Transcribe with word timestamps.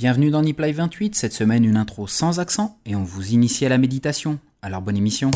Bienvenue 0.00 0.30
dans 0.30 0.40
Nip 0.40 0.58
Live 0.58 0.76
28, 0.76 1.14
cette 1.14 1.34
semaine 1.34 1.62
une 1.62 1.76
intro 1.76 2.06
sans 2.06 2.40
accent 2.40 2.78
et 2.86 2.96
on 2.96 3.04
vous 3.04 3.34
initie 3.34 3.66
à 3.66 3.68
la 3.68 3.76
méditation. 3.76 4.38
Alors 4.62 4.80
bonne 4.80 4.96
émission. 4.96 5.30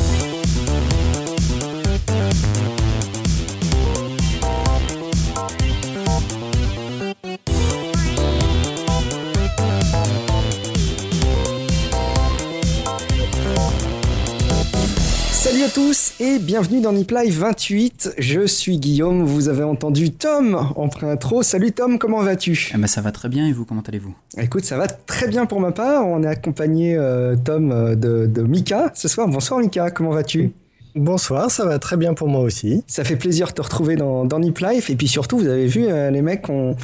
Tous 15.75 16.15
et 16.21 16.39
bienvenue 16.39 16.81
dans 16.81 16.93
Nip 16.93 17.11
Live 17.11 17.37
28. 17.37 18.15
Je 18.17 18.47
suis 18.47 18.79
Guillaume, 18.79 19.25
vous 19.25 19.49
avez 19.49 19.65
entendu 19.65 20.13
Tom 20.13 20.55
en 20.77 20.89
pré-intro. 20.89 21.43
Salut 21.43 21.73
Tom, 21.73 21.99
comment 21.99 22.23
vas-tu? 22.23 22.71
Eh 22.73 22.79
ben, 22.79 22.87
ça 22.87 23.01
va 23.01 23.11
très 23.11 23.29
bien 23.29 23.49
et 23.49 23.53
vous, 23.53 23.65
comment 23.65 23.83
allez-vous? 23.85 24.15
Écoute, 24.39 24.65
ça 24.65 24.77
va 24.77 24.87
très 24.87 25.27
bien 25.27 25.47
pour 25.47 25.59
ma 25.59 25.73
part. 25.73 26.07
On 26.07 26.23
est 26.23 26.29
accompagné 26.29 26.95
euh, 26.97 27.35
Tom 27.35 27.73
euh, 27.73 27.97
de, 27.97 28.27
de 28.27 28.43
Mika 28.43 28.93
ce 28.95 29.09
soir. 29.09 29.27
Bonsoir 29.27 29.59
Mika, 29.59 29.91
comment 29.91 30.11
vas-tu? 30.11 30.53
Bonsoir, 30.95 31.51
ça 31.51 31.65
va 31.65 31.81
très 31.81 31.97
bien 31.97 32.15
pour 32.15 32.29
moi 32.29 32.43
aussi. 32.43 32.85
Ça 32.87 33.03
fait 33.03 33.17
plaisir 33.17 33.49
de 33.49 33.53
te 33.55 33.63
retrouver 33.63 33.97
dans, 33.97 34.25
dans 34.25 34.39
Nip 34.39 34.61
Life. 34.61 34.91
Et 34.91 34.95
puis 34.95 35.09
surtout, 35.09 35.39
vous 35.39 35.49
avez 35.49 35.67
vu, 35.67 35.87
euh, 35.89 36.09
les 36.13 36.23
mecs, 36.23 36.49
on, 36.49 36.77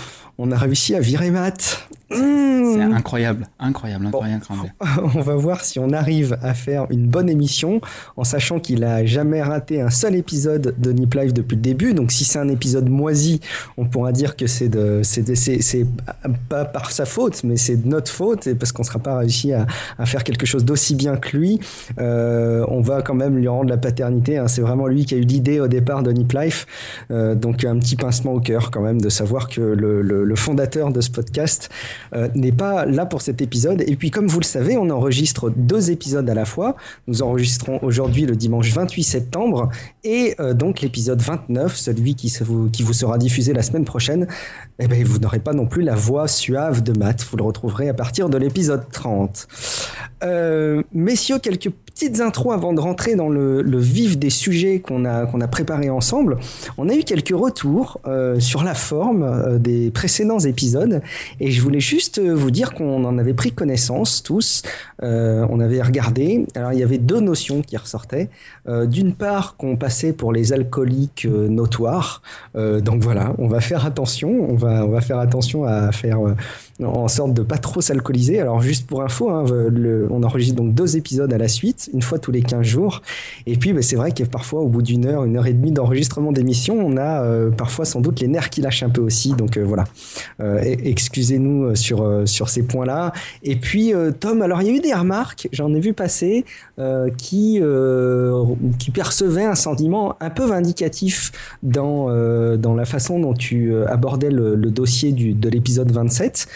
on 0.42 0.50
a 0.52 0.56
réussi 0.56 0.94
à 0.94 1.00
virer 1.00 1.30
Matt. 1.30 1.86
Mmh. 2.10 2.50
C'est 2.74 2.82
incroyable, 2.82 3.48
incroyable, 3.58 4.06
incroyable, 4.06 4.42
incroyable. 4.50 4.74
On 5.14 5.20
va 5.20 5.34
voir 5.36 5.64
si 5.64 5.78
on 5.78 5.90
arrive 5.90 6.38
à 6.42 6.54
faire 6.54 6.86
une 6.90 7.06
bonne 7.06 7.28
émission 7.28 7.80
en 8.16 8.24
sachant 8.24 8.58
qu'il 8.58 8.84
a 8.84 9.04
jamais 9.04 9.42
raté 9.42 9.80
un 9.80 9.90
seul 9.90 10.16
épisode 10.16 10.74
de 10.78 10.92
Nip 10.92 11.14
Live 11.14 11.32
depuis 11.32 11.56
le 11.56 11.62
début. 11.62 11.94
Donc 11.94 12.10
si 12.10 12.24
c'est 12.24 12.38
un 12.38 12.48
épisode 12.48 12.88
moisi, 12.88 13.40
on 13.76 13.86
pourra 13.86 14.12
dire 14.12 14.36
que 14.36 14.46
c'est 14.46 14.68
de, 14.68 15.02
c'est 15.02 15.86
pas 16.48 16.64
par 16.64 16.90
sa 16.90 17.04
faute, 17.04 17.44
mais 17.44 17.56
c'est 17.56 17.76
de 17.76 17.88
notre 17.88 18.10
faute 18.10 18.46
et 18.46 18.54
parce 18.54 18.72
qu'on 18.72 18.82
sera 18.82 18.98
pas 18.98 19.18
réussi 19.18 19.52
à, 19.52 19.66
à, 19.98 20.06
faire 20.06 20.24
quelque 20.24 20.46
chose 20.46 20.64
d'aussi 20.64 20.94
bien 20.94 21.16
que 21.16 21.36
lui. 21.36 21.60
Euh, 21.98 22.64
on 22.68 22.80
va 22.80 23.02
quand 23.02 23.14
même 23.14 23.36
lui 23.36 23.48
rendre 23.48 23.70
la 23.70 23.78
paternité. 23.78 24.38
Hein. 24.38 24.48
C'est 24.48 24.62
vraiment 24.62 24.86
lui 24.86 25.04
qui 25.04 25.14
a 25.14 25.18
eu 25.18 25.22
l'idée 25.22 25.60
au 25.60 25.68
départ 25.68 26.02
de 26.02 26.10
Nip 26.10 26.32
Life. 26.32 26.66
Euh, 27.10 27.34
donc 27.34 27.64
un 27.64 27.78
petit 27.78 27.96
pincement 27.96 28.32
au 28.32 28.40
cœur 28.40 28.70
quand 28.70 28.82
même 28.82 29.00
de 29.00 29.08
savoir 29.08 29.48
que 29.48 29.60
le, 29.60 30.02
le, 30.02 30.29
le 30.30 30.36
fondateur 30.36 30.92
de 30.92 31.00
ce 31.00 31.10
podcast 31.10 31.70
euh, 32.14 32.28
n'est 32.36 32.52
pas 32.52 32.86
là 32.86 33.04
pour 33.04 33.20
cet 33.20 33.42
épisode. 33.42 33.82
Et 33.86 33.96
puis, 33.96 34.12
comme 34.12 34.28
vous 34.28 34.38
le 34.38 34.44
savez, 34.44 34.76
on 34.76 34.88
enregistre 34.90 35.50
deux 35.50 35.90
épisodes 35.90 36.30
à 36.30 36.34
la 36.34 36.44
fois. 36.44 36.76
Nous 37.08 37.22
enregistrons 37.22 37.80
aujourd'hui 37.82 38.26
le 38.26 38.36
dimanche 38.36 38.72
28 38.72 39.02
septembre 39.02 39.68
et 40.04 40.36
euh, 40.38 40.54
donc 40.54 40.82
l'épisode 40.82 41.20
29, 41.20 41.74
celui 41.74 42.14
qui, 42.14 42.32
vous, 42.44 42.92
sera 42.92 43.18
diffusé 43.18 43.52
la 43.52 43.62
semaine 43.62 43.84
prochaine. 43.84 44.28
Eh 44.78 44.86
ben, 44.86 45.02
vous 45.04 45.18
n'aurez 45.18 45.40
pas 45.40 45.52
non 45.52 45.66
plus 45.66 45.82
la 45.82 45.96
voix 45.96 46.28
suave 46.28 46.82
de 46.84 46.96
Matt. 46.96 47.26
Vous 47.28 47.36
le 47.36 47.42
retrouverez 47.42 47.88
à 47.88 47.94
partir 47.94 48.28
de 48.28 48.38
l'épisode 48.38 48.84
30. 48.92 49.48
Euh, 50.22 50.82
messieurs, 50.92 51.40
quelques 51.40 51.70
petites 51.70 52.20
intros 52.20 52.54
avant 52.54 52.72
de 52.72 52.80
rentrer 52.80 53.16
dans 53.16 53.28
le, 53.28 53.62
vif 53.80 54.16
des 54.16 54.30
sujets 54.30 54.78
qu'on 54.78 55.04
a, 55.04 55.26
qu'on 55.26 55.40
a 55.40 55.48
préparés 55.48 55.90
ensemble. 55.90 56.38
On 56.78 56.88
a 56.88 56.94
eu 56.94 57.02
quelques 57.02 57.34
retours 57.34 58.00
sur 58.38 58.62
la 58.62 58.74
forme 58.74 59.58
des 59.58 59.90
précédents 59.90 60.09
épisodes 60.38 61.02
et 61.40 61.50
je 61.50 61.62
voulais 61.62 61.80
juste 61.80 62.20
vous 62.20 62.50
dire 62.50 62.74
qu'on 62.74 63.04
en 63.04 63.18
avait 63.18 63.34
pris 63.34 63.52
connaissance 63.52 64.22
tous. 64.22 64.62
Euh, 65.02 65.46
on 65.50 65.60
avait 65.60 65.82
regardé. 65.82 66.46
Alors 66.54 66.72
il 66.72 66.78
y 66.78 66.82
avait 66.82 66.98
deux 66.98 67.20
notions 67.20 67.62
qui 67.62 67.76
ressortaient. 67.76 68.28
Euh, 68.68 68.86
D'une 68.86 69.14
part, 69.14 69.56
qu'on 69.56 69.76
passait 69.76 70.12
pour 70.12 70.32
les 70.32 70.52
alcooliques 70.52 71.26
euh, 71.26 71.48
notoires. 71.48 72.22
donc 72.54 73.02
voilà, 73.02 73.34
on 73.38 73.48
va 73.48 73.60
faire 73.60 73.86
attention. 73.86 74.46
On 74.48 74.54
va, 74.54 74.84
on 74.84 74.90
va 74.90 75.00
faire 75.00 75.18
attention 75.18 75.64
à 75.64 75.92
faire 75.92 76.18
en 76.84 77.08
sorte 77.08 77.34
de 77.34 77.42
pas 77.42 77.58
trop 77.58 77.80
s'alcooliser. 77.80 78.40
Alors 78.40 78.60
juste 78.60 78.86
pour 78.86 79.02
info, 79.02 79.30
hein, 79.30 79.44
on 80.10 80.22
enregistre 80.22 80.56
donc 80.56 80.74
deux 80.74 80.96
épisodes 80.96 81.32
à 81.32 81.38
la 81.38 81.48
suite, 81.48 81.90
une 81.92 82.02
fois 82.02 82.18
tous 82.18 82.30
les 82.30 82.42
15 82.42 82.62
jours. 82.62 83.02
Et 83.46 83.56
puis 83.56 83.72
bah, 83.72 83.82
c'est 83.82 83.96
vrai 83.96 84.12
que 84.12 84.24
parfois 84.24 84.60
au 84.60 84.68
bout 84.68 84.82
d'une 84.82 85.06
heure, 85.06 85.24
une 85.24 85.36
heure 85.36 85.46
et 85.46 85.52
demie 85.52 85.72
d'enregistrement 85.72 86.32
d'émission, 86.32 86.78
on 86.78 86.96
a 86.96 87.22
euh, 87.22 87.50
parfois 87.50 87.84
sans 87.84 88.00
doute 88.00 88.20
les 88.20 88.28
nerfs 88.28 88.50
qui 88.50 88.60
lâchent 88.60 88.82
un 88.82 88.90
peu 88.90 89.00
aussi. 89.00 89.34
Donc 89.34 89.56
euh, 89.56 89.64
voilà, 89.64 89.84
euh, 90.40 90.60
excusez-nous 90.62 91.74
sur, 91.76 92.22
sur 92.26 92.48
ces 92.48 92.62
points-là. 92.62 93.12
Et 93.42 93.56
puis 93.56 93.92
Tom, 94.18 94.42
alors 94.42 94.62
il 94.62 94.68
y 94.68 94.70
a 94.70 94.74
eu 94.74 94.80
des 94.80 94.94
remarques, 94.94 95.48
j'en 95.52 95.72
ai 95.74 95.80
vu 95.80 95.92
passer, 95.92 96.44
qui, 97.16 97.60
qui 98.78 98.90
percevaient 98.90 99.44
un 99.44 99.54
sentiment 99.54 100.16
un 100.20 100.30
peu 100.30 100.46
vindicatif 100.46 101.32
dans, 101.62 102.06
dans 102.56 102.74
la 102.74 102.84
façon 102.84 103.20
dont 103.20 103.34
tu 103.34 103.74
abordais 103.86 104.30
le, 104.30 104.56
dossier 104.70 105.12
du, 105.12 105.34
de 105.34 105.48
l'épisode 105.48 105.90
27. 105.90 106.46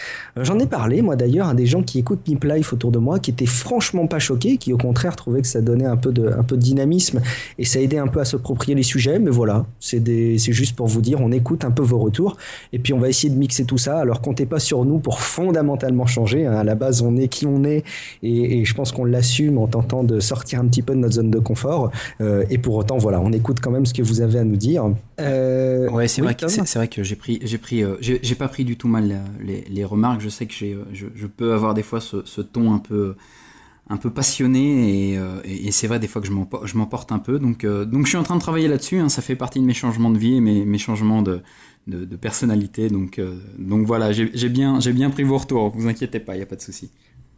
J'en 0.41 0.59
ai 0.59 0.67
parlé, 0.67 1.01
moi 1.01 1.15
d'ailleurs, 1.15 1.49
à 1.49 1.53
des 1.53 1.65
gens 1.65 1.83
qui 1.83 1.99
écoutent 1.99 2.27
Nip 2.27 2.43
Life 2.43 2.73
autour 2.73 2.91
de 2.91 2.99
moi, 2.99 3.19
qui 3.19 3.31
étaient 3.31 3.45
franchement 3.45 4.07
pas 4.07 4.19
choqués, 4.19 4.57
qui 4.57 4.73
au 4.73 4.77
contraire 4.77 5.15
trouvaient 5.15 5.41
que 5.41 5.47
ça 5.47 5.61
donnait 5.61 5.85
un 5.85 5.97
peu 5.97 6.11
de, 6.11 6.27
un 6.27 6.43
peu 6.43 6.57
de 6.57 6.61
dynamisme 6.61 7.21
et 7.57 7.65
ça 7.65 7.79
aidait 7.79 7.97
un 7.97 8.07
peu 8.07 8.19
à 8.19 8.25
s'approprier 8.25 8.75
les 8.75 8.83
sujets. 8.83 9.19
Mais 9.19 9.31
voilà, 9.31 9.65
c'est 9.79 10.37
juste 10.37 10.75
pour 10.75 10.87
vous 10.87 11.01
dire, 11.01 11.19
on 11.21 11.31
écoute 11.31 11.65
un 11.65 11.71
peu 11.71 11.83
vos 11.83 11.99
retours 11.99 12.37
et 12.73 12.79
puis 12.79 12.93
on 12.93 12.99
va 12.99 13.09
essayer 13.09 13.29
de 13.29 13.37
mixer 13.37 13.65
tout 13.65 13.77
ça. 13.77 13.99
Alors 13.99 14.21
comptez 14.21 14.45
pas 14.45 14.59
sur 14.59 14.85
nous 14.85 14.99
pour 14.99 15.19
fondamentalement 15.19 16.05
changer. 16.05 16.45
Hein. 16.45 16.53
À 16.53 16.63
la 16.63 16.75
base, 16.75 17.01
on 17.01 17.15
est 17.17 17.27
qui 17.27 17.45
on 17.45 17.63
est 17.63 17.83
et 18.23 18.65
je 18.65 18.73
pense 18.73 18.91
qu'on 18.91 19.05
l'assume 19.05 19.57
en 19.57 19.67
tentant 19.67 20.03
de 20.03 20.19
sortir 20.19 20.59
un 20.59 20.67
petit 20.67 20.81
peu 20.81 20.93
de 20.93 20.99
notre 20.99 21.15
zone 21.15 21.31
de 21.31 21.39
confort. 21.39 21.84
Euh, 22.21 22.45
et 22.49 22.57
pour 22.57 22.75
autant, 22.75 22.97
voilà, 22.97 23.19
on 23.19 23.31
écoute 23.31 23.59
quand 23.61 23.71
même 23.71 23.85
ce 23.85 23.93
que 23.93 24.01
vous 24.01 24.21
avez 24.21 24.39
à 24.39 24.43
nous 24.43 24.57
dire. 24.57 24.85
Euh, 25.19 25.89
ouais, 25.89 26.07
c'est 26.07 26.21
oui, 26.21 26.27
vrai, 26.27 26.35
que, 26.35 26.75
vrai 26.77 26.87
que 26.87 27.03
j'ai 27.03 27.15
pris, 27.15 27.39
j'ai 27.43 27.57
pris, 27.57 27.83
euh, 27.83 27.95
j'ai 27.99 28.35
pas 28.35 28.47
pris 28.47 28.65
du 28.65 28.77
tout 28.77 28.87
mal 28.87 29.21
les, 29.41 29.65
les 29.69 29.85
remarques. 29.85 30.21
Je 30.21 30.29
sais 30.29 30.45
que 30.45 30.53
j'ai, 30.53 30.77
je, 30.93 31.07
je, 31.13 31.27
peux 31.27 31.53
avoir 31.53 31.73
des 31.73 31.83
fois 31.83 32.01
ce, 32.01 32.23
ce, 32.25 32.41
ton 32.41 32.73
un 32.73 32.79
peu, 32.79 33.15
un 33.89 33.97
peu 33.97 34.09
passionné 34.09 35.11
et, 35.11 35.17
euh, 35.17 35.41
c'est 35.71 35.87
vrai 35.87 35.99
des 35.99 36.07
fois 36.07 36.21
que 36.21 36.27
je 36.27 36.77
m'emporte 36.77 37.11
un 37.11 37.19
peu. 37.19 37.39
Donc, 37.39 37.63
euh, 37.63 37.85
donc 37.85 38.05
je 38.05 38.09
suis 38.09 38.17
en 38.17 38.23
train 38.23 38.35
de 38.35 38.41
travailler 38.41 38.67
là-dessus. 38.67 38.97
Hein, 38.97 39.09
ça 39.09 39.21
fait 39.21 39.35
partie 39.35 39.59
de 39.59 39.65
mes 39.65 39.73
changements 39.73 40.09
de 40.09 40.17
vie 40.17 40.35
et 40.35 40.41
mes, 40.41 40.65
mes 40.65 40.77
changements 40.77 41.21
de, 41.21 41.41
de, 41.87 42.05
de 42.05 42.15
personnalité. 42.15 42.89
Donc, 42.89 43.19
euh, 43.19 43.39
donc 43.59 43.85
voilà, 43.85 44.11
j'ai 44.11 44.49
bien, 44.49 44.79
j'ai 44.79 44.93
bien 44.93 45.09
pris 45.09 45.23
vos 45.23 45.37
retours. 45.37 45.69
Vous 45.69 45.87
inquiétez 45.87 46.19
pas, 46.19 46.35
il 46.35 46.39
y 46.39 46.43
a 46.43 46.47
pas 46.47 46.55
de 46.55 46.61
souci. 46.61 46.89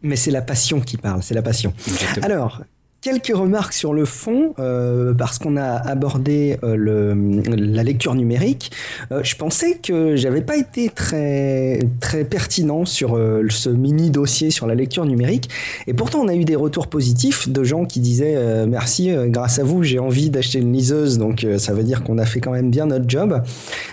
Mais 0.04 0.16
c'est 0.16 0.32
la 0.32 0.42
passion 0.42 0.80
qui 0.80 0.98
parle, 0.98 1.24
c'est 1.24 1.34
la 1.34 1.42
passion. 1.42 1.74
Exactement. 1.88 2.26
Alors, 2.26 2.64
quelques 3.08 3.38
remarques 3.38 3.72
sur 3.72 3.94
le 3.94 4.04
fond, 4.04 4.54
euh, 4.60 5.14
parce 5.14 5.40
qu'on 5.40 5.56
a 5.56 5.64
abordé 5.64 6.58
euh, 6.62 7.16
la 7.56 7.82
lecture 7.82 8.16
numérique. 8.16 8.70
Euh, 9.14 9.24
je 9.24 9.38
pensais 9.38 9.78
que 9.82 10.18
j'avais 10.18 10.42
pas 10.42 10.58
été 10.58 10.90
très, 10.90 11.80
très 12.02 12.26
pertinent 12.26 12.84
sur 12.84 13.18
ce 13.50 13.70
mini 13.70 14.12
dossier 14.12 14.52
sur 14.52 14.68
la 14.68 14.76
lecture 14.76 15.06
numérique. 15.06 15.50
Et 15.88 15.94
pourtant, 15.94 16.20
on 16.20 16.28
a 16.28 16.36
eu 16.36 16.44
des 16.44 16.58
retours 16.58 16.88
positifs 16.88 17.48
de 17.48 17.64
gens 17.64 17.86
qui 17.86 18.02
disaient 18.02 18.66
merci, 18.68 19.12
grâce 19.28 19.60
à 19.60 19.64
vous, 19.64 19.84
j'ai 19.84 20.00
envie 20.00 20.30
d'acheter 20.30 20.60
une 20.60 20.74
liseuse. 20.74 21.18
Donc, 21.18 21.48
ça 21.58 21.74
veut 21.74 21.84
dire 21.84 22.04
qu'on 22.04 22.18
a 22.18 22.26
fait 22.26 22.42
quand 22.42 22.52
même 22.52 22.70
bien 22.70 22.88
notre 22.88 23.10
job. 23.10 23.42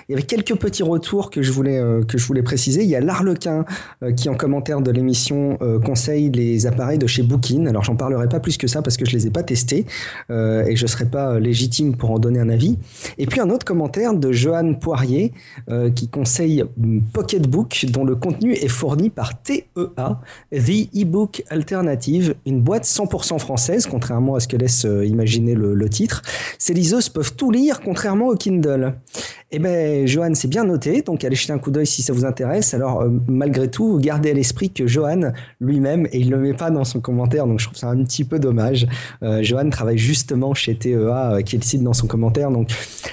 Il 0.09 0.13
y 0.13 0.15
avait 0.15 0.27
quelques 0.27 0.57
petits 0.57 0.83
retours 0.83 1.31
que 1.31 1.41
je 1.41 1.53
voulais, 1.53 1.81
que 2.09 2.19
je 2.19 2.27
voulais 2.27 2.43
préciser. 2.43 2.83
Il 2.83 2.91
y 2.91 2.97
a 2.97 3.01
l'Arlequin 3.01 3.65
qui, 4.17 4.29
en 4.29 4.35
commentaire 4.35 4.81
de 4.81 4.91
l'émission, 4.91 5.57
conseille 5.85 6.31
les 6.31 6.67
appareils 6.67 6.99
de 6.99 7.07
chez 7.07 7.23
Bookin. 7.23 7.67
Alors, 7.67 7.85
j'en 7.85 7.95
parlerai 7.97 8.29
pas 8.29 8.41
plus 8.41 8.57
que 8.57 8.67
ça 8.67 8.83
parce 8.83 8.97
que 8.97 9.03
je 9.04 9.16
les 9.16 9.26
ai 9.26 9.31
pas 9.31 9.42
testés 9.42 9.87
euh, 10.31 10.65
et 10.66 10.76
je 10.76 10.87
serais 10.87 11.06
pas 11.06 11.38
légitime 11.38 11.97
pour 11.97 12.10
en 12.10 12.19
donner 12.19 12.41
un 12.41 12.48
avis. 12.48 12.78
Et 13.19 13.26
puis 13.26 13.41
un 13.41 13.50
autre 13.50 13.65
commentaire 13.65 14.15
de 14.15 14.32
Johan 14.32 14.75
Poirier 14.75 15.32
euh, 15.70 15.91
qui 15.91 16.09
conseille 16.09 16.65
Pocketbook 17.12 17.87
dont 17.88 18.04
le 18.04 18.16
contenu 18.16 18.53
est 18.53 18.69
fourni 18.69 19.10
par 19.10 19.41
TEA, 19.42 19.65
The 20.53 20.94
eBook 20.94 21.42
Alternative, 21.50 22.34
une 22.47 22.60
boîte 22.60 22.84
100% 22.84 23.38
française, 23.38 23.87
contrairement 23.87 24.34
à 24.34 24.41
ce 24.41 24.48
que 24.48 24.56
laisse 24.56 24.84
euh, 24.84 25.04
imaginer 25.04 25.54
le, 25.54 25.75
le 25.75 25.88
titre. 25.88 26.22
Ces 26.59 26.75
liseuses 26.75 27.09
peuvent 27.09 27.34
tout 27.34 27.50
lire, 27.50 27.81
contrairement 27.81 28.28
au 28.28 28.36
Kindle. 28.36 28.94
Eh 29.56 29.60
ben, 29.60 30.04
Johan, 30.04 30.34
c'est 30.34 30.48
bien 30.48 30.65
noté. 30.65 31.03
Donc, 31.03 31.22
allez 31.22 31.37
jeter 31.37 31.53
un 31.53 31.60
coup 31.60 31.70
d'œil 31.70 31.87
si 31.87 32.03
ça 32.03 32.12
vous 32.12 32.25
intéresse. 32.25 32.75
Alors, 32.75 33.03
euh, 33.03 33.09
malgré 33.28 33.70
tout, 33.70 34.00
gardez 34.00 34.32
à 34.32 34.34
l'esprit 34.34 34.70
que 34.70 34.88
Johan 34.88 35.31
lui-même, 35.60 36.06
et 36.10 36.18
il 36.18 36.30
le 36.30 36.39
met 36.39 36.54
pas 36.54 36.72
dans 36.72 36.83
son 36.83 37.01
commentaire, 37.01 37.47
donc 37.47 37.60
je 37.60 37.66
trouve 37.66 37.78
ça 37.78 37.89
un 37.89 38.03
petit 38.03 38.24
peu 38.24 38.41
dommage. 38.41 38.89
Euh, 39.22 39.45
Johan 39.45 39.71
travaille 39.71 39.97
justement 39.97 40.54
chez 40.54 40.74
TEA, 40.74 40.97
euh, 40.97 41.42
qui 41.42 41.56
le 41.56 41.62
cite 41.62 41.84
dans 41.84 41.92
son 41.92 42.09
commentaire, 42.09 42.51
donc 42.51 42.71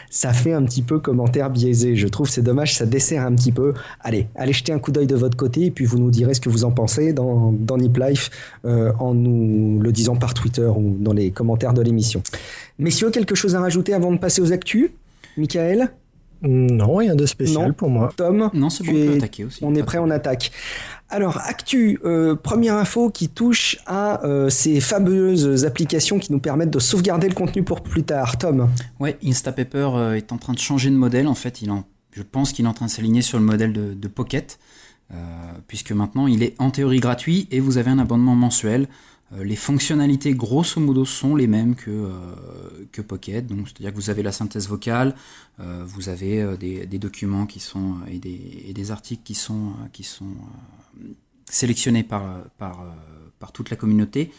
ça 0.09 0.33
fait 0.33 0.51
un 0.51 0.63
petit 0.63 0.81
peu 0.81 0.97
commentaire 0.97 1.51
biaisé. 1.51 1.95
Je 1.95 2.07
trouve 2.07 2.27
c'est 2.27 2.41
dommage, 2.41 2.75
ça 2.75 2.87
dessert 2.87 3.23
un 3.23 3.35
petit 3.35 3.51
peu. 3.51 3.75
Allez, 3.99 4.25
allez 4.33 4.53
jeter 4.53 4.73
un 4.73 4.79
coup 4.79 4.91
d'œil 4.91 5.05
de 5.05 5.15
votre 5.15 5.37
côté, 5.37 5.65
et 5.65 5.71
puis 5.71 5.85
vous 5.85 5.99
nous 5.99 6.09
direz 6.09 6.33
ce 6.33 6.41
que 6.41 6.49
vous 6.49 6.63
en 6.63 6.71
pensez 6.71 7.13
dans, 7.13 7.51
dans 7.51 7.77
Nip 7.77 7.95
Life, 7.97 8.31
euh, 8.65 8.91
en 8.97 9.13
nous 9.13 9.79
le 9.79 9.91
disant 9.91 10.15
par 10.15 10.33
Twitter 10.33 10.65
ou 10.65 10.97
dans 10.99 11.13
les 11.13 11.29
commentaires 11.29 11.75
de 11.75 11.83
l'émission. 11.83 12.23
Messieurs, 12.79 13.11
quelque 13.11 13.35
chose 13.35 13.53
à 13.53 13.59
rajouter 13.59 13.93
avant 13.93 14.11
de 14.11 14.17
passer 14.17 14.41
aux 14.41 14.51
actus? 14.51 14.89
Michael? 15.37 15.91
Non, 16.43 16.95
rien 16.95 17.15
de 17.15 17.25
spécial 17.25 17.67
non. 17.67 17.73
pour 17.73 17.89
moi. 17.89 18.11
Tom 18.15 18.49
Non, 18.53 18.69
c'est 18.69 18.83
bon, 18.83 18.93
es... 18.93 19.03
on 19.03 19.11
peut 19.11 19.17
attaquer 19.17 19.45
aussi. 19.45 19.63
On 19.63 19.75
est 19.75 19.83
prêt, 19.83 19.99
on 19.99 20.09
attaque. 20.09 20.51
Alors, 21.09 21.37
Actu, 21.43 21.99
euh, 22.05 22.35
première 22.35 22.75
info 22.75 23.09
qui 23.09 23.27
touche 23.27 23.77
à 23.85 24.23
euh, 24.25 24.49
ces 24.49 24.79
fameuses 24.79 25.65
applications 25.65 26.19
qui 26.19 26.31
nous 26.31 26.39
permettent 26.39 26.69
de 26.69 26.79
sauvegarder 26.79 27.27
le 27.27 27.35
contenu 27.35 27.63
pour 27.63 27.81
plus 27.81 28.03
tard. 28.03 28.37
Tom 28.37 28.69
Ouais, 28.99 29.17
Instapaper 29.23 29.89
euh, 29.93 30.13
est 30.15 30.31
en 30.31 30.37
train 30.37 30.53
de 30.53 30.59
changer 30.59 30.89
de 30.89 30.95
modèle. 30.95 31.27
En 31.27 31.35
fait, 31.35 31.61
il 31.61 31.69
en, 31.69 31.83
je 32.11 32.23
pense 32.23 32.53
qu'il 32.53 32.65
est 32.65 32.69
en 32.69 32.73
train 32.73 32.85
de 32.85 32.91
s'aligner 32.91 33.21
sur 33.21 33.37
le 33.37 33.45
modèle 33.45 33.73
de, 33.73 33.93
de 33.93 34.07
Pocket. 34.07 34.57
puisque 35.67 35.91
maintenant 35.91 36.27
il 36.27 36.41
est 36.41 36.55
en 36.57 36.71
théorie 36.71 37.01
gratuit 37.01 37.49
et 37.51 37.59
vous 37.59 37.77
avez 37.77 37.91
un 37.91 37.99
abonnement 37.99 38.35
mensuel. 38.35 38.87
Les 39.37 39.55
fonctionnalités 39.55 40.33
grosso 40.33 40.81
modo 40.81 41.05
sont 41.05 41.35
les 41.35 41.47
mêmes 41.47 41.75
que, 41.75 42.11
que 42.91 43.01
Pocket, 43.01 43.47
donc 43.47 43.69
c'est-à-dire 43.69 43.91
que 43.91 43.95
vous 43.95 44.09
avez 44.09 44.23
la 44.23 44.33
synthèse 44.33 44.67
vocale, 44.67 45.15
vous 45.57 46.09
avez 46.09 46.57
des, 46.57 46.99
documents 46.99 47.45
qui 47.45 47.61
sont 47.61 47.95
et 48.11 48.19
des, 48.19 48.91
articles 48.91 49.23
qui 49.23 49.35
sont, 49.35 49.71
qui 49.93 50.03
sont 50.03 50.35
sélectionnés 51.45 52.03
par, 52.03 52.43
par, 52.57 52.83
par 53.39 53.53
toute 53.53 53.69
la 53.69 53.77
communauté. 53.77 54.31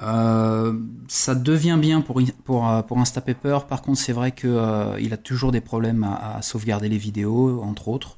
Euh, 0.00 0.78
ça 1.08 1.34
devient 1.34 1.78
bien 1.80 2.00
pour, 2.00 2.20
pour, 2.44 2.68
euh, 2.68 2.82
pour 2.82 2.98
Instapaper. 2.98 3.58
Par 3.68 3.82
contre, 3.82 3.98
c'est 3.98 4.12
vrai 4.12 4.32
qu'il 4.32 4.50
euh, 4.50 4.98
il 5.00 5.12
a 5.12 5.16
toujours 5.16 5.52
des 5.52 5.60
problèmes 5.60 6.04
à, 6.04 6.40
sauvegarder 6.42 6.88
les 6.88 6.98
vidéos, 6.98 7.62
entre 7.62 7.88
autres. 7.88 8.16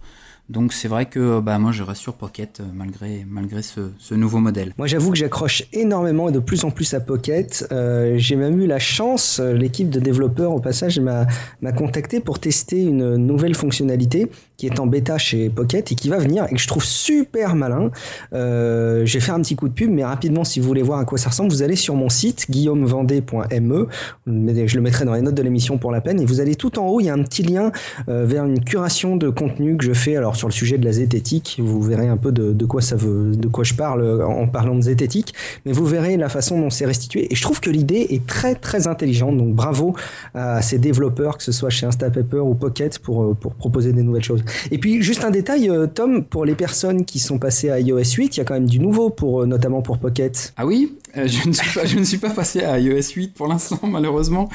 Donc 0.51 0.73
c'est 0.73 0.89
vrai 0.89 1.07
que 1.07 1.39
bah, 1.39 1.61
moi 1.61 1.71
je 1.71 1.85
reste 1.85 2.01
sur 2.01 2.15
Pocket 2.15 2.59
euh, 2.59 2.65
malgré, 2.75 3.25
malgré 3.31 3.63
ce, 3.63 3.93
ce 3.99 4.15
nouveau 4.17 4.39
modèle. 4.39 4.75
Moi 4.79 4.89
j'avoue 4.89 5.13
que 5.13 5.17
j'accroche 5.17 5.63
énormément 5.73 6.29
et 6.29 6.33
de 6.33 6.41
plus 6.41 6.65
en 6.65 6.73
plus 6.73 6.93
à 6.93 6.99
Pocket. 6.99 7.69
Euh, 7.71 8.15
j'ai 8.17 8.35
même 8.35 8.61
eu 8.61 8.67
la 8.67 8.81
chance, 8.81 9.39
euh, 9.39 9.53
l'équipe 9.53 9.91
de 9.91 10.01
développeurs 10.01 10.51
au 10.51 10.59
passage 10.59 10.99
m'a 10.99 11.27
contacté 11.73 12.19
pour 12.19 12.41
tester 12.41 12.83
une 12.83 13.15
nouvelle 13.15 13.55
fonctionnalité 13.55 14.29
qui 14.57 14.67
est 14.67 14.81
en 14.81 14.89
bêta 14.89 15.19
chez 15.19 15.51
Pocket 15.51 15.93
et 15.93 15.95
qui 15.95 16.09
va 16.09 16.19
venir 16.19 16.47
et 16.51 16.55
que 16.55 16.61
je 16.61 16.67
trouve 16.67 16.85
super 16.85 17.55
malin. 17.55 17.91
Vais 18.33 19.21
faire 19.21 19.35
un 19.35 19.41
petit 19.41 19.57
coup 19.57 19.69
de 19.69 19.75
pub, 19.75 19.91
mais 19.91 20.05
rapidement 20.05 20.43
si 20.43 20.59
vous 20.59 20.67
voulez 20.67 20.83
voir 20.83 20.99
à 20.99 21.05
quoi 21.05 21.17
ça 21.17 21.31
ressemble, 21.31 21.51
vous 21.51 21.63
allez 21.63 21.77
sur 21.77 21.95
mon 21.95 22.09
site 22.09 22.51
guillaumevendée.me. 22.51 23.87
Je 24.27 24.77
le 24.77 24.83
mettrai 24.83 25.05
dans 25.05 25.15
les 25.15 25.23
notes 25.23 25.35
de 25.35 25.43
l'émission 25.43 25.79
pour 25.79 25.93
la 25.93 26.01
peine. 26.01 26.21
Et 26.21 26.25
vous 26.25 26.41
allez 26.41 26.57
tout 26.57 26.79
en 26.79 26.89
haut, 26.89 27.01
il 27.01 27.07
y 27.07 27.09
a 27.09 27.15
un 27.15 27.23
petit 27.23 27.43
lien 27.43 27.71
vers 28.09 28.45
une 28.45 28.63
curation 28.63 29.17
de 29.17 29.31
contenu 29.31 29.77
que 29.77 29.85
je 29.85 29.93
fais. 29.93 30.17
Alors 30.17 30.37
sur 30.41 30.49
le 30.49 30.55
sujet 30.55 30.79
de 30.79 30.85
la 30.87 30.93
zététique. 30.93 31.61
Vous 31.63 31.83
verrez 31.83 32.09
un 32.09 32.17
peu 32.17 32.33
de, 32.33 32.65
quoi 32.65 32.81
ça 32.81 32.97
veut, 32.97 33.37
de 33.37 33.47
quoi 33.47 33.63
je 33.63 33.75
parle 33.75 34.23
en 34.23 34.47
parlant 34.47 34.75
de 34.75 34.81
zététique, 34.81 35.35
mais 35.67 35.73
vous 35.73 35.85
verrez 35.85 36.17
la 36.17 36.31
façon 36.31 36.59
dont 36.59 36.71
c'est 36.71 36.87
restitué. 36.87 37.31
Et 37.31 37.35
je 37.37 37.43
trouve 37.43 37.61
que 37.61 37.69
l'idée 37.69 38.07
est 38.11 38.27
très 38.27 38.55
très 38.55 38.89
intelligente. 38.89 39.37
Donc 39.37 39.55
bravo 39.55 39.95
à 40.35 40.63
ces 40.63 40.79
développeurs, 40.79 41.37
que 41.37 41.45
ce 41.45 41.53
soit 41.53 41.69
chez 41.69 41.87
Instapaper 41.87 42.39
ou 42.39 42.55
Pocket, 42.55 42.99
pour, 42.99 43.23
euh, 43.23 43.35
pour 43.35 43.55
proposer 43.55 43.93
des 43.93 44.03
nouvelles 44.03 44.25
choses. 44.25 44.43
Et 44.71 44.79
puis 44.79 45.03
juste 45.03 45.25
un 45.25 45.31
détail, 45.31 45.69
euh, 45.69 45.87
Tom, 45.87 46.25
pour 46.25 46.47
les 46.47 46.55
personnes 46.55 47.05
qui 47.05 47.19
sont 47.19 47.39
passées 47.39 47.69
à 47.69 47.79
iOS 47.79 48.15
8, 48.17 48.37
il 48.37 48.39
y 48.39 48.41
a 48.41 48.45
quand 48.45 48.55
même 48.55 48.69
du 48.69 48.81
nouveau 48.81 49.11
pour 49.11 49.43
euh, 49.43 49.47
notamment 49.47 49.83
pour 49.83 49.99
Pocket. 49.99 50.55
Ah 50.57 50.65
oui, 50.65 50.97
je 51.15 51.49
ne 51.49 51.53
suis 51.53 51.75
pas 51.75 51.85
je 51.85 51.99
ne 51.99 52.05
suis 52.05 52.19
pas 52.19 52.31
passé 52.31 52.63
à 52.63 52.79
iOS 52.79 53.15
8 53.17 53.35
pour 53.35 53.49
l'instant 53.49 53.81
malheureusement. 53.85 54.49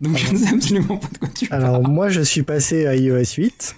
Donc 0.00 0.16
je 0.16 0.32
ne 0.32 0.38
sais 0.38 0.54
absolument 0.54 0.96
pas 0.96 1.08
de 1.12 1.18
quoi 1.18 1.28
tu 1.34 1.48
parles. 1.48 1.64
Alors 1.64 1.88
moi 1.88 2.08
je 2.08 2.20
suis 2.20 2.42
passé 2.42 2.86
à 2.86 2.94
iOS 2.94 3.34
8. 3.36 3.76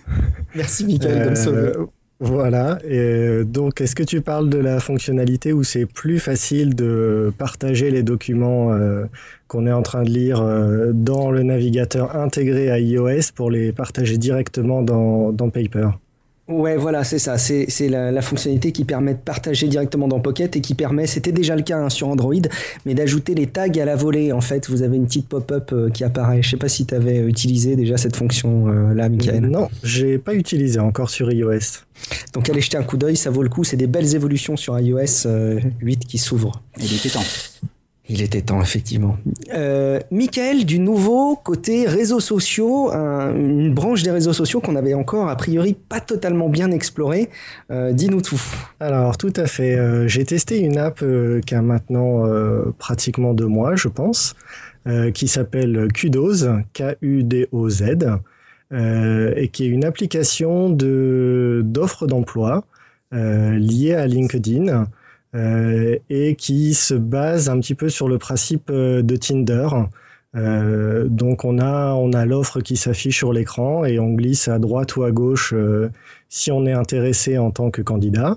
Merci 0.54 0.84
Michael 0.84 1.34
euh, 1.46 1.86
Voilà. 2.20 2.78
Et 2.88 3.44
donc 3.44 3.80
est-ce 3.80 3.94
que 3.94 4.02
tu 4.02 4.20
parles 4.20 4.48
de 4.48 4.58
la 4.58 4.80
fonctionnalité 4.80 5.52
où 5.52 5.62
c'est 5.62 5.86
plus 5.86 6.18
facile 6.18 6.74
de 6.74 7.32
partager 7.38 7.90
les 7.90 8.02
documents 8.02 8.72
euh, 8.72 9.04
qu'on 9.46 9.66
est 9.66 9.72
en 9.72 9.82
train 9.82 10.02
de 10.02 10.10
lire 10.10 10.42
euh, 10.42 10.92
dans 10.92 11.30
le 11.30 11.42
navigateur 11.42 12.16
intégré 12.16 12.70
à 12.70 12.78
iOS 12.78 13.32
pour 13.34 13.50
les 13.50 13.72
partager 13.72 14.18
directement 14.18 14.82
dans, 14.82 15.32
dans 15.32 15.50
Paper? 15.50 15.90
Ouais, 16.48 16.78
voilà, 16.78 17.04
c'est 17.04 17.18
ça. 17.18 17.36
C'est 17.36 17.88
la, 17.90 18.10
la, 18.10 18.22
fonctionnalité 18.22 18.72
qui 18.72 18.84
permet 18.84 19.12
de 19.12 19.18
partager 19.18 19.68
directement 19.68 20.08
dans 20.08 20.18
Pocket 20.18 20.56
et 20.56 20.62
qui 20.62 20.74
permet, 20.74 21.06
c'était 21.06 21.30
déjà 21.30 21.54
le 21.54 21.60
cas 21.60 21.78
hein, 21.78 21.90
sur 21.90 22.08
Android, 22.08 22.32
mais 22.86 22.94
d'ajouter 22.94 23.34
les 23.34 23.46
tags 23.46 23.68
à 23.68 23.84
la 23.84 23.96
volée. 23.96 24.32
En 24.32 24.40
fait, 24.40 24.70
vous 24.70 24.82
avez 24.82 24.96
une 24.96 25.04
petite 25.04 25.28
pop-up 25.28 25.70
euh, 25.74 25.90
qui 25.90 26.04
apparaît. 26.04 26.42
Je 26.42 26.48
sais 26.48 26.56
pas 26.56 26.70
si 26.70 26.86
tu 26.86 26.94
avais 26.94 27.18
utilisé 27.18 27.76
déjà 27.76 27.98
cette 27.98 28.16
fonction-là, 28.16 29.04
euh, 29.04 29.08
Michael. 29.10 29.46
Non, 29.46 29.68
j'ai 29.82 30.16
pas 30.16 30.34
utilisé 30.34 30.80
encore 30.80 31.10
sur 31.10 31.30
iOS. 31.30 31.84
Donc 32.32 32.48
allez 32.48 32.62
jeter 32.62 32.78
un 32.78 32.82
coup 32.82 32.96
d'œil, 32.96 33.16
ça 33.16 33.28
vaut 33.28 33.42
le 33.42 33.50
coup. 33.50 33.64
C'est 33.64 33.76
des 33.76 33.86
belles 33.86 34.14
évolutions 34.14 34.56
sur 34.56 34.78
iOS 34.78 34.96
8 34.96 35.26
euh, 35.26 35.60
qui 36.08 36.16
s'ouvrent. 36.16 36.62
Et 36.80 36.84
il 36.84 36.96
était 36.96 37.10
temps. 37.10 37.24
Il 38.10 38.22
était 38.22 38.40
temps, 38.40 38.62
effectivement. 38.62 39.18
Euh, 39.52 40.00
Michael, 40.10 40.64
du 40.64 40.78
nouveau 40.78 41.36
côté 41.36 41.86
réseaux 41.86 42.20
sociaux, 42.20 42.90
une 42.90 43.74
branche 43.74 44.02
des 44.02 44.10
réseaux 44.10 44.32
sociaux 44.32 44.60
qu'on 44.60 44.76
avait 44.76 44.94
encore, 44.94 45.28
a 45.28 45.36
priori, 45.36 45.74
pas 45.74 46.00
totalement 46.00 46.48
bien 46.48 46.70
explorée. 46.70 47.28
Euh, 47.70 47.92
dis-nous 47.92 48.22
tout. 48.22 48.40
Alors, 48.80 49.18
tout 49.18 49.32
à 49.36 49.46
fait. 49.46 49.76
Euh, 49.76 50.08
j'ai 50.08 50.24
testé 50.24 50.58
une 50.60 50.78
app 50.78 51.04
qui 51.44 51.54
a 51.54 51.60
maintenant 51.60 52.24
pratiquement 52.78 53.34
deux 53.34 53.46
mois, 53.46 53.76
je 53.76 53.88
pense, 53.88 54.34
qui 55.12 55.28
s'appelle 55.28 55.88
Kudos, 55.92 56.46
K-U-D-O-Z, 56.72 57.82
et 58.72 59.48
qui 59.52 59.64
est 59.64 59.68
une 59.68 59.84
application 59.84 60.70
d'offres 60.70 62.06
d'emploi 62.06 62.64
liée 63.12 63.94
à 63.94 64.06
LinkedIn. 64.06 64.86
Euh, 65.34 65.98
et 66.08 66.36
qui 66.36 66.72
se 66.72 66.94
base 66.94 67.50
un 67.50 67.60
petit 67.60 67.74
peu 67.74 67.90
sur 67.90 68.08
le 68.08 68.16
principe 68.16 68.70
euh, 68.70 69.02
de 69.02 69.14
Tinder. 69.16 69.68
Euh, 70.36 71.06
donc 71.08 71.44
on 71.44 71.58
a 71.58 71.92
on 71.92 72.12
a 72.12 72.24
l'offre 72.24 72.60
qui 72.60 72.76
s'affiche 72.76 73.18
sur 73.18 73.32
l'écran 73.34 73.84
et 73.84 73.98
on 73.98 74.12
glisse 74.14 74.48
à 74.48 74.58
droite 74.58 74.96
ou 74.96 75.02
à 75.02 75.10
gauche 75.10 75.54
si 76.28 76.50
on 76.52 76.66
est 76.66 76.72
intéressé 76.72 77.38
en 77.38 77.50
tant 77.50 77.70
que 77.70 77.82
candidat. 77.82 78.36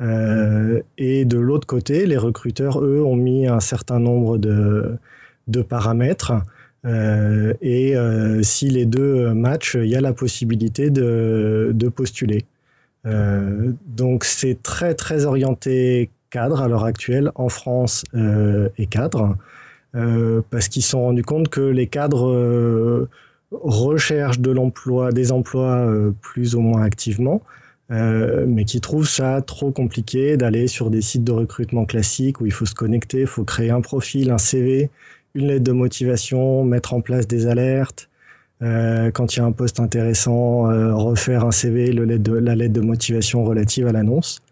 et 0.00 1.24
de 1.24 1.38
l'autre 1.38 1.66
côté, 1.66 2.06
les 2.06 2.16
recruteurs 2.16 2.80
eux 2.84 3.02
ont 3.04 3.16
mis 3.16 3.46
un 3.46 3.60
certain 3.60 4.00
nombre 4.00 4.38
de 4.38 4.96
de 5.48 5.62
paramètres 5.62 6.32
et 6.84 7.94
si 8.42 8.70
les 8.70 8.86
deux 8.86 9.32
matchent, 9.34 9.76
il 9.80 9.88
y 9.88 9.96
a 9.96 10.00
la 10.00 10.12
possibilité 10.12 10.90
de 10.90 11.70
de 11.74 11.88
postuler. 11.88 12.44
donc 13.04 14.24
c'est 14.24 14.62
très 14.62 14.94
très 14.94 15.24
orienté 15.24 16.10
cadres 16.30 16.62
à 16.62 16.68
l'heure 16.68 16.84
actuelle 16.84 17.30
en 17.34 17.48
France 17.48 18.04
euh, 18.14 18.68
et 18.78 18.86
cadres, 18.86 19.36
euh, 19.94 20.42
parce 20.50 20.68
qu'ils 20.68 20.82
se 20.82 20.90
sont 20.90 21.02
rendus 21.02 21.22
compte 21.22 21.48
que 21.48 21.60
les 21.60 21.86
cadres 21.86 22.28
euh, 22.28 23.08
recherchent 23.50 24.40
de 24.40 24.50
l'emploi, 24.50 25.12
des 25.12 25.32
emplois 25.32 25.90
plus 26.20 26.54
ou 26.54 26.60
moins 26.60 26.82
activement, 26.82 27.40
mais 27.90 28.66
qui 28.66 28.82
trouvent 28.82 29.08
ça 29.08 29.40
trop 29.40 29.70
compliqué 29.70 30.36
d'aller 30.36 30.66
sur 30.66 30.90
des 30.90 31.00
sites 31.00 31.24
de 31.24 31.32
recrutement 31.32 31.86
classiques 31.86 32.42
où 32.42 32.46
il 32.46 32.52
faut 32.52 32.66
se 32.66 32.74
connecter, 32.74 33.20
il 33.20 33.26
faut 33.26 33.44
créer 33.44 33.70
un 33.70 33.80
profil, 33.80 34.30
un 34.30 34.36
CV, 34.36 34.90
une 35.34 35.46
lettre 35.46 35.64
de 35.64 35.72
motivation, 35.72 36.62
mettre 36.62 36.92
en 36.92 37.00
place 37.00 37.26
des 37.26 37.46
alertes. 37.46 38.10
quand 38.60 39.34
il 39.34 39.38
y 39.38 39.40
a 39.40 39.46
un 39.46 39.52
poste 39.52 39.80
intéressant, 39.80 40.64
refaire 40.94 41.46
un 41.46 41.50
CV, 41.50 41.90
le 41.92 42.04
lettre 42.04 42.24
de, 42.24 42.34
la 42.34 42.54
lettre 42.54 42.74
de 42.74 42.82
motivation 42.82 43.44
relative 43.44 43.86
à 43.86 43.92
l'annonce. 43.92 44.42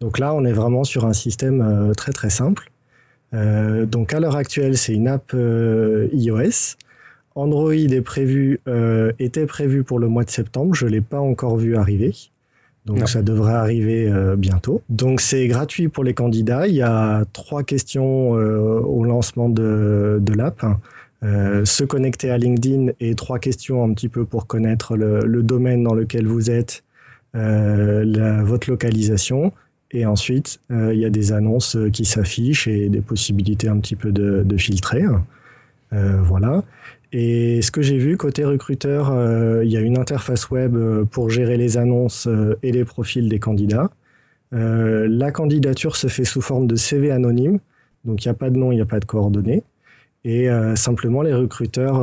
Donc 0.00 0.18
là, 0.18 0.34
on 0.34 0.44
est 0.44 0.52
vraiment 0.52 0.84
sur 0.84 1.04
un 1.06 1.12
système 1.12 1.62
euh, 1.62 1.92
très 1.92 2.12
très 2.12 2.30
simple. 2.30 2.70
Euh, 3.34 3.86
donc 3.86 4.12
à 4.14 4.20
l'heure 4.20 4.36
actuelle, 4.36 4.76
c'est 4.76 4.94
une 4.94 5.08
app 5.08 5.32
euh, 5.34 6.08
iOS. 6.12 6.76
Android 7.34 7.72
est 7.72 8.00
prévu, 8.00 8.60
était 9.18 9.44
prévu 9.44 9.84
pour 9.84 9.98
le 9.98 10.08
mois 10.08 10.24
de 10.24 10.30
septembre. 10.30 10.74
Je 10.74 10.86
l'ai 10.86 11.02
pas 11.02 11.20
encore 11.20 11.58
vu 11.58 11.76
arriver. 11.76 12.14
Donc 12.86 13.06
ça 13.10 13.20
devrait 13.20 13.52
arriver 13.52 14.10
bientôt. 14.38 14.80
Donc 14.88 15.20
c'est 15.20 15.46
gratuit 15.46 15.88
pour 15.88 16.02
les 16.02 16.14
candidats. 16.14 16.66
Il 16.66 16.74
y 16.76 16.80
a 16.80 17.26
trois 17.34 17.62
questions 17.62 18.30
au 18.30 19.04
lancement 19.04 19.50
de, 19.50 20.18
de 20.18 20.32
l'app. 20.32 20.64
se 21.20 21.84
connecter 21.84 22.30
à 22.30 22.38
LinkedIn 22.38 22.92
et 23.00 23.14
trois 23.14 23.38
questions 23.38 23.84
un 23.84 23.92
petit 23.92 24.08
peu 24.08 24.24
pour 24.24 24.46
connaître 24.46 24.96
le, 24.96 25.42
domaine 25.42 25.82
dans 25.82 25.92
lequel 25.92 26.26
vous 26.26 26.50
êtes, 26.50 26.84
la, 27.34 28.42
votre 28.44 28.70
localisation, 28.70 29.52
et 29.92 30.04
ensuite, 30.04 30.60
euh, 30.70 30.92
il 30.94 31.00
y 31.00 31.04
a 31.04 31.10
des 31.10 31.32
annonces 31.32 31.76
euh, 31.76 31.90
qui 31.90 32.04
s'affichent 32.04 32.66
et 32.66 32.88
des 32.88 33.00
possibilités 33.00 33.68
un 33.68 33.78
petit 33.78 33.96
peu 33.96 34.10
de, 34.10 34.56
filtrer. 34.56 35.04
Euh, 35.92 36.20
voilà. 36.22 36.64
Et 37.12 37.62
ce 37.62 37.70
que 37.70 37.82
j'ai 37.82 37.98
vu 37.98 38.16
côté 38.16 38.44
recruteur, 38.44 39.12
il 39.62 39.70
y 39.70 39.76
a 39.76 39.80
une 39.80 39.96
interface 39.96 40.50
web 40.50 40.76
pour 41.10 41.30
gérer 41.30 41.56
les 41.56 41.78
annonces 41.78 42.28
et 42.62 42.72
les 42.72 42.84
profils 42.84 43.28
des 43.28 43.38
candidats. 43.38 43.90
la 44.50 45.30
candidature 45.30 45.96
se 45.96 46.08
fait 46.08 46.24
sous 46.24 46.42
forme 46.42 46.66
de 46.66 46.74
CV 46.74 47.12
anonyme, 47.12 47.60
donc 48.04 48.24
il 48.24 48.28
n'y 48.28 48.32
a 48.32 48.34
pas 48.34 48.50
de 48.50 48.58
nom, 48.58 48.72
il 48.72 48.74
n'y 48.74 48.82
a 48.82 48.86
pas 48.86 48.98
de 48.98 49.04
coordonnées. 49.04 49.62
Et 50.24 50.48
simplement, 50.74 51.22
les 51.22 51.32
recruteurs 51.32 52.02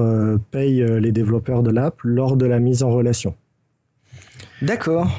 payent 0.52 0.86
les 1.02 1.12
développeurs 1.12 1.64
de 1.64 1.70
l'app 1.70 2.00
lors 2.04 2.38
de 2.38 2.46
la 2.46 2.60
mise 2.60 2.82
en 2.82 2.90
relation. 2.90 3.36
D'accord. 4.62 5.12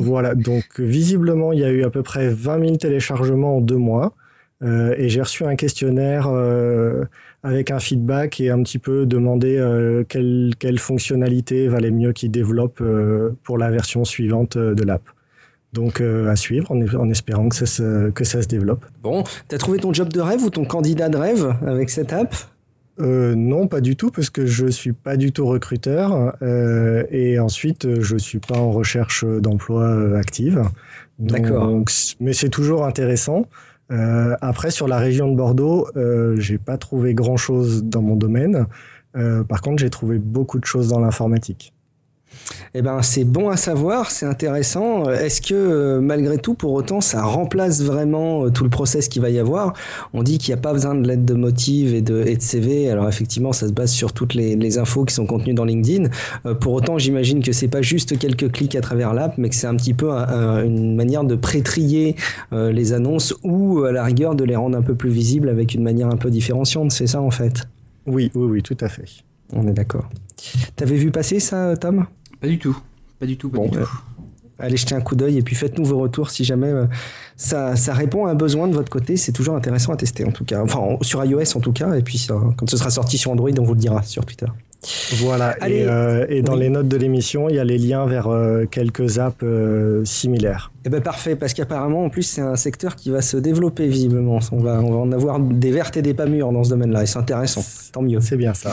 Voilà, 0.00 0.34
donc 0.34 0.78
visiblement, 0.78 1.52
il 1.52 1.60
y 1.60 1.64
a 1.64 1.70
eu 1.70 1.84
à 1.84 1.90
peu 1.90 2.02
près 2.02 2.28
20 2.28 2.60
000 2.60 2.76
téléchargements 2.76 3.56
en 3.56 3.60
deux 3.60 3.76
mois. 3.76 4.14
Euh, 4.62 4.94
et 4.96 5.08
j'ai 5.08 5.20
reçu 5.20 5.44
un 5.44 5.56
questionnaire 5.56 6.28
euh, 6.28 7.04
avec 7.42 7.70
un 7.70 7.80
feedback 7.80 8.40
et 8.40 8.50
un 8.50 8.62
petit 8.62 8.78
peu 8.78 9.06
demandé 9.06 9.56
euh, 9.58 10.04
quelle, 10.08 10.52
quelle, 10.58 10.78
fonctionnalité 10.78 11.66
valait 11.66 11.90
mieux 11.90 12.12
qu'ils 12.12 12.30
développent 12.30 12.82
pour 13.42 13.58
la 13.58 13.70
version 13.70 14.04
suivante 14.04 14.56
de 14.56 14.82
l'app. 14.84 15.02
Donc 15.72 16.00
à 16.02 16.36
suivre 16.36 16.70
en, 16.70 16.80
en, 16.80 17.10
espérant 17.10 17.48
que 17.48 17.56
ça, 17.56 17.66
se, 17.66 18.10
que 18.10 18.24
ça 18.24 18.42
se 18.42 18.46
développe. 18.46 18.84
Bon, 19.02 19.24
t'as 19.48 19.58
trouvé 19.58 19.78
ton 19.78 19.92
job 19.92 20.12
de 20.12 20.20
rêve 20.20 20.42
ou 20.44 20.50
ton 20.50 20.64
candidat 20.64 21.08
de 21.08 21.16
rêve 21.16 21.56
avec 21.66 21.88
cette 21.88 22.12
app? 22.12 22.34
Euh, 23.00 23.34
non, 23.34 23.66
pas 23.68 23.80
du 23.80 23.96
tout, 23.96 24.10
parce 24.10 24.30
que 24.30 24.46
je 24.46 24.66
suis 24.66 24.92
pas 24.92 25.16
du 25.16 25.32
tout 25.32 25.46
recruteur 25.46 26.36
euh, 26.42 27.04
et 27.10 27.38
ensuite 27.38 28.00
je 28.00 28.16
suis 28.16 28.38
pas 28.38 28.58
en 28.58 28.70
recherche 28.70 29.24
d'emploi 29.24 29.82
euh, 29.84 30.16
active. 30.16 30.62
D'accord. 31.18 31.82
Mais 32.20 32.32
c'est 32.32 32.48
toujours 32.48 32.84
intéressant. 32.84 33.46
Euh, 33.90 34.34
après, 34.40 34.70
sur 34.70 34.88
la 34.88 34.98
région 34.98 35.30
de 35.30 35.36
Bordeaux, 35.36 35.86
euh, 35.96 36.36
j'ai 36.38 36.58
pas 36.58 36.78
trouvé 36.78 37.14
grand 37.14 37.36
chose 37.36 37.84
dans 37.84 38.02
mon 38.02 38.16
domaine. 38.16 38.66
Euh, 39.16 39.44
par 39.44 39.60
contre, 39.60 39.80
j'ai 39.80 39.90
trouvé 39.90 40.18
beaucoup 40.18 40.58
de 40.58 40.64
choses 40.64 40.88
dans 40.88 41.00
l'informatique. 41.00 41.74
Eh 42.74 42.82
ben, 42.82 43.02
c'est 43.02 43.24
bon 43.24 43.50
à 43.50 43.56
savoir, 43.56 44.10
c'est 44.10 44.26
intéressant. 44.26 45.10
Est-ce 45.10 45.42
que 45.42 45.54
euh, 45.54 46.00
malgré 46.00 46.38
tout, 46.38 46.54
pour 46.54 46.72
autant, 46.72 47.00
ça 47.00 47.22
remplace 47.22 47.82
vraiment 47.82 48.46
euh, 48.46 48.50
tout 48.50 48.64
le 48.64 48.70
process 48.70 49.08
qu'il 49.08 49.20
va 49.20 49.30
y 49.30 49.38
avoir? 49.38 49.74
On 50.14 50.22
dit 50.22 50.38
qu'il 50.38 50.54
n'y 50.54 50.58
a 50.58 50.62
pas 50.62 50.72
besoin 50.72 50.94
de 50.94 51.06
lettre 51.06 51.24
de 51.24 51.34
motive 51.34 51.94
et 51.94 52.00
de, 52.00 52.24
et 52.26 52.36
de 52.36 52.42
CV. 52.42 52.90
Alors 52.90 53.08
effectivement, 53.08 53.52
ça 53.52 53.68
se 53.68 53.72
base 53.72 53.90
sur 53.90 54.12
toutes 54.12 54.34
les, 54.34 54.56
les 54.56 54.78
infos 54.78 55.04
qui 55.04 55.14
sont 55.14 55.26
contenues 55.26 55.54
dans 55.54 55.64
LinkedIn. 55.64 56.08
Euh, 56.46 56.54
pour 56.54 56.72
autant, 56.72 56.98
j'imagine 56.98 57.42
que 57.42 57.52
c'est 57.52 57.68
pas 57.68 57.82
juste 57.82 58.18
quelques 58.18 58.50
clics 58.50 58.74
à 58.74 58.80
travers 58.80 59.12
l'app, 59.12 59.36
mais 59.36 59.48
que 59.50 59.54
c'est 59.54 59.66
un 59.66 59.76
petit 59.76 59.94
peu 59.94 60.10
un, 60.10 60.28
un, 60.28 60.64
une 60.64 60.96
manière 60.96 61.24
de 61.24 61.34
pré-trier 61.34 62.16
euh, 62.52 62.72
les 62.72 62.92
annonces 62.94 63.34
ou 63.42 63.84
à 63.84 63.92
la 63.92 64.04
rigueur 64.04 64.34
de 64.34 64.44
les 64.44 64.56
rendre 64.56 64.78
un 64.78 64.82
peu 64.82 64.94
plus 64.94 65.10
visibles 65.10 65.48
avec 65.48 65.74
une 65.74 65.82
manière 65.82 66.08
un 66.08 66.16
peu 66.16 66.30
différenciante. 66.30 66.90
C'est 66.92 67.06
ça 67.06 67.20
en 67.20 67.30
fait? 67.30 67.68
Oui, 68.06 68.30
oui, 68.34 68.46
oui, 68.50 68.62
tout 68.62 68.78
à 68.80 68.88
fait. 68.88 69.04
On 69.52 69.68
est 69.68 69.72
d'accord. 69.72 70.08
T'avais 70.74 70.96
vu 70.96 71.10
passer 71.10 71.38
ça, 71.38 71.76
Tom? 71.76 72.06
Pas 72.42 72.48
du 72.48 72.58
tout. 72.58 72.76
Pas 73.18 73.24
du 73.26 73.36
tout, 73.38 73.48
pas 73.48 73.56
Bon, 73.58 73.68
du 73.68 73.78
euh, 73.78 73.84
tout. 73.84 73.98
Allez 74.58 74.76
jeter 74.76 74.94
un 74.94 75.00
coup 75.00 75.16
d'œil 75.16 75.38
et 75.38 75.42
puis 75.42 75.56
faites-nous 75.56 75.84
vos 75.84 75.98
retours 75.98 76.30
si 76.30 76.44
jamais 76.44 76.68
euh, 76.68 76.84
ça, 77.36 77.74
ça 77.74 77.94
répond 77.94 78.26
à 78.26 78.30
un 78.30 78.34
besoin 78.34 78.68
de 78.68 78.74
votre 78.74 78.90
côté. 78.90 79.16
C'est 79.16 79.32
toujours 79.32 79.56
intéressant 79.56 79.92
à 79.92 79.96
tester 79.96 80.24
en 80.24 80.30
tout 80.30 80.44
cas. 80.44 80.60
Enfin, 80.62 80.78
en- 80.78 81.02
sur 81.02 81.24
iOS 81.24 81.56
en 81.56 81.60
tout 81.60 81.72
cas. 81.72 81.94
Et 81.94 82.02
puis 82.02 82.18
ça, 82.18 82.34
quand 82.56 82.68
ce 82.70 82.76
sera 82.76 82.90
sorti 82.90 83.16
sur 83.18 83.30
Android, 83.32 83.50
on 83.58 83.62
vous 83.64 83.74
le 83.74 83.80
dira 83.80 84.02
sur 84.02 84.24
Twitter. 84.26 84.46
Voilà. 85.18 85.54
Allez. 85.60 85.76
Et, 85.78 85.86
euh, 85.88 86.26
et 86.28 86.42
dans 86.42 86.54
Oui. 86.54 86.60
les 86.60 86.68
notes 86.68 86.88
de 86.88 86.96
l'émission, 86.96 87.48
il 87.48 87.54
y 87.54 87.58
a 87.60 87.64
les 87.64 87.78
liens 87.78 88.04
vers 88.06 88.26
euh, 88.28 88.66
quelques 88.68 89.18
apps 89.20 89.36
euh, 89.44 90.04
similaires. 90.04 90.72
Eh 90.84 90.88
ben 90.88 91.00
parfait, 91.00 91.36
parce 91.36 91.54
qu'apparemment 91.54 92.04
en 92.04 92.10
plus 92.10 92.24
c'est 92.24 92.40
un 92.40 92.56
secteur 92.56 92.96
qui 92.96 93.10
va 93.10 93.22
se 93.22 93.36
développer 93.36 93.86
visiblement. 93.86 94.40
On 94.50 94.58
va, 94.58 94.80
on 94.80 94.90
va 94.90 94.96
en 94.98 95.12
avoir 95.12 95.38
des 95.38 95.70
vertes 95.70 95.96
et 95.96 96.02
des 96.02 96.14
pas 96.14 96.26
mûres 96.26 96.50
dans 96.52 96.64
ce 96.64 96.70
domaine-là 96.70 97.04
et 97.04 97.06
c'est 97.06 97.18
intéressant. 97.18 97.64
Tant 97.92 98.02
mieux. 98.02 98.20
C'est 98.20 98.36
bien 98.36 98.54
ça. 98.54 98.72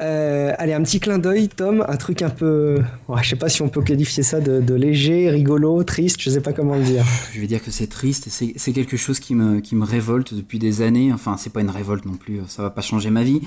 Euh, 0.00 0.52
allez, 0.58 0.74
un 0.74 0.82
petit 0.82 1.00
clin 1.00 1.18
d'œil, 1.18 1.48
Tom, 1.48 1.84
un 1.88 1.96
truc 1.96 2.22
un 2.22 2.30
peu, 2.30 2.80
ouais, 3.08 3.22
je 3.22 3.30
sais 3.30 3.36
pas 3.36 3.48
si 3.48 3.62
on 3.62 3.68
peut 3.68 3.82
qualifier 3.82 4.22
ça 4.22 4.40
de, 4.40 4.60
de 4.60 4.74
léger, 4.74 5.28
rigolo, 5.28 5.82
triste, 5.82 6.20
je 6.20 6.30
sais 6.30 6.40
pas 6.40 6.52
comment 6.52 6.76
le 6.76 6.84
dire. 6.84 7.04
Je 7.34 7.40
vais 7.40 7.48
dire 7.48 7.62
que 7.62 7.70
c'est 7.70 7.88
triste 7.88 8.28
c'est 8.28 8.72
quelque 8.72 8.96
chose 8.96 9.18
qui 9.18 9.34
me, 9.34 9.60
qui 9.60 9.74
me 9.74 9.84
révolte 9.84 10.34
depuis 10.34 10.58
des 10.58 10.82
années. 10.82 11.12
Enfin, 11.12 11.36
c'est 11.36 11.52
pas 11.52 11.60
une 11.60 11.70
révolte 11.70 12.04
non 12.04 12.14
plus, 12.14 12.40
ça 12.46 12.62
va 12.62 12.70
pas 12.70 12.80
changer 12.80 13.10
ma 13.10 13.24
vie. 13.24 13.40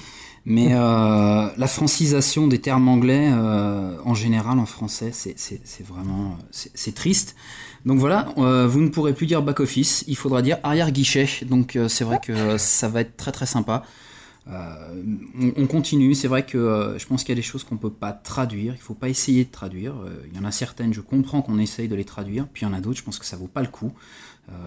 Mais 0.44 0.70
euh, 0.72 1.48
la 1.56 1.68
francisation 1.68 2.48
des 2.48 2.60
termes 2.60 2.88
anglais 2.88 3.30
euh, 3.32 3.96
en 4.04 4.14
général 4.14 4.60
en 4.60 4.66
français, 4.66 5.12
c'est 5.14 5.86
vraiment 5.88 6.38
c'est 6.52 6.96
triste. 6.96 7.36
Donc 7.86 8.00
voilà, 8.00 8.28
vous 8.36 8.82
ne 8.82 8.90
pourrez 8.90 9.14
plus 9.14 9.28
dire 9.28 9.42
back 9.42 9.60
office, 9.60 10.04
il 10.08 10.18
faudra 10.18 10.42
dire 10.42 10.58
arrière 10.64 10.92
guichet. 10.92 11.28
Donc 11.46 11.78
c'est 11.88 12.04
vrai 12.04 12.20
que 12.22 12.58
ça 12.58 12.90
va 12.90 13.02
être 13.02 13.16
très 13.16 13.32
très 13.32 13.46
sympa. 13.46 13.84
Euh, 14.52 15.04
on, 15.40 15.64
on 15.64 15.68
continue, 15.68 16.14
c'est 16.14 16.28
vrai 16.28 16.46
que 16.46 16.58
euh, 16.58 17.00
je 17.00 17.08
pense 17.08 17.24
qu'il 17.24 17.30
y 17.30 17.38
a 17.38 17.42
des 17.42 17.42
choses 17.42 17.64
qu'on 17.64 17.78
peut 17.78 17.92
pas 17.92 18.12
traduire, 18.12 18.74
il 18.76 18.82
faut 18.82 18.94
pas 18.94 19.10
essayer 19.10 19.46
de 19.46 19.52
traduire. 19.52 19.94
Euh, 19.94 20.10
il 20.32 20.38
y 20.38 20.42
en 20.42 20.46
a 20.46 20.52
certaines, 20.52 20.94
je 20.94 21.02
comprends 21.02 21.42
qu'on 21.42 21.58
essaye 21.58 21.88
de 21.88 21.96
les 21.96 22.04
traduire, 22.04 22.48
puis 22.48 22.64
il 22.64 22.70
y 22.70 22.72
en 22.72 22.74
a 22.74 22.82
d'autres, 22.82 22.98
je 22.98 23.04
pense 23.04 23.18
que 23.18 23.26
ça 23.26 23.38
vaut 23.38 23.48
pas 23.48 23.62
le 23.62 23.68
coup. 23.68 23.94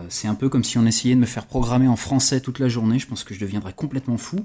C'est 0.08 0.28
un 0.28 0.34
peu 0.34 0.48
comme 0.48 0.64
si 0.64 0.78
on 0.78 0.86
essayait 0.86 1.14
de 1.14 1.20
me 1.20 1.26
faire 1.26 1.44
programmer 1.44 1.88
en 1.88 1.96
français 1.96 2.40
toute 2.40 2.58
la 2.58 2.70
journée, 2.70 2.98
je 2.98 3.06
pense 3.06 3.22
que 3.22 3.34
je 3.34 3.40
deviendrais 3.40 3.74
complètement 3.74 4.16
fou. 4.16 4.38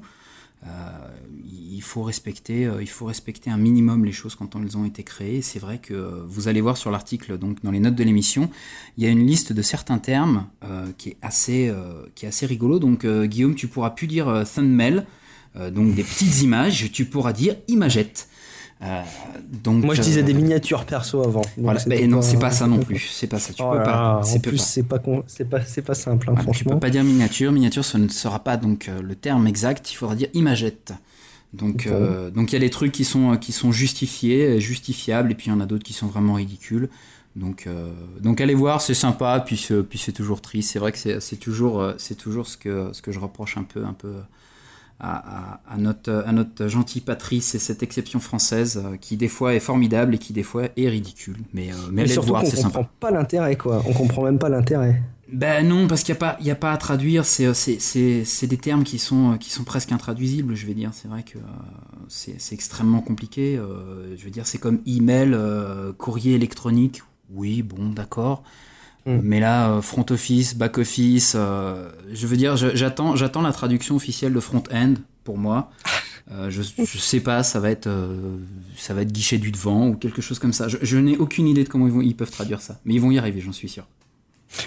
Il 1.46 1.82
faut 1.82 2.04
respecter, 2.04 2.70
il 2.82 2.90
faut 2.90 3.06
respecter 3.06 3.50
un 3.50 3.56
minimum 3.56 4.04
les 4.04 4.12
choses 4.12 4.36
quand 4.36 4.58
elles 4.58 4.76
ont 4.76 4.84
été 4.84 5.04
créées. 5.04 5.42
C'est 5.42 5.60
vrai 5.60 5.78
que 5.78 6.26
vous 6.28 6.50
allez 6.50 6.60
voir 6.60 6.76
sur 6.76 6.92
l'article, 6.92 7.38
donc 7.38 7.64
dans 7.64 7.72
les 7.72 7.80
notes 7.80 7.96
de 7.96 8.04
l'émission, 8.04 8.50
il 8.98 9.06
y 9.06 9.08
a 9.08 9.10
une 9.10 9.26
liste 9.26 9.54
de 9.54 9.62
certains 9.62 10.00
termes 10.00 10.48
qui 10.98 11.10
est 11.10 11.18
assez, 11.22 11.74
qui 12.16 12.26
est 12.26 12.30
assez 12.30 12.46
rigolo. 12.46 12.80
Donc 12.80 13.06
Guillaume, 13.06 13.56
tu 13.56 13.70
pourras 13.70 13.92
plus 13.92 14.08
dire 14.08 14.44
thumbnail, 14.54 15.06
donc 15.56 15.94
des 15.96 16.04
petites 16.04 16.42
images, 16.42 16.92
tu 16.92 17.06
pourras 17.06 17.34
dire 17.34 17.56
imagette. 17.68 18.28
Euh, 18.82 19.02
donc 19.64 19.84
Moi 19.84 19.94
je 19.94 20.00
euh, 20.00 20.04
disais 20.06 20.24
des 20.24 20.34
miniatures 20.34 20.86
perso 20.86 21.22
avant. 21.22 21.42
Voilà, 21.58 21.82
mais 21.88 22.08
non, 22.08 22.22
c'est 22.22 22.40
pas 22.40 22.52
ça 22.52 22.66
non 22.66 22.80
plus. 22.80 23.00
C'est 23.14 23.28
pas 23.28 23.40
ça. 23.40 23.52
Tu 23.52 23.62
Oh 23.62 23.72
peux 23.72 23.78
là 23.80 23.84
pas. 23.84 24.22
en 24.24 24.40
plus 24.40 24.58
c'est 24.58 24.84
pas 24.84 25.02
c'est 25.28 25.50
pas 25.50 25.62
c'est 25.66 25.82
pas 25.82 25.96
simple 25.96 26.30
hein, 26.30 26.34
Voilà, 26.34 26.40
tu 26.40 26.44
franchement. 26.46 26.74
peux 26.76 26.80
pas 26.80 26.90
dire 26.90 27.04
miniature. 27.04 27.52
Miniature, 27.52 27.84
ce 27.84 27.98
ne 27.98 28.08
sera 28.08 28.40
pas 28.42 28.56
donc 28.56 28.88
euh, 28.88 29.02
le 29.02 29.16
terme 29.16 29.48
exact. 29.48 29.92
Il 29.92 29.96
faudra 29.96 30.16
dire 30.16 30.30
imagette. 30.34 30.94
Donc, 31.52 31.88
euh, 31.88 32.30
donc 32.30 32.52
il 32.52 32.54
y 32.54 32.56
a 32.58 32.60
des 32.60 32.70
trucs 32.70 32.92
qui 32.92 33.04
sont 33.04 33.36
qui 33.36 33.52
sont 33.52 33.72
justifiés, 33.72 34.46
euh, 34.46 34.60
justifiables, 34.60 35.32
et 35.32 35.36
puis 35.36 35.48
il 35.48 35.50
y 35.50 35.54
en 35.54 35.60
a 35.60 35.66
d'autres 35.66 35.84
qui 35.84 35.94
sont 35.94 36.08
vraiment 36.08 36.36
ridicules. 36.36 36.90
Donc, 37.36 37.66
euh, 37.68 37.92
donc 38.22 38.40
allez 38.40 38.54
voir, 38.54 38.82
c'est 38.82 38.94
sympa, 38.94 39.42
puis 39.46 39.58
c'est, 39.58 39.82
puis 39.84 39.98
c'est 40.00 40.12
toujours 40.12 40.42
triste. 40.42 40.72
C'est 40.72 40.80
vrai 40.80 40.92
que 40.92 40.98
c'est, 41.20 41.36
toujours 41.38 41.82
euh, 41.82 41.94
c'est 41.98 42.16
toujours 42.16 42.48
ce 42.48 42.56
que 42.56 42.90
ce 42.94 43.02
que 43.02 43.12
je 43.12 43.20
reproche 43.20 43.58
un 43.58 43.64
peu 43.64 43.84
un 43.84 43.94
peu 43.94 44.14
à, 45.00 45.78
notre 45.78 46.24
à 46.28 46.32
notre 46.32 46.68
gentille 46.68 47.02
Patrice, 47.02 47.46
c'est 47.48 47.60
cette 47.60 47.84
exception 47.84 48.20
française 48.20 48.82
euh, 48.84 48.98
qui 48.98 49.16
des 49.18 49.28
fois 49.30 49.54
est 49.56 49.60
formidable 49.60 50.16
et 50.16 50.18
qui 50.18 50.34
des 50.34 50.44
fois 50.44 50.64
est 50.76 50.90
ridicule. 50.90 51.38
Mais 51.54 51.72
euh, 51.72 51.76
mais 51.92 51.92
Mais 51.92 52.02
allez 52.02 52.08
le 52.10 52.14
surtout 52.14 52.28
voir, 52.30 52.46
c'est 52.46 52.58
sympa. 52.58 52.80
comprend 52.80 52.90
pas 53.00 53.12
l'intérêt 53.12 53.56
quoi. 53.56 53.82
On 53.88 53.94
comprend 53.94 54.24
même 54.24 54.40
pas 54.40 54.50
l'intérêt. 54.50 55.02
Ben 55.32 55.68
non, 55.68 55.88
parce 55.88 56.02
qu'il 56.04 56.14
n'y 56.14 56.18
a, 56.18 56.20
pas- 56.34 56.38
y 56.42 56.50
a 56.50 56.56
pas 56.56 56.72
à 56.72 56.78
traduire, 56.78 57.24
c'est 57.24 57.46
euh, 57.46 57.54
c'est- 57.54 57.80
c'est- 57.80 58.26
c'est 58.26 58.48
des 58.48 58.58
termes 58.58 58.84
qui 58.84 58.98
sont, 58.98 59.34
euh, 59.34 59.38
qui 59.38 59.52
sont 59.52 59.64
presque 59.64 59.92
intraduisibles, 59.92 60.56
je 60.56 60.66
vais 60.66 60.74
dire. 60.74 60.90
C'est 60.94 61.08
vrai 61.08 61.22
que 61.24 61.38
euh, 61.38 61.42
c'est 62.08 62.38
extrêmement 62.52 63.02
compliqué. 63.02 63.56
euh, 63.58 64.16
je 64.18 64.24
veux 64.26 64.32
dire, 64.32 64.48
c'est 64.48 64.58
comme 64.58 64.80
email, 64.88 65.38
courrier 65.98 66.34
électronique, 66.36 67.04
oui, 67.30 67.62
bon, 67.62 67.90
d'accord. 67.92 68.44
Mm. 69.06 69.20
Mais 69.24 69.40
là, 69.40 69.72
euh, 69.72 69.82
front 69.82 70.06
office, 70.10 70.56
back 70.56 70.78
office, 70.78 71.34
euh, 71.36 71.90
je 72.12 72.28
veux 72.28 72.38
dire, 72.38 72.56
j'attends 72.58 73.16
j'attends 73.16 73.42
la 73.42 73.52
traduction 73.52 73.96
officielle 73.96 74.34
de 74.34 74.40
front-end 74.40 74.96
pour 75.24 75.38
moi. 75.38 75.72
Euh, 76.32 76.52
je, 76.52 76.62
je 76.62 76.98
sais 77.00 77.22
pas, 77.22 77.42
ça 77.42 77.60
va 77.60 77.72
être 77.72 77.88
euh, 77.88 78.38
ça 78.78 78.94
va 78.94 79.02
être 79.02 79.12
guichet 79.12 79.40
du 79.40 79.52
devant 79.52 79.88
ou 79.88 79.96
quelque 79.96 80.22
chose 80.22 80.38
comme 80.38 80.54
ça. 80.54 80.68
Je, 80.68 80.78
je 80.80 80.98
n'ai 81.00 81.18
aucune 81.18 81.48
idée 81.48 81.64
de 81.64 81.70
comment 81.70 81.88
ils, 81.88 81.92
vont, 81.92 82.02
ils 82.02 82.16
peuvent 82.16 82.30
traduire 82.30 82.62
ça, 82.62 82.80
mais 82.86 82.94
ils 82.94 83.02
vont 83.02 83.10
y 83.10 83.18
arriver, 83.18 83.42
j'en 83.42 83.52
suis 83.52 83.68
sûr. 83.68 83.88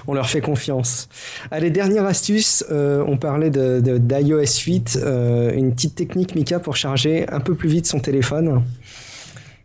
On 0.07 0.15
leur 0.15 0.29
fait 0.29 0.41
confiance. 0.41 1.09
Allez, 1.51 1.71
dernière 1.71 2.05
astuce, 2.05 2.65
euh, 2.71 3.05
on 3.07 3.17
parlait 3.17 3.51
d'iOS 3.51 4.61
8, 4.65 5.01
euh, 5.03 5.53
une 5.55 5.75
petite 5.75 5.95
technique 5.95 6.35
Mika 6.35 6.61
pour 6.61 6.77
charger 6.77 7.29
un 7.29 7.41
peu 7.41 7.55
plus 7.55 7.69
vite 7.69 7.87
son 7.87 8.01
téléphone. 8.01 8.63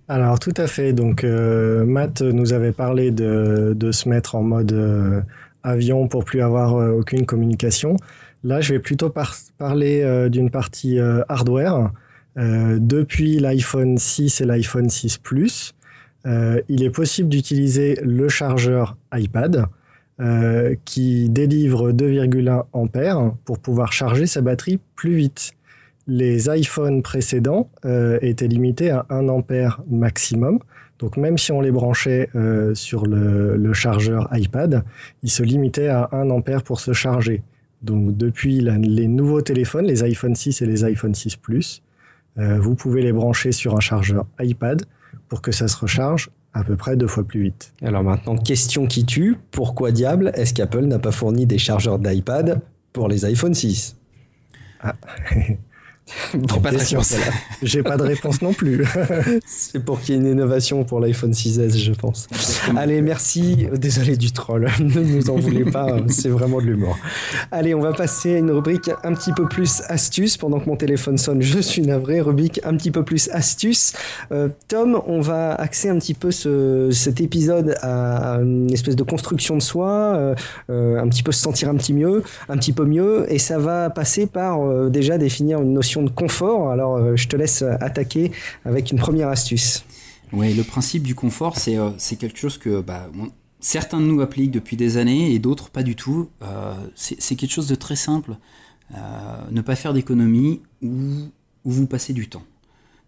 Alors 0.09 0.39
tout 0.39 0.53
à 0.57 0.67
fait. 0.67 0.93
Donc 0.93 1.23
euh, 1.23 1.85
Matt 1.85 2.21
nous 2.21 2.53
avait 2.53 2.71
parlé 2.71 3.11
de, 3.11 3.91
se 3.91 4.07
mettre 4.07 4.35
en 4.35 4.43
mode 4.43 4.71
euh, 4.71 5.21
avion 5.63 6.07
pour 6.07 6.23
plus 6.23 6.41
avoir 6.41 6.75
euh, 6.75 6.91
aucune 6.91 7.25
communication. 7.25 7.97
Là, 8.43 8.61
je 8.61 8.73
vais 8.73 8.79
plutôt 8.79 9.09
par- 9.09 9.35
parler 9.57 10.29
d'une 10.29 10.51
partie 10.51 10.99
hardware. 10.99 11.91
Depuis 12.35 13.39
l'iPhone 13.39 13.97
6 13.97 14.41
et 14.41 14.45
l'iPhone 14.45 14.89
6 14.91 15.17
Plus, 15.17 15.73
il 16.23 16.83
est 16.83 16.91
possible 16.91 17.29
d'utiliser 17.29 17.99
le 18.03 18.29
chargeur 18.29 18.95
iPad 19.11 19.65
qui 20.85 21.29
délivre 21.29 21.91
2,1 21.91 22.65
ampères 22.73 23.33
pour 23.43 23.57
pouvoir 23.57 23.91
charger 23.91 24.27
sa 24.27 24.41
batterie 24.41 24.79
plus 24.95 25.15
vite 25.15 25.53
les 26.07 26.49
iPhones 26.49 27.01
précédents 27.01 27.69
euh, 27.85 28.17
étaient 28.21 28.47
limités 28.47 28.89
à 28.91 29.05
1 29.09 29.27
ampère 29.29 29.81
maximum. 29.89 30.59
Donc 30.99 31.17
même 31.17 31.37
si 31.37 31.51
on 31.51 31.61
les 31.61 31.71
branchait 31.71 32.29
euh, 32.35 32.73
sur 32.73 33.05
le, 33.05 33.55
le 33.57 33.73
chargeur 33.73 34.29
iPad, 34.33 34.83
ils 35.21 35.29
se 35.29 35.43
limitaient 35.43 35.89
à 35.89 36.09
1 36.11 36.29
ampère 36.29 36.63
pour 36.63 36.79
se 36.79 36.93
charger. 36.93 37.43
Donc 37.81 38.17
depuis 38.17 38.61
la- 38.61 38.77
les 38.77 39.07
nouveaux 39.07 39.41
téléphones, 39.41 39.85
les 39.85 40.01
iPhone 40.03 40.33
6 40.33 40.61
et 40.61 40.65
les 40.65 40.83
iPhone 40.85 41.13
6 41.13 41.35
Plus, 41.35 41.83
euh, 42.39 42.57
vous 42.59 42.73
pouvez 42.75 43.01
les 43.03 43.11
brancher 43.11 43.51
sur 43.51 43.75
un 43.75 43.79
chargeur 43.79 44.25
iPad 44.39 44.81
pour 45.27 45.41
que 45.41 45.51
ça 45.51 45.67
se 45.67 45.77
recharge 45.77 46.29
à 46.53 46.63
peu 46.63 46.75
près 46.75 46.95
deux 46.95 47.05
fois 47.07 47.23
plus 47.23 47.41
vite. 47.43 47.73
Alors 47.83 48.03
maintenant, 48.03 48.35
question 48.35 48.87
qui 48.87 49.05
tue, 49.05 49.35
pourquoi 49.51 49.91
diable 49.91 50.31
est-ce 50.33 50.53
qu'Apple 50.55 50.85
n'a 50.85 50.97
pas 50.99 51.11
fourni 51.11 51.45
des 51.45 51.57
chargeurs 51.59 51.99
d'iPad 51.99 52.61
pour 52.93 53.07
les 53.09 53.25
iPhone 53.25 53.53
6 53.53 53.95
Ah. 54.81 54.95
J'ai 56.33 56.59
pas 56.61 56.71
de 56.71 56.77
réponse. 56.77 57.15
J'ai 57.63 57.83
pas 57.83 57.97
de 57.97 58.03
réponse 58.03 58.41
non 58.41 58.53
plus. 58.53 58.85
C'est 59.45 59.83
pour 59.83 59.99
qu'il 60.01 60.15
y 60.15 60.17
ait 60.17 60.21
une 60.21 60.27
innovation 60.27 60.83
pour 60.83 60.99
l'iPhone 60.99 61.31
6S, 61.31 61.77
je 61.77 61.91
pense. 61.93 62.27
Allez, 62.75 63.01
merci. 63.01 63.67
Désolé 63.73 64.17
du 64.17 64.31
troll. 64.31 64.69
Ne 64.79 65.01
nous 65.01 65.29
en 65.29 65.35
voulez 65.35 65.65
pas. 65.65 65.97
C'est 66.07 66.29
vraiment 66.29 66.59
de 66.61 66.65
l'humour. 66.65 66.97
Allez, 67.51 67.75
on 67.75 67.81
va 67.81 67.91
passer 67.93 68.35
à 68.35 68.37
une 68.37 68.51
rubrique 68.51 68.89
un 69.03 69.13
petit 69.13 69.33
peu 69.33 69.47
plus 69.47 69.81
astuce. 69.87 70.37
Pendant 70.37 70.59
que 70.59 70.65
mon 70.69 70.75
téléphone 70.77 71.17
sonne, 71.17 71.41
je 71.41 71.59
suis 71.59 71.81
navré. 71.81 72.21
Rubrique 72.21 72.61
un 72.63 72.75
petit 72.77 72.91
peu 72.91 73.03
plus 73.03 73.29
astuce. 73.31 73.93
Euh, 74.31 74.49
Tom, 74.67 75.01
on 75.07 75.19
va 75.19 75.53
axer 75.55 75.89
un 75.89 75.97
petit 75.99 76.13
peu 76.13 76.31
ce- 76.31 76.89
cet 76.91 77.19
épisode 77.21 77.75
à, 77.81 78.35
à 78.35 78.41
une 78.41 78.71
espèce 78.71 78.95
de 78.95 79.03
construction 79.03 79.55
de 79.57 79.61
soi, 79.61 79.89
euh, 80.15 80.35
euh, 80.69 80.99
un 81.01 81.07
petit 81.09 81.23
peu 81.23 81.31
se 81.31 81.41
sentir 81.41 81.69
un 81.69 81.75
petit 81.75 81.93
mieux, 81.93 82.23
un 82.49 82.57
petit 82.57 82.73
peu 82.73 82.85
mieux, 82.85 83.25
et 83.29 83.39
ça 83.39 83.57
va 83.59 83.89
passer 83.89 84.25
par 84.25 84.61
euh, 84.61 84.89
déjà 84.89 85.17
définir 85.17 85.61
une 85.61 85.73
notion 85.73 85.96
de 86.03 86.09
confort. 86.09 86.71
Alors, 86.71 87.15
je 87.15 87.27
te 87.27 87.35
laisse 87.35 87.61
attaquer 87.61 88.31
avec 88.65 88.91
une 88.91 88.97
première 88.97 89.29
astuce. 89.29 89.83
Oui, 90.33 90.53
le 90.53 90.63
principe 90.63 91.03
du 91.03 91.15
confort, 91.15 91.57
c'est 91.57 92.15
quelque 92.17 92.37
chose 92.37 92.57
que 92.57 92.81
bah, 92.81 93.09
certains 93.59 93.99
de 93.99 94.05
nous 94.05 94.21
appliquent 94.21 94.51
depuis 94.51 94.77
des 94.77 94.97
années 94.97 95.33
et 95.33 95.39
d'autres 95.39 95.69
pas 95.69 95.83
du 95.83 95.95
tout. 95.95 96.29
c'est 96.95 97.35
quelque 97.35 97.51
chose 97.51 97.67
de 97.67 97.75
très 97.75 97.95
simple. 97.95 98.37
ne 99.51 99.61
pas 99.61 99.75
faire 99.75 99.93
d'économie 99.93 100.61
ou 100.81 101.31
vous 101.63 101.87
passez 101.87 102.13
du 102.13 102.27
temps. 102.27 102.43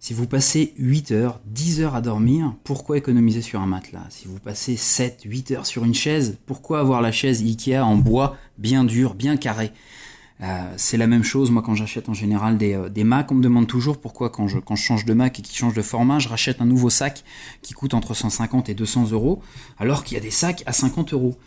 Si 0.02 0.14
vous 0.14 0.28
passez 0.28 0.74
8 0.78 1.12
heures, 1.12 1.42
10 1.48 1.82
heures 1.82 1.96
à 1.96 2.00
dormir, 2.00 2.56
pourquoi 2.64 2.98
économiser 2.98 3.42
sur 3.42 3.60
un 3.60 3.66
matelas? 3.66 4.06
Si 4.10 4.30
vous 4.30 4.40
passez 4.40 4.78
7, 4.78 5.24
8 5.26 5.52
heures 5.52 5.66
sur 5.66 5.84
une 5.84 5.94
chaise, 5.94 6.38
pourquoi 6.46 6.80
avoir 6.80 7.02
la 7.02 7.12
chaise 7.12 7.42
Ikea 7.42 7.80
en 7.80 7.98
bois 7.98 8.38
bien 8.58 8.86
dur, 8.86 9.14
bien 9.14 9.36
carré? 9.36 9.74
Euh, 10.42 10.74
c'est 10.78 10.98
la 10.98 11.08
même 11.08 11.24
chose, 11.24 11.52
moi 11.52 11.62
quand 11.62 11.76
j'achète 11.76 12.08
en 12.08 12.14
général 12.14 12.58
des, 12.58 12.74
euh, 12.74 12.90
des, 12.90 13.04
Mac, 13.04 13.32
on 13.32 13.36
me 13.36 13.44
demande 13.44 13.68
toujours 13.68 14.00
pourquoi 14.00 14.30
quand 14.30 14.48
je, 14.48 14.60
quand 14.60 14.76
je 14.76 14.84
change 14.84 15.06
de 15.06 15.14
Mac 15.14 15.38
et 15.40 15.42
qu'il 15.42 15.56
change 15.56 15.74
de 15.74 15.82
format, 15.82 16.20
je 16.20 16.30
rachète 16.30 16.62
un 16.62 16.66
nouveau 16.66 16.90
sac 16.90 17.24
qui 17.62 17.74
coûte 17.74 17.94
entre 17.94 18.14
150 18.14 18.70
et 18.70 18.74
200 18.74 19.12
euros, 19.12 19.42
alors 19.78 20.04
qu'il 20.04 20.16
y 20.16 20.20
a 20.20 20.24
des 20.24 20.32
sacs 20.32 20.64
à 20.66 20.72
50 20.72 21.14
euros 21.14 21.38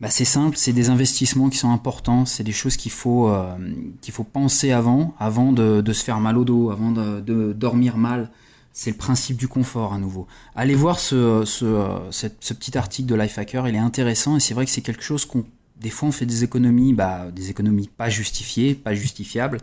bah, 0.00 0.10
c'est 0.10 0.24
simple, 0.24 0.56
c'est 0.56 0.72
des 0.72 0.90
investissements 0.90 1.48
qui 1.48 1.56
sont 1.56 1.70
importants, 1.70 2.26
c'est 2.26 2.42
des 2.42 2.52
choses 2.52 2.76
qu'il 2.76 2.90
faut, 2.90 3.28
euh, 3.28 3.56
qu'il 4.00 4.12
faut 4.12 4.24
penser 4.24 4.72
avant, 4.72 5.14
avant 5.18 5.52
de, 5.52 5.80
de, 5.80 5.92
se 5.92 6.02
faire 6.02 6.18
mal 6.20 6.36
au 6.36 6.44
dos, 6.44 6.70
avant 6.70 6.90
de, 6.90 7.20
de 7.20 7.52
dormir 7.52 7.96
mal. 7.96 8.30
C'est 8.72 8.90
le 8.90 8.96
principe 8.96 9.36
du 9.36 9.46
confort 9.46 9.92
à 9.94 9.98
nouveau. 9.98 10.26
Allez 10.56 10.74
voir 10.74 10.98
ce, 10.98 11.44
ce, 11.44 11.96
ce, 12.10 12.26
ce 12.40 12.54
petit 12.54 12.76
article 12.76 13.08
de 13.08 13.14
Lifehacker, 13.14 13.68
il 13.68 13.76
est 13.76 13.78
intéressant 13.78 14.36
et 14.36 14.40
c'est 14.40 14.52
vrai 14.52 14.64
que 14.64 14.72
c'est 14.72 14.80
quelque 14.80 15.04
chose 15.04 15.24
qu'on 15.24 15.44
des 15.80 15.90
fois 15.90 16.08
on 16.08 16.12
fait 16.12 16.26
des 16.26 16.44
économies, 16.44 16.92
bah, 16.92 17.30
des 17.30 17.50
économies 17.50 17.88
pas 17.88 18.08
justifiées, 18.08 18.74
pas 18.74 18.94
justifiables, 18.94 19.58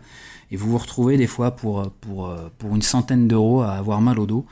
et 0.50 0.56
vous 0.56 0.70
vous 0.70 0.78
retrouvez 0.78 1.16
des 1.16 1.26
fois 1.26 1.52
pour, 1.52 1.90
pour, 2.00 2.34
pour 2.58 2.74
une 2.74 2.82
centaine 2.82 3.28
d'euros 3.28 3.62
à 3.62 3.72
avoir 3.72 4.00
mal 4.00 4.18
au 4.18 4.26
dos. 4.26 4.46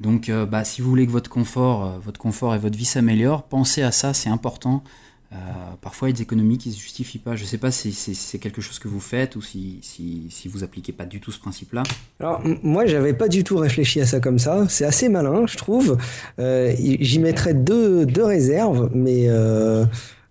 Donc 0.00 0.28
euh, 0.28 0.46
bah, 0.46 0.64
si 0.64 0.80
vous 0.80 0.88
voulez 0.88 1.06
que 1.06 1.12
votre 1.12 1.30
confort, 1.30 2.00
votre 2.00 2.20
confort 2.20 2.54
et 2.54 2.58
votre 2.58 2.76
vie 2.76 2.84
s'améliorent, 2.84 3.44
pensez 3.44 3.82
à 3.82 3.92
ça, 3.92 4.14
c'est 4.14 4.30
important. 4.30 4.82
Euh, 5.30 5.36
parfois, 5.82 6.08
il 6.08 6.12
y 6.12 6.14
a 6.14 6.16
des 6.16 6.22
économies 6.22 6.56
qui 6.56 6.70
ne 6.70 6.74
se 6.74 6.80
justifient 6.80 7.18
pas. 7.18 7.36
Je 7.36 7.42
ne 7.42 7.46
sais 7.46 7.58
pas 7.58 7.70
si 7.70 7.92
c'est 7.92 8.38
quelque 8.38 8.62
chose 8.62 8.78
que 8.78 8.88
vous 8.88 9.00
faites 9.00 9.36
ou 9.36 9.42
si, 9.42 9.78
si, 9.82 10.48
vous 10.48 10.64
appliquez 10.64 10.92
pas 10.92 11.04
du 11.04 11.20
tout 11.20 11.32
ce 11.32 11.38
principe-là. 11.38 11.82
Alors, 12.18 12.40
moi, 12.62 12.86
j'avais 12.86 13.12
pas 13.12 13.28
du 13.28 13.44
tout 13.44 13.58
réfléchi 13.58 14.00
à 14.00 14.06
ça 14.06 14.20
comme 14.20 14.38
ça. 14.38 14.66
C'est 14.68 14.86
assez 14.86 15.08
malin, 15.08 15.46
je 15.46 15.56
trouve. 15.58 15.98
Euh, 16.38 16.74
J'y 16.78 17.18
mettrais 17.18 17.52
deux, 17.52 18.06
deux 18.06 18.24
réserves, 18.24 18.90
mais 18.94 19.26
euh, 19.28 19.84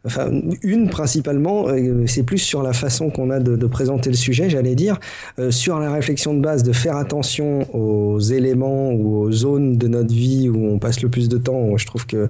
enfin 0.06 0.30
une 0.64 0.90
principalement, 0.90 1.68
euh, 1.68 2.06
c'est 2.08 2.24
plus 2.24 2.38
sur 2.38 2.64
la 2.64 2.74
façon 2.74 3.10
qu'on 3.10 3.30
a 3.30 3.40
de, 3.40 3.68
présenter 3.68 4.10
le 4.10 4.16
sujet, 4.16 4.50
j'allais 4.50 4.76
dire, 4.76 4.98
euh, 5.40 5.52
sur 5.52 5.78
la 5.80 5.92
réflexion 5.92 6.34
de 6.34 6.40
base, 6.40 6.64
de 6.64 6.72
faire 6.72 6.96
attention 6.96 7.68
aux 7.76 8.20
éléments 8.20 8.92
ou 8.92 9.18
aux 9.18 9.32
zones 9.32 9.78
de 9.78 9.88
notre 9.88 10.14
vie 10.14 10.50
où 10.50 10.68
on 10.68 10.80
passe 10.80 11.02
le 11.02 11.10
plus 11.10 11.28
de 11.28 11.38
temps. 11.38 11.76
Je 11.76 11.86
trouve 11.86 12.06
que 12.06 12.30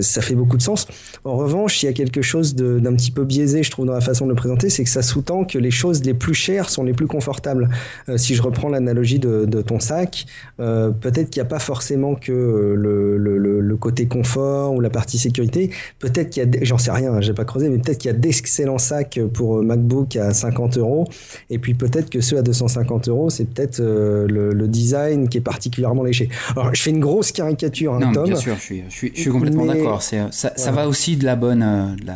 ça 0.00 0.20
fait 0.20 0.34
beaucoup 0.34 0.56
de 0.56 0.62
sens. 0.62 0.86
En 1.24 1.36
revanche, 1.36 1.82
il 1.82 1.86
y 1.86 1.88
a 1.88 1.92
quelque 1.92 2.20
chose 2.20 2.54
d'un 2.54 2.94
petit 2.94 3.10
peu 3.10 3.24
biaisé, 3.24 3.62
je 3.62 3.70
trouve, 3.70 3.86
dans 3.86 3.94
la 3.94 4.00
façon 4.00 4.26
de 4.26 4.30
le 4.30 4.36
présenter, 4.36 4.68
c'est 4.68 4.84
que 4.84 4.90
ça 4.90 5.02
sous-tend 5.02 5.44
que 5.44 5.58
les 5.58 5.70
choses 5.70 6.04
les 6.04 6.14
plus 6.14 6.34
chères 6.34 6.68
sont 6.68 6.84
les 6.84 6.92
plus 6.92 7.06
confortables. 7.06 7.70
Euh, 8.08 8.18
si 8.18 8.34
je 8.34 8.42
reprends 8.42 8.68
l'analogie 8.68 9.18
de, 9.18 9.62
ton 9.62 9.80
sac, 9.80 10.26
peut-être 10.58 11.30
qu'il 11.30 11.40
n'y 11.40 11.46
a 11.46 11.48
pas 11.48 11.58
forcément 11.58 12.14
que 12.14 12.32
le, 12.32 13.16
le, 13.16 13.76
côté 13.76 14.06
confort 14.06 14.74
ou 14.74 14.80
la 14.80 14.90
partie 14.90 15.18
sécurité. 15.18 15.70
Peut-être 15.98 16.30
qu'il 16.30 16.42
y 16.42 16.46
a, 16.46 16.64
j'en 16.64 16.78
sais 16.78 16.90
rien 16.90 17.13
Hein, 17.14 17.20
j'ai 17.20 17.32
pas 17.32 17.44
creusé, 17.44 17.68
mais 17.68 17.78
peut-être 17.78 17.98
qu'il 17.98 18.10
y 18.10 18.14
a 18.14 18.16
d'excellents 18.16 18.78
sacs 18.78 19.20
pour 19.32 19.58
euh, 19.58 19.62
MacBook 19.62 20.16
à 20.16 20.32
50 20.32 20.78
euros, 20.78 21.06
et 21.50 21.58
puis 21.58 21.74
peut-être 21.74 22.10
que 22.10 22.20
ceux 22.20 22.38
à 22.38 22.42
250 22.42 23.08
euros, 23.08 23.30
c'est 23.30 23.44
peut-être 23.44 23.80
euh, 23.80 24.26
le, 24.28 24.64
design 24.68 25.28
qui 25.28 25.38
est 25.38 25.42
particulièrement 25.42 26.02
léché. 26.02 26.30
Alors, 26.56 26.74
je 26.74 26.82
fais 26.82 26.90
une 26.90 27.00
grosse 27.00 27.32
caricature, 27.32 27.94
hein, 27.94 28.00
non, 28.00 28.24
Bien 28.24 28.36
sûr, 28.36 28.56
je 28.56 28.60
suis, 28.60 28.82
je 28.88 28.94
suis, 28.94 29.30
complètement 29.30 29.66
d'accord. 29.66 30.02
Ça, 30.02 30.30
ça 30.30 30.72
va 30.72 30.88
aussi 30.88 31.16
de 31.16 31.24
la 31.24 31.36
bonne, 31.36 31.62
euh, 31.62 31.94
de 31.96 32.06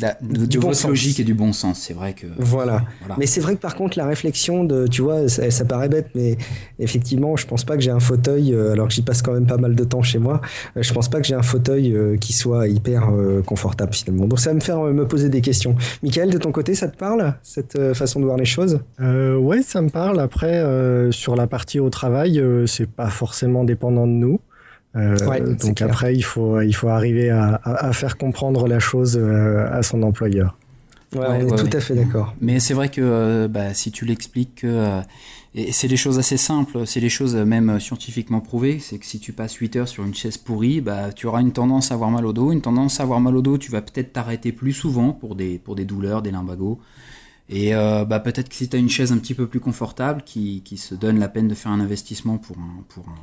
la, 0.00 0.16
de 0.22 0.60
la 0.60 0.88
logique 0.88 1.20
et 1.20 1.24
du 1.24 1.34
bon 1.34 1.52
sens. 1.52 1.80
C'est 1.86 1.94
vrai 1.94 2.14
que. 2.14 2.26
Voilà. 2.38 2.84
Mais 3.18 3.26
c'est 3.26 3.40
vrai 3.40 3.54
que 3.54 3.60
par 3.60 3.76
contre, 3.76 3.98
la 3.98 4.06
réflexion 4.06 4.64
de, 4.64 4.86
tu 4.86 5.02
vois, 5.02 5.28
ça, 5.28 5.64
paraît 5.64 5.88
bête, 5.88 6.08
mais 6.14 6.38
effectivement, 6.78 7.36
je 7.36 7.46
pense 7.46 7.64
pas 7.64 7.76
que 7.76 7.82
j'ai 7.82 7.90
un 7.90 8.00
fauteuil, 8.00 8.54
alors 8.54 8.88
que 8.88 8.94
j'y 8.94 9.02
passe 9.02 9.22
quand 9.22 9.32
même 9.32 9.46
pas 9.46 9.58
mal 9.58 9.74
de 9.74 9.84
temps 9.84 10.02
chez 10.02 10.18
moi. 10.18 10.40
Je 10.76 10.92
pense 10.92 11.08
pas 11.08 11.20
que 11.20 11.26
j'ai 11.26 11.34
un 11.34 11.42
fauteuil 11.42 11.94
qui 12.20 12.32
soit 12.32 12.68
hyper 12.68 13.10
confortable 13.44 13.92
finalement. 13.92 14.26
Donc 14.38 14.44
ça 14.44 14.54
me 14.54 14.60
faire 14.60 14.78
me 14.78 15.04
poser 15.04 15.28
des 15.30 15.40
questions. 15.40 15.74
Michael, 16.04 16.30
de 16.30 16.38
ton 16.38 16.52
côté, 16.52 16.76
ça 16.76 16.86
te 16.86 16.96
parle, 16.96 17.34
cette 17.42 17.74
euh, 17.74 17.92
façon 17.92 18.20
de 18.20 18.24
voir 18.24 18.36
les 18.36 18.44
choses? 18.44 18.78
Euh, 19.00 19.36
Ouais, 19.36 19.62
ça 19.62 19.82
me 19.82 19.90
parle. 19.90 20.20
Après, 20.20 20.58
euh, 20.58 21.10
sur 21.10 21.34
la 21.34 21.48
partie 21.48 21.80
au 21.80 21.90
travail, 21.90 22.40
c'est 22.66 22.88
pas 22.88 23.08
forcément 23.08 23.64
dépendant 23.64 24.06
de 24.06 24.12
nous. 24.12 24.38
donc 24.94 25.82
après, 25.82 26.14
il 26.14 26.22
faut, 26.22 26.60
il 26.60 26.72
faut 26.72 26.86
arriver 26.86 27.30
à, 27.30 27.92
faire 27.92 28.16
comprendre 28.16 28.68
la 28.68 28.78
chose 28.78 29.18
à 29.18 29.82
son 29.82 30.04
employeur. 30.04 30.56
Ouais, 31.16 31.26
on 31.26 31.56
est 31.56 31.56
tout 31.56 31.76
à 31.76 31.80
fait 31.80 31.94
d'accord. 31.94 32.36
Mais 32.40 32.60
c'est 32.60 32.74
vrai 32.74 32.90
que 32.90 33.48
bah, 33.48 33.74
si 33.74 33.90
tu 33.90 34.04
l'expliques 34.04 34.60
que 34.62 35.00
et 35.54 35.72
c'est 35.72 35.88
des 35.88 35.96
choses 35.96 36.18
assez 36.18 36.36
simples, 36.36 36.86
c'est 36.86 37.00
des 37.00 37.08
choses 37.08 37.34
même 37.34 37.80
scientifiquement 37.80 38.40
prouvées. 38.40 38.78
C'est 38.80 38.98
que 38.98 39.06
si 39.06 39.18
tu 39.18 39.32
passes 39.32 39.54
8 39.54 39.76
heures 39.76 39.88
sur 39.88 40.04
une 40.04 40.14
chaise 40.14 40.36
pourrie, 40.36 40.80
bah, 40.80 41.12
tu 41.12 41.26
auras 41.26 41.40
une 41.40 41.52
tendance 41.52 41.90
à 41.90 41.94
avoir 41.94 42.10
mal 42.10 42.26
au 42.26 42.32
dos. 42.32 42.52
Une 42.52 42.60
tendance 42.60 43.00
à 43.00 43.04
avoir 43.04 43.20
mal 43.20 43.34
au 43.34 43.42
dos, 43.42 43.56
tu 43.56 43.70
vas 43.70 43.80
peut-être 43.80 44.12
t'arrêter 44.12 44.52
plus 44.52 44.72
souvent 44.72 45.12
pour 45.12 45.34
des, 45.34 45.58
pour 45.58 45.74
des 45.74 45.84
douleurs, 45.84 46.22
des 46.22 46.30
limbagos. 46.30 46.78
Et 47.48 47.74
euh, 47.74 48.04
bah, 48.04 48.20
peut-être 48.20 48.50
que 48.50 48.54
si 48.54 48.68
tu 48.68 48.76
as 48.76 48.78
une 48.78 48.90
chaise 48.90 49.10
un 49.10 49.18
petit 49.18 49.34
peu 49.34 49.46
plus 49.46 49.60
confortable, 49.60 50.22
qui, 50.22 50.62
qui, 50.64 50.76
se 50.76 50.94
donne 50.94 51.18
la 51.18 51.28
peine 51.28 51.48
de 51.48 51.54
faire 51.54 51.72
un 51.72 51.80
investissement 51.80 52.36
pour 52.36 52.58
un, 52.58 52.84
pour 52.88 53.08
un, 53.08 53.14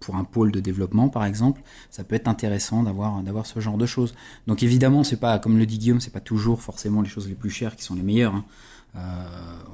pour 0.00 0.16
un 0.16 0.24
pôle 0.24 0.52
de 0.52 0.60
développement 0.60 1.08
par 1.08 1.24
exemple, 1.24 1.62
ça 1.90 2.02
peut 2.02 2.14
être 2.14 2.28
intéressant 2.28 2.82
d'avoir 2.82 3.22
d'avoir 3.22 3.46
ce 3.46 3.60
genre 3.60 3.76
de 3.76 3.86
choses. 3.86 4.14
Donc 4.46 4.62
évidemment, 4.62 5.04
c'est 5.04 5.20
pas 5.20 5.38
comme 5.38 5.58
le 5.58 5.66
dit 5.66 5.78
Guillaume, 5.78 6.00
c'est 6.00 6.12
pas 6.12 6.20
toujours 6.20 6.62
forcément 6.62 7.02
les 7.02 7.08
choses 7.08 7.28
les 7.28 7.34
plus 7.34 7.50
chères 7.50 7.76
qui 7.76 7.84
sont 7.84 7.94
les 7.94 8.02
meilleures. 8.02 8.34
Hein. 8.34 8.44
Euh, 8.96 9.00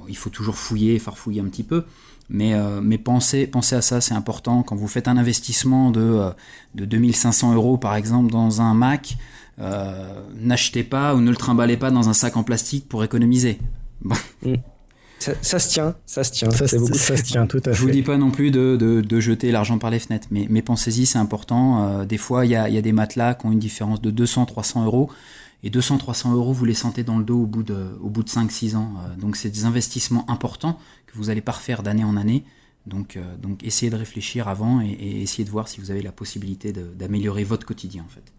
il 0.07 0.17
faut 0.17 0.29
toujours 0.29 0.55
fouiller, 0.55 0.99
farfouiller 0.99 1.41
un 1.41 1.45
petit 1.45 1.63
peu. 1.63 1.85
Mais, 2.29 2.53
euh, 2.53 2.79
mais 2.81 2.97
pensez, 2.97 3.47
pensez 3.47 3.75
à 3.75 3.81
ça, 3.81 4.01
c'est 4.01 4.13
important. 4.13 4.63
Quand 4.63 4.75
vous 4.75 4.87
faites 4.87 5.07
un 5.07 5.17
investissement 5.17 5.91
de, 5.91 5.99
euh, 5.99 6.29
de 6.75 6.85
2500 6.85 7.55
euros, 7.55 7.77
par 7.77 7.95
exemple, 7.95 8.31
dans 8.31 8.61
un 8.61 8.73
Mac, 8.73 9.17
n'achetez 10.39 10.85
pas 10.85 11.15
ou 11.15 11.19
ne 11.19 11.29
le 11.29 11.35
trimballez 11.35 11.75
pas 11.75 11.91
dans 11.91 12.07
un 12.07 12.13
sac 12.13 12.37
en 12.37 12.43
plastique 12.43 12.87
pour 12.87 13.03
économiser. 13.03 13.59
Mm. 14.41 14.55
Ça, 15.41 15.59
se 15.59 15.67
tient, 15.67 15.95
ça 16.05 16.23
se 16.23 16.31
tient. 16.31 16.49
Ça, 16.49 16.65
se 16.65 17.21
tient 17.23 17.45
tout 17.45 17.57
à 17.57 17.71
fait. 17.71 17.73
Je 17.73 17.81
vous 17.81 17.89
dis 17.89 18.03
pas 18.03 18.15
non 18.15 18.31
plus 18.31 18.51
de, 18.51 18.77
de, 18.77 19.01
de 19.01 19.19
jeter 19.19 19.51
l'argent 19.51 19.77
par 19.77 19.89
les 19.89 19.99
fenêtres, 19.99 20.29
mais, 20.31 20.47
mais 20.49 20.61
pensez-y, 20.61 21.05
c'est 21.05 21.17
important. 21.17 22.05
des 22.05 22.17
fois, 22.17 22.45
il 22.45 22.51
y 22.51 22.55
a, 22.55 22.69
y 22.69 22.77
a, 22.77 22.81
des 22.81 22.93
matelas 22.93 23.33
qui 23.33 23.47
ont 23.47 23.51
une 23.51 23.59
différence 23.59 24.01
de 24.01 24.11
200-300 24.11 24.85
euros. 24.85 25.09
Et 25.63 25.69
200-300 25.69 26.33
euros, 26.33 26.53
vous 26.53 26.65
les 26.65 26.73
sentez 26.73 27.03
dans 27.03 27.17
le 27.17 27.23
dos 27.23 27.41
au 27.41 27.45
bout 27.45 27.63
de, 27.63 27.97
au 28.01 28.09
bout 28.09 28.23
de 28.23 28.29
5-6 28.29 28.75
ans. 28.75 28.93
Euh, 28.99 29.15
donc 29.15 29.35
c'est 29.35 29.49
des 29.49 29.65
investissements 29.65 30.29
importants 30.29 30.79
que 31.07 31.17
vous 31.17 31.29
allez 31.29 31.41
pas 31.41 31.51
refaire 31.51 31.83
d'année 31.83 32.03
en 32.03 32.15
année. 32.15 32.45
Donc, 32.85 33.17
euh, 33.17 33.35
donc 33.37 33.63
essayez 33.63 33.89
de 33.89 33.97
réfléchir 33.97 34.47
avant 34.47 34.81
et, 34.81 34.87
et 34.87 35.21
essayez 35.21 35.43
de 35.43 35.49
voir 35.49 35.67
si 35.67 35.81
vous 35.81 35.91
avez 35.91 36.01
la 36.01 36.11
possibilité 36.11 36.71
d'améliorer 36.71 37.43
votre 37.43 37.65
quotidien 37.65 38.03
en 38.05 38.09
fait. 38.09 38.31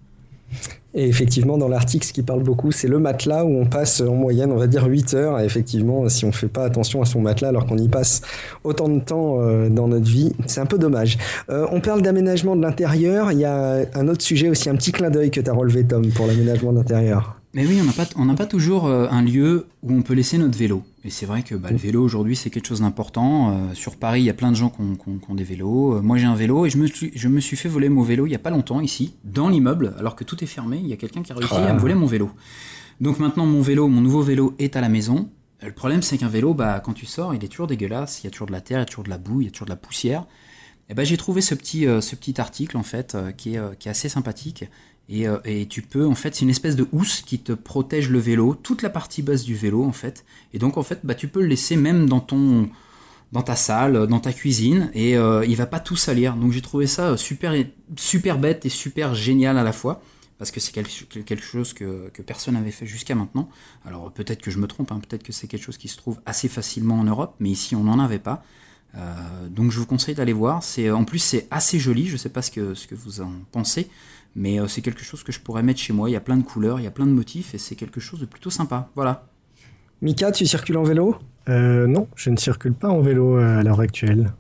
Et 0.93 1.07
effectivement, 1.07 1.57
dans 1.57 1.69
l'article, 1.69 2.05
ce 2.05 2.13
qui 2.13 2.23
parle 2.23 2.43
beaucoup, 2.43 2.73
c'est 2.73 2.89
le 2.89 2.99
matelas 2.99 3.45
où 3.45 3.61
on 3.61 3.67
passe 3.67 4.01
en 4.01 4.15
moyenne, 4.15 4.51
on 4.51 4.57
va 4.57 4.67
dire 4.67 4.87
8 4.87 5.15
heures. 5.15 5.39
Effectivement, 5.39 6.09
si 6.09 6.25
on 6.25 6.29
ne 6.29 6.33
fait 6.33 6.49
pas 6.49 6.65
attention 6.65 7.01
à 7.01 7.05
son 7.05 7.21
matelas 7.21 7.49
alors 7.49 7.67
qu'on 7.67 7.79
y 7.79 7.89
passe 7.89 8.23
autant 8.65 8.89
de 8.89 8.99
temps 8.99 9.41
euh, 9.41 9.69
dans 9.69 9.87
notre 9.87 10.11
vie, 10.11 10.33
c'est 10.47 10.61
un 10.61 10.67
peu 10.67 10.79
dommage. 10.79 11.17
Euh, 11.49 11.67
on 11.71 11.81
parle 11.81 12.03
d'aménagement 12.03 12.57
de 12.57 12.63
l'intérieur. 12.63 13.31
Il 13.31 13.39
y 13.39 13.45
a 13.45 13.83
un 13.95 14.09
autre 14.09 14.23
sujet 14.23 14.49
aussi, 14.49 14.69
un 14.69 14.75
petit 14.75 14.91
clin 14.91 15.11
d'œil 15.11 15.31
que 15.31 15.41
tu 15.41 15.49
as 15.49 15.55
relevé, 15.55 15.85
Tom, 15.85 16.09
pour 16.09 16.27
l'aménagement 16.27 16.73
d'intérieur. 16.73 17.41
Mais 17.55 17.67
oui, 17.67 17.81
on 18.17 18.25
n'a 18.25 18.35
pas 18.35 18.47
toujours 18.47 18.87
euh, 18.87 19.07
un 19.11 19.23
lieu 19.23 19.67
où 19.83 19.93
on 19.93 20.03
peut 20.03 20.15
laisser 20.15 20.39
notre 20.39 20.59
vélo. 20.59 20.83
Et 21.03 21.11
c'est 21.11 21.25
vrai 21.25 21.43
que 21.43 21.55
bah, 21.55 21.71
le 21.71 21.77
vélo 21.77 22.03
aujourd'hui 22.03 22.37
c'est 22.37 22.51
quelque 22.51 22.67
chose 22.67 22.81
d'important. 22.81 23.51
Euh, 23.51 23.75
sur 23.75 23.97
Paris, 23.97 24.21
il 24.21 24.25
y 24.25 24.31
a 24.31 24.35
plein 24.35 24.51
de 24.51 24.57
gens 24.57 24.71
qui 24.71 24.83
ont, 24.83 25.35
des 25.35 25.45
vélos. 25.45 25.95
Euh, 25.95 26.03
moi 26.03 26.19
j'ai 26.19 26.27
un 26.27 26.35
vélo 26.35 26.67
et 26.67 26.71
je 26.71 26.77
me, 26.77 26.87
suis, 26.87 27.11
je 27.15 27.29
me 27.29 27.41
suis 27.41 27.57
fait 27.57 27.69
voler 27.69 27.89
mon 27.89 28.03
vélo 28.03 28.27
il 28.27 28.33
y 28.33 28.35
a 28.35 28.39
pas 28.39 28.51
longtemps 28.51 28.81
ici, 28.81 29.17
dans 29.25 29.49
l'immeuble, 29.49 29.95
alors 29.99 30.15
que 30.15 30.25
tout 30.25 30.43
est 30.45 30.47
fermé. 30.47 30.79
Il 30.79 30.89
y 30.89 30.93
a 30.93 30.97
quelqu'un 30.97 31.23
qui 31.23 31.33
a 31.33 31.35
réussi 31.35 31.55
à 31.55 31.73
me 31.73 31.79
voler 31.79 31.95
mon 31.95 32.07
vélo. 32.07 32.31
Donc 33.01 33.19
maintenant 33.19 33.47
mon 33.47 33.63
vélo, 33.63 33.89
mon 33.89 34.03
nouveau 34.03 34.21
vélo 34.21 34.55
est 34.59 34.77
à 34.77 34.83
la 34.83 34.91
maison. 34.91 35.31
Le 35.63 35.73
problème 35.73 36.03
c'est 36.03 36.19
qu'un 36.19 36.29
vélo, 36.29 36.53
bah, 36.53 36.81
quand 36.81 36.93
tu 36.93 37.07
sors, 37.07 37.35
il 37.35 37.43
est 37.43 37.49
toujours 37.49 37.67
dégueulasse. 37.67 38.23
Il 38.23 38.27
y 38.27 38.29
a 38.29 38.31
toujours 38.31 38.47
de 38.47 38.53
la 38.53 38.61
terre, 38.61 38.79
il 38.79 38.83
y 38.83 38.85
a 38.85 38.87
toujours 38.87 39.05
de 39.05 39.11
la 39.11 39.19
boue, 39.19 39.41
il 39.41 39.45
y 39.47 39.49
a 39.49 39.51
toujours 39.51 39.67
de 39.67 39.73
la 39.73 39.77
poussière. 39.77 40.27
Et 40.91 40.95
ben 40.95 41.07
j'ai 41.07 41.17
trouvé 41.17 41.41
ce 41.41 41.55
petit, 41.55 41.85
ce 41.85 42.17
petit 42.17 42.41
article 42.41 42.77
en 42.77 42.83
fait 42.83 43.17
qui, 43.37 43.55
est, 43.55 43.79
qui 43.79 43.89
est 43.89 43.91
assez 43.91 44.09
sympathique 44.09 44.65
euh, 45.13 45.39
et, 45.45 45.67
tu 45.67 45.83
peux, 45.83 46.07
en 46.07 46.15
fait, 46.15 46.35
c'est 46.35 46.43
une 46.43 46.51
espèce 46.51 46.77
de 46.77 46.87
housse 46.93 47.23
qui 47.23 47.39
te 47.41 47.53
protège 47.53 48.11
le 48.11 48.19
vélo, 48.19 48.55
toute 48.55 48.83
la 48.83 48.91
partie 48.91 49.23
basse 49.23 49.45
du 49.45 49.55
vélo, 49.55 49.85
en 49.85 49.93
fait. 49.93 50.25
Et 50.53 50.59
donc, 50.59 50.77
en 50.77 50.83
fait, 50.83 51.01
bah, 51.05 51.15
tu 51.15 51.29
peux 51.29 51.41
le 51.41 51.47
laisser 51.47 51.77
même 51.77 52.09
dans 52.09 52.21
ton, 52.21 52.69
dans 53.33 53.43
ta 53.43 53.57
salle, 53.57 54.07
dans 54.07 54.21
ta 54.21 54.33
cuisine, 54.33 54.91
et 54.95 55.17
euh, 55.17 55.45
il 55.47 55.57
va 55.57 55.67
pas 55.67 55.81
tout 55.81 55.97
salir. 55.97 56.37
Donc, 56.37 56.53
j'ai 56.53 56.63
trouvé 56.63 56.87
ça 56.87 57.17
super, 57.17 57.55
super 57.97 58.39
bête 58.39 58.67
et 58.67 58.69
super 58.69 59.15
génial 59.15 59.59
à 59.59 59.65
la 59.65 59.73
fois. 59.73 60.01
parce 60.39 60.51
que 60.51 60.61
c'est 60.61 60.73
quelque 60.73 61.43
chose 61.43 61.73
que, 61.75 62.09
que 62.11 62.23
personne 62.23 62.55
n'avait 62.55 62.71
fait 62.71 62.87
jusqu'à 62.87 63.15
maintenant. 63.15 63.51
Alors 63.85 64.11
peut-être 64.11 64.41
que 64.41 64.51
je 64.51 64.59
me 64.59 64.67
trompe, 64.67 64.91
hein, 64.91 65.01
peut-être 65.07 65.23
que 65.23 65.33
c'est 65.33 65.49
quelque 65.49 65.65
chose 65.65 65.77
qui 65.77 65.89
se 65.89 65.99
trouve 65.99 66.19
assez 66.25 66.49
facilement 66.49 66.99
en 66.99 67.05
Europe, 67.05 67.35
mais 67.41 67.51
ici 67.51 67.77
on 67.77 67.85
n'en 67.85 67.99
avait 67.99 68.19
pas. 68.19 68.43
Euh, 68.97 69.49
donc 69.51 69.71
je 69.71 69.79
vous 69.79 69.87
conseille 69.87 70.15
d'aller 70.15 70.33
voir. 70.33 70.63
En 70.95 71.05
plus 71.05 71.19
c'est 71.19 71.47
assez 71.51 71.79
joli. 71.79 72.07
Je 72.07 72.17
sais 72.17 72.31
pas 72.31 72.41
ce 72.43 72.51
que 72.51 72.95
vous 72.95 73.21
en 73.21 73.33
pensez, 73.53 73.91
mais 74.37 74.61
euh, 74.61 74.69
c'est 74.69 74.81
quelque 74.81 75.03
chose 75.03 75.23
que 75.23 75.33
je 75.33 75.41
pourrais 75.41 75.63
mettre 75.63 75.81
chez 75.81 75.93
moi. 75.93 76.09
Il 76.11 76.13
y 76.13 76.17
a 76.17 76.21
plein 76.21 76.37
de 76.37 76.43
couleurs, 76.43 76.81
il 76.81 76.85
y 76.85 76.89
a 76.89 76.91
plein 76.91 77.07
de 77.07 77.13
motifs 77.13 77.55
et 77.55 77.59
c'est 77.59 77.75
quelque 77.75 78.01
chose 78.01 78.21
de 78.21 78.27
plutôt 78.27 78.51
sympa. 78.51 78.89
Voilà. 78.95 79.25
Mika, 80.03 80.33
tu 80.33 80.47
circules 80.47 80.77
en 80.77 80.85
vélo? 80.85 81.17
Euh, 81.49 81.87
Non, 81.87 82.09
je 82.17 82.31
ne 82.31 82.37
circule 82.37 82.75
pas 82.75 82.89
en 82.89 83.01
vélo 83.01 83.37
à 83.37 83.63
l'heure 83.63 83.81
actuelle. 83.81 84.33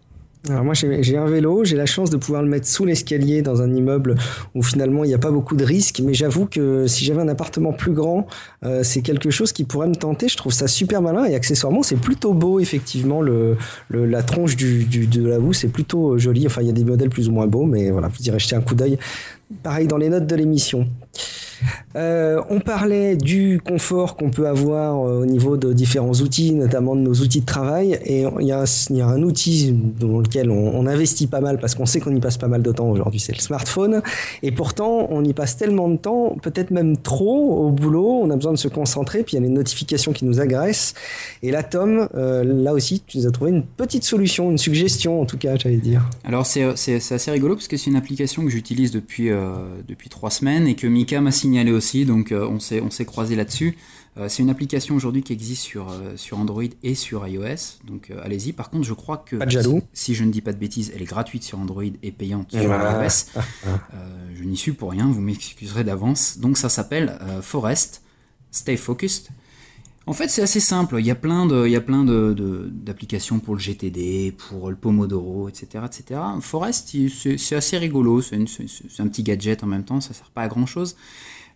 Alors 0.49 0.65
moi 0.65 0.73
j'ai 0.73 1.19
un 1.19 1.27
vélo, 1.27 1.65
j'ai 1.65 1.77
la 1.77 1.85
chance 1.85 2.09
de 2.09 2.17
pouvoir 2.17 2.43
le 2.43 2.49
mettre 2.49 2.67
sous 2.67 2.87
l'escalier 2.87 3.43
dans 3.43 3.61
un 3.61 3.75
immeuble 3.75 4.15
où 4.55 4.63
finalement 4.63 5.05
il 5.05 5.09
n'y 5.09 5.15
a 5.15 5.19
pas 5.19 5.31
beaucoup 5.31 5.55
de 5.55 5.65
risques, 5.65 6.01
mais 6.03 6.15
j'avoue 6.15 6.47
que 6.47 6.87
si 6.87 7.05
j'avais 7.05 7.21
un 7.21 7.29
appartement 7.29 7.75
plus 7.75 7.93
grand, 7.93 8.27
euh, 8.65 8.83
c'est 8.83 9.03
quelque 9.03 9.29
chose 9.29 9.53
qui 9.53 9.65
pourrait 9.65 9.89
me 9.89 9.95
tenter. 9.95 10.29
Je 10.29 10.39
trouve 10.39 10.55
ça 10.55 10.67
super 10.67 11.03
malin 11.03 11.27
et 11.27 11.35
accessoirement 11.35 11.83
c'est 11.83 12.01
plutôt 12.01 12.33
beau 12.33 12.59
effectivement 12.59 13.21
le, 13.21 13.59
la 13.91 14.23
tronche 14.23 14.57
du, 14.57 14.87
de 14.87 15.29
la 15.29 15.39
boue, 15.39 15.53
c'est 15.53 15.69
plutôt 15.69 16.17
joli. 16.17 16.47
Enfin 16.47 16.63
il 16.63 16.69
y 16.69 16.71
a 16.71 16.75
des 16.75 16.85
modèles 16.85 17.11
plus 17.11 17.29
ou 17.29 17.33
moins 17.33 17.47
beaux, 17.47 17.67
mais 17.67 17.91
voilà 17.91 18.09
vous 18.09 18.27
irez 18.27 18.39
jeter 18.39 18.57
un 18.57 18.63
coup 18.63 18.75
d'œil. 18.75 18.99
Pareil 19.63 19.87
dans 19.87 19.97
les 19.97 20.09
notes 20.09 20.27
de 20.27 20.37
l'émission. 20.37 20.87
Euh, 21.97 22.41
on 22.51 22.61
parlait 22.61 23.17
du 23.17 23.61
confort 23.65 24.17
qu'on 24.17 24.31
peut 24.31 24.47
avoir 24.47 25.05
euh, 25.05 25.23
au 25.23 25.27
niveau 25.27 25.57
de 25.57 25.73
différents 25.73 26.13
outils, 26.13 26.53
notamment 26.53 26.95
de 26.95 27.01
nos 27.01 27.15
outils 27.15 27.41
de 27.41 27.47
travail. 27.47 27.99
Et 28.05 28.25
il 28.41 28.47
y 28.47 28.53
a, 28.53 28.65
un 29.05 29.23
outil 29.23 29.73
dans 29.99 30.21
lequel 30.21 30.51
on, 30.51 30.87
investit 30.87 31.27
pas 31.27 31.41
mal 31.41 31.59
parce 31.59 31.75
qu'on 31.75 31.87
sait 31.87 32.01
qu'on 32.01 32.15
y 32.15 32.21
passe 32.21 32.39
pas 32.39 32.49
mal 32.49 32.63
de 32.63 32.73
temps 32.73 32.89
aujourd'hui, 32.89 33.21
c'est 33.21 33.35
le 33.35 33.41
smartphone. 33.41 34.03
Et 34.43 34.51
pourtant, 34.51 35.09
on 35.11 35.23
y 35.25 35.33
passe 35.33 35.57
tellement 35.57 35.89
de 35.89 35.97
temps, 35.97 36.37
peut-être 36.43 36.71
même 36.71 36.97
trop 36.97 37.67
au 37.67 37.71
boulot. 37.71 38.21
On 38.23 38.31
a 38.31 38.37
besoin 38.37 38.53
de 38.53 38.59
se 38.59 38.69
concentrer. 38.69 39.23
Puis 39.23 39.37
il 39.37 39.41
y 39.41 39.45
a 39.45 39.47
les 39.47 39.53
notifications 39.53 40.13
qui 40.13 40.25
nous 40.25 40.41
agressent. 40.41 40.95
Et 41.43 41.51
là, 41.51 41.63
Tom, 41.63 42.09
euh, 42.15 42.45
là 42.45 42.73
aussi, 42.73 43.03
tu 43.07 43.19
nous 43.19 43.27
as 43.27 43.31
trouvé 43.31 43.51
une 43.51 43.63
petite 43.63 44.05
solution, 44.05 44.51
une 44.51 44.59
suggestion 44.59 45.21
en 45.21 45.27
tout 45.27 45.39
cas, 45.39 45.57
j'allais 45.57 45.77
dire. 45.77 46.09
Alors 46.25 46.47
c'est 46.47 46.63
assez 46.63 47.31
rigolo 47.31 47.55
parce 47.55 47.69
que 47.69 47.77
c'est 47.77 47.91
une 47.91 47.97
application 47.97 48.45
que 48.45 48.51
j'utilise 48.51 48.91
depuis, 48.91 49.31
depuis 49.89 50.09
trois 50.09 50.31
semaines 50.31 50.67
et 50.67 50.75
que 50.75 50.87
Mika 50.87 51.21
m'a 51.21 51.31
signé 51.31 51.50
signalé 51.51 51.73
aussi, 51.73 52.05
donc 52.05 52.31
euh, 52.31 52.47
on 52.47 52.61
s'est 52.61 52.81
on 52.81 52.91
s'est 52.91 53.05
croisé 53.05 53.35
là-dessus. 53.35 53.77
Euh, 54.17 54.27
c'est 54.29 54.43
une 54.43 54.51
application 54.51 54.95
aujourd'hui 54.95 55.23
qui 55.23 55.33
existe 55.33 55.63
sur, 55.63 55.91
euh, 55.91 56.17
sur 56.17 56.39
Android 56.39 56.63
et 56.85 56.95
sur 56.95 57.27
iOS, 57.27 57.81
donc 57.85 58.13
allez-y. 58.23 58.53
Par 58.53 58.71
contre, 58.71 58.85
je 58.85 58.95
crois 58.95 59.19
que 59.19 59.37
si, 59.93 60.15
je 60.15 60.25
ne 60.25 60.31
dis 60.31 60.43
pas 60.43 60.53
de 60.53 60.59
bêtises, 60.59 60.93
elle 60.95 61.03
est 61.03 61.13
gratuite 61.17 61.43
sur 61.43 61.59
Android 61.59 61.83
et 62.03 62.13
payante 62.13 62.53
sur 62.53 62.63
iOS. 62.63 63.41
je 64.35 64.45
n'y 64.45 64.57
suis 64.57 64.73
pour 64.73 64.93
rien, 64.93 65.11
vous 65.11 65.21
m'excuserez 65.21 65.83
d'avance. 65.83 66.39
Donc 66.39 66.57
ça 66.57 66.69
s'appelle 66.69 67.19
Forest, 67.43 68.03
Stay 68.53 68.77
Focused. 68.77 69.31
En 70.07 70.13
fait, 70.13 70.29
c'est 70.29 70.43
assez 70.43 70.61
simple. 70.61 70.97
Il 70.99 71.07
y 71.07 71.11
a 71.11 71.15
plein 71.15 71.47
de, 71.47 71.67
il 71.67 71.73
y 71.73 71.77
a 71.77 71.81
plein 71.81 72.05
de, 72.05 72.69
d'applications 72.73 73.39
pour 73.39 73.55
le 73.55 73.61
GTD, 73.61 74.33
pour 74.33 74.71
le 74.71 74.77
Pomodoro, 74.77 75.49
etc., 75.49 75.85
etc. 75.87 76.21
Forest, 76.41 76.97
c'est, 77.39 77.55
assez 77.55 77.79
rigolo. 77.79 78.21
C'est, 78.23 78.39
c'est 78.49 79.03
un 79.03 79.07
petit 79.07 79.23
gadget 79.23 79.63
en 79.63 79.67
même 79.67 79.85
temps. 79.85 80.01
Ça 80.01 80.15
sert 80.15 80.31
pas 80.31 80.43
à 80.43 80.49
grand 80.49 80.67
chose. 80.67 80.97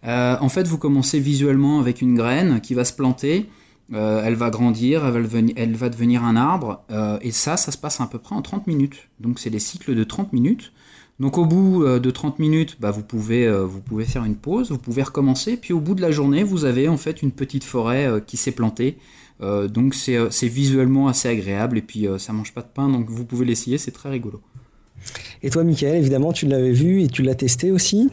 Euh, 0.07 0.37
en 0.41 0.49
fait, 0.49 0.67
vous 0.67 0.79
commencez 0.79 1.19
visuellement 1.19 1.81
avec 1.81 2.03
une 2.03 2.15
graine 2.15 2.61
qui 2.61 2.75
va 2.75 2.85
se 2.85 2.93
planter, 2.93 3.47
euh, 3.93 4.23
elle 4.25 4.35
va 4.35 4.51
grandir, 4.51 5.05
elle 5.05 5.77
va, 5.77 5.89
devenir, 5.89 6.25
un 6.25 6.37
arbre, 6.37 6.83
euh, 6.91 7.19
et 7.23 7.31
ça, 7.31 7.57
ça 7.57 7.73
se 7.73 7.79
passe 7.79 8.01
à 8.01 8.07
peu 8.07 8.19
près 8.19 8.35
en 8.35 8.43
30 8.43 8.67
minutes. 8.67 9.09
Donc 9.21 9.39
c'est 9.39 9.51
des 9.51 9.59
cycles 9.59 9.95
de 9.95 10.05
30 10.05 10.33
minutes. 10.33 10.73
Donc 11.21 11.39
au 11.39 11.47
bout 11.47 11.85
de 11.87 12.11
30 12.11 12.41
minutes, 12.41 12.77
bah, 12.81 12.91
vous, 12.91 13.05
pouvez, 13.05 13.49
faire 14.05 14.25
une 14.25 14.35
pause, 14.35 14.73
vous 14.73 14.79
pouvez 14.79 15.05
recommencer, 15.05 15.57
puis 15.57 15.73
au 15.73 15.79
bout 15.79 15.95
de 15.95 16.03
la 16.03 16.11
journée, 16.11 16.43
vous 16.43 16.65
avez 16.65 16.89
en 16.89 16.97
fait 16.97 17.23
une 17.23 17.31
petite 17.31 17.63
forêt 17.63 18.21
qui 18.27 18.37
s'est 18.37 18.51
plantée. 18.51 18.99
donc 19.41 19.95
c'est 19.95 20.49
visuellement 20.49 21.07
assez 21.07 21.29
agréable, 21.29 21.79
et 21.79 21.83
puis 21.83 22.09
ça 22.19 22.33
mange 22.33 22.53
pas 22.53 22.63
de 22.63 22.67
pain, 22.67 22.89
donc 22.89 23.11
vous 23.11 23.25
pouvez 23.25 23.47
l'essayer, 23.47 23.79
c'est 23.79 23.93
très 23.93 24.11
rigolo. 24.11 24.41
Et 25.45 25.51
toi, 25.51 25.63
Michael, 25.63 25.95
évidemment, 25.95 26.33
tu 26.33 26.47
l'avais 26.47 26.73
vu 26.73 27.03
et 27.03 27.07
tu 27.07 27.23
l'as 27.23 27.37
testé 27.37 27.71
aussi? 27.71 28.11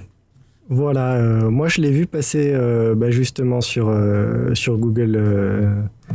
Voilà, 0.74 1.16
euh, 1.16 1.50
moi 1.50 1.68
je 1.68 1.82
l'ai 1.82 1.92
vu 1.92 2.08
passer 2.08 2.54
euh, 2.54 2.96
bah, 2.96 3.12
justement 3.12 3.60
sur, 3.60 3.90
euh, 3.90 4.56
sur 4.56 4.78
Google, 4.78 5.22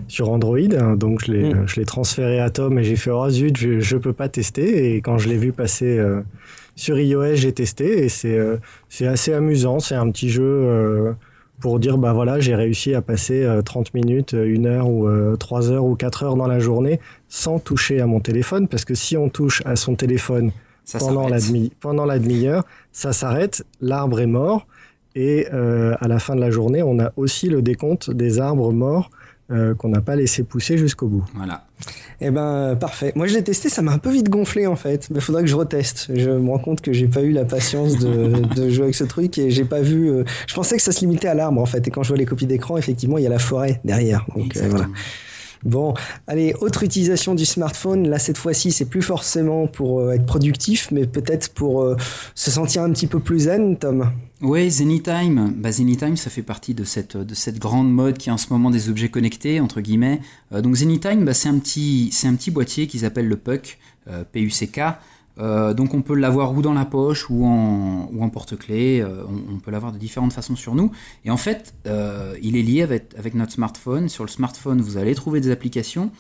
sur 0.09 0.31
Android, 0.31 0.57
hein, 0.57 0.97
donc 0.97 1.27
je 1.27 1.31
l'ai, 1.31 1.53
mm. 1.53 1.69
je 1.69 1.77
l'ai 1.77 1.85
transféré 1.85 2.40
à 2.40 2.49
Tom 2.49 2.79
et 2.79 2.83
j'ai 2.83 2.97
fait 2.97 3.11
oh 3.11 3.29
zut, 3.29 3.55
je, 3.55 3.95
ne 3.95 4.01
peux 4.01 4.14
pas 4.14 4.31
tester. 4.31 4.95
Et 4.95 5.03
quand 5.03 5.19
je 5.19 5.29
l'ai 5.29 5.37
vu 5.37 5.53
passer 5.53 6.03
sur 6.75 6.99
iOS, 6.99 7.35
j'ai 7.35 7.53
testé 7.53 8.03
et 8.03 8.09
c'est, 8.09 8.38
c'est 8.88 9.07
assez 9.07 9.35
amusant. 9.35 9.79
C'est 9.79 9.95
un 9.95 10.11
petit 10.11 10.31
jeu 10.31 11.14
pour 11.61 11.79
dire 11.79 11.99
bah 11.99 12.14
voilà, 12.14 12.40
j'ai 12.40 12.55
réussi 12.55 12.95
à 12.95 13.03
passer 13.03 13.47
30 13.62 13.92
minutes, 13.92 14.33
1 14.33 14.64
heure 14.64 14.88
ou 14.88 15.07
3 15.37 15.71
heures 15.71 15.85
ou 15.85 15.97
4 15.97 16.23
heures 16.23 16.37
dans 16.37 16.49
la 16.49 16.61
journée 16.61 16.99
sans 17.29 17.59
toucher 17.59 18.01
à 18.01 18.07
mon 18.07 18.21
téléphone, 18.21 18.69
parce 18.69 18.87
que 18.87 18.95
si 18.95 19.19
on 19.19 19.29
touche 19.29 19.61
à 19.66 19.77
son 19.77 19.97
téléphone 19.97 20.51
pendant, 20.99 21.29
la 21.29 21.40
demi, 21.40 21.72
pendant 21.81 22.05
la 22.05 22.18
demi-heure, 22.18 22.64
ça 22.92 23.12
s'arrête, 23.12 23.64
l'arbre 23.81 24.20
est 24.20 24.27
mort, 24.27 24.66
et 25.14 25.46
euh, 25.53 25.94
à 26.01 26.09
la 26.09 26.18
fin 26.18 26.37
de 26.37 26.40
la 26.40 26.51
journée, 26.51 26.83
on 26.83 26.99
a 26.99 27.12
aussi 27.16 27.49
le 27.49 27.62
décompte 27.62 28.11
des 28.11 28.38
arbres 28.38 28.72
morts 28.72 29.11
euh, 29.51 29.75
qu'on 29.75 29.88
n'a 29.88 30.01
pas 30.01 30.16
laissé 30.16 30.42
pousser 30.42 30.77
jusqu'au 30.77 31.07
bout. 31.07 31.25
Voilà. 31.35 31.64
Eh 32.20 32.31
ben 32.31 32.77
parfait. 32.81 33.12
Moi 33.14 33.29
je 33.29 33.35
l'ai 33.35 33.44
testé, 33.44 33.68
ça 33.68 33.81
m'a 33.81 33.92
un 33.92 33.99
peu 33.99 34.11
vite 34.11 34.29
gonflé 34.29 34.66
en 34.66 34.75
fait. 34.75 35.09
Mais 35.11 35.18
il 35.18 35.22
faudrait 35.22 35.42
que 35.42 35.49
je 35.49 35.55
reteste. 35.55 36.11
Je 36.12 36.31
me 36.31 36.51
rends 36.51 36.59
compte 36.59 36.81
que 36.81 36.92
j'ai 36.92 37.07
pas 37.07 37.22
eu 37.22 37.31
la 37.31 37.44
patience 37.44 37.96
de, 37.99 38.70
jouer 38.70 38.85
avec 38.85 38.96
ce 38.96 39.05
truc 39.05 39.38
et 39.38 39.51
j'ai 39.51 39.64
pas 39.64 39.83
vu. 39.83 40.11
Euh, 40.11 40.25
je 40.49 40.55
pensais 40.55 40.77
que 40.77 40.83
ça 40.83 40.90
se 40.90 41.01
limitait 41.01 41.29
à 41.29 41.35
l'arbre 41.35 41.61
en 41.61 41.66
fait. 41.66 41.87
Et 41.87 41.90
quand 41.92 42.03
je 42.03 42.09
vois 42.09 42.18
les 42.18 42.27
copies 42.27 42.46
d'écran, 42.46 42.77
effectivement, 42.77 43.18
il 43.18 43.25
y 43.25 43.27
a 43.27 43.31
la 43.31 43.38
forêt 43.38 43.81
derrière. 43.85 44.27
Donc 44.35 44.57
voilà. 44.57 44.87
Bon, 45.67 45.95
allez, 46.29 46.55
autre 46.61 46.85
utilisation 46.85 47.35
du 47.35 47.45
smartphone. 47.45 48.09
Là, 48.09 48.21
cette 48.21 48.39
fois-ci, 48.39 48.71
c'est 48.71 48.85
plus 48.85 49.03
forcément 49.03 49.67
pour 49.67 49.99
euh, 49.99 50.13
être 50.13 50.25
productif, 50.25 50.91
mais 50.93 51.07
peut-être 51.07 51.53
pour 51.53 51.83
euh, 51.83 51.97
se 52.37 52.53
sentir 52.53 52.83
un 52.83 52.93
petit 52.93 53.09
peu 53.09 53.19
plus 53.19 53.41
zen, 53.41 53.77
Tom. 53.77 54.13
Oui, 54.43 54.71
Zenitime. 54.71 55.55
Bah, 55.57 55.73
Zenitime, 55.73 56.17
ça 56.17 56.31
fait 56.31 56.43
partie 56.43 56.73
de 56.73 56.85
cette, 56.85 57.17
de 57.17 57.35
cette 57.35 57.59
grande 57.59 57.93
mode 57.93 58.17
qui 58.17 58.29
est 58.29 58.33
en 58.33 58.37
ce 58.37 58.47
moment 58.53 58.71
des 58.71 58.89
objets 58.89 59.09
connectés, 59.09 59.59
entre 59.59 59.81
guillemets. 59.81 60.21
Euh, 60.53 60.63
donc 60.63 60.77
Zenitime, 60.77 61.25
bah, 61.25 61.35
c'est 61.35 61.49
un, 61.49 61.59
petit, 61.59 62.13
un 62.23 62.37
petit 62.37 62.53
boîtier 62.53 62.87
qu'ils 62.87 63.05
appellent 63.05 63.29
le 63.29 63.37
PUC, 63.37 63.79
P-U-C-K. 64.31 64.81
Euh, 65.38 65.75
donc 65.75 65.92
on 65.92 66.01
peut 66.01 66.14
l'avoir 66.14 66.55
ou 66.55 66.62
dans 66.62 66.72
la 66.72 66.87
poche 66.87 67.29
ou 67.29 67.44
en, 67.44 68.29
porte-clés, 68.31 69.01
euh, 69.01 69.22
on, 69.51 69.59
peut 69.59 69.70
l'avoir 69.70 69.92
de 69.92 69.99
différentes 69.99 70.33
façons 70.33 70.57
sur 70.57 70.75
nous. 70.75 70.90
Et 71.25 71.31
en 71.31 71.37
fait, 71.37 71.75
euh, 71.87 72.35
il 72.42 72.57
est 72.57 72.62
lié 72.62 72.83
avec, 72.83 73.35
notre 73.35 73.53
smartphone. 73.53 74.09
Sur 74.09 74.25
le 74.25 74.31
smartphone, 74.31 74.81
vous 74.81 74.96
allez 74.96 75.14
trouver 75.14 75.40
des 75.40 75.51
applications. 75.51 76.11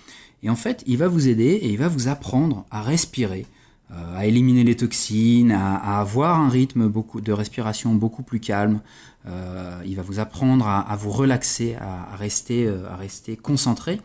Et 0.42 0.50
en 0.50 0.56
fait, 0.56 0.82
il 0.86 0.98
va 0.98 1.08
vous 1.08 1.28
aider 1.28 1.44
et 1.44 1.68
il 1.70 1.78
va 1.78 1.88
vous 1.88 2.08
apprendre 2.08 2.66
à 2.70 2.82
respirer, 2.82 3.46
à 3.90 4.26
éliminer 4.26 4.64
les 4.64 4.76
toxines, 4.76 5.50
à, 5.50 5.98
avoir 5.98 6.38
un 6.40 6.48
rythme 6.48 6.92
de 6.92 7.32
respiration 7.32 7.94
beaucoup 7.94 8.22
plus 8.22 8.38
calme. 8.38 8.80
il 9.24 9.96
va 9.96 10.02
vous 10.02 10.20
apprendre 10.20 10.68
à, 10.68 10.96
vous 10.96 11.10
relaxer, 11.10 11.74
à 11.80 12.14
rester, 12.16 12.68
à 12.68 12.96
rester 12.96 13.36
concentré. 13.36 14.00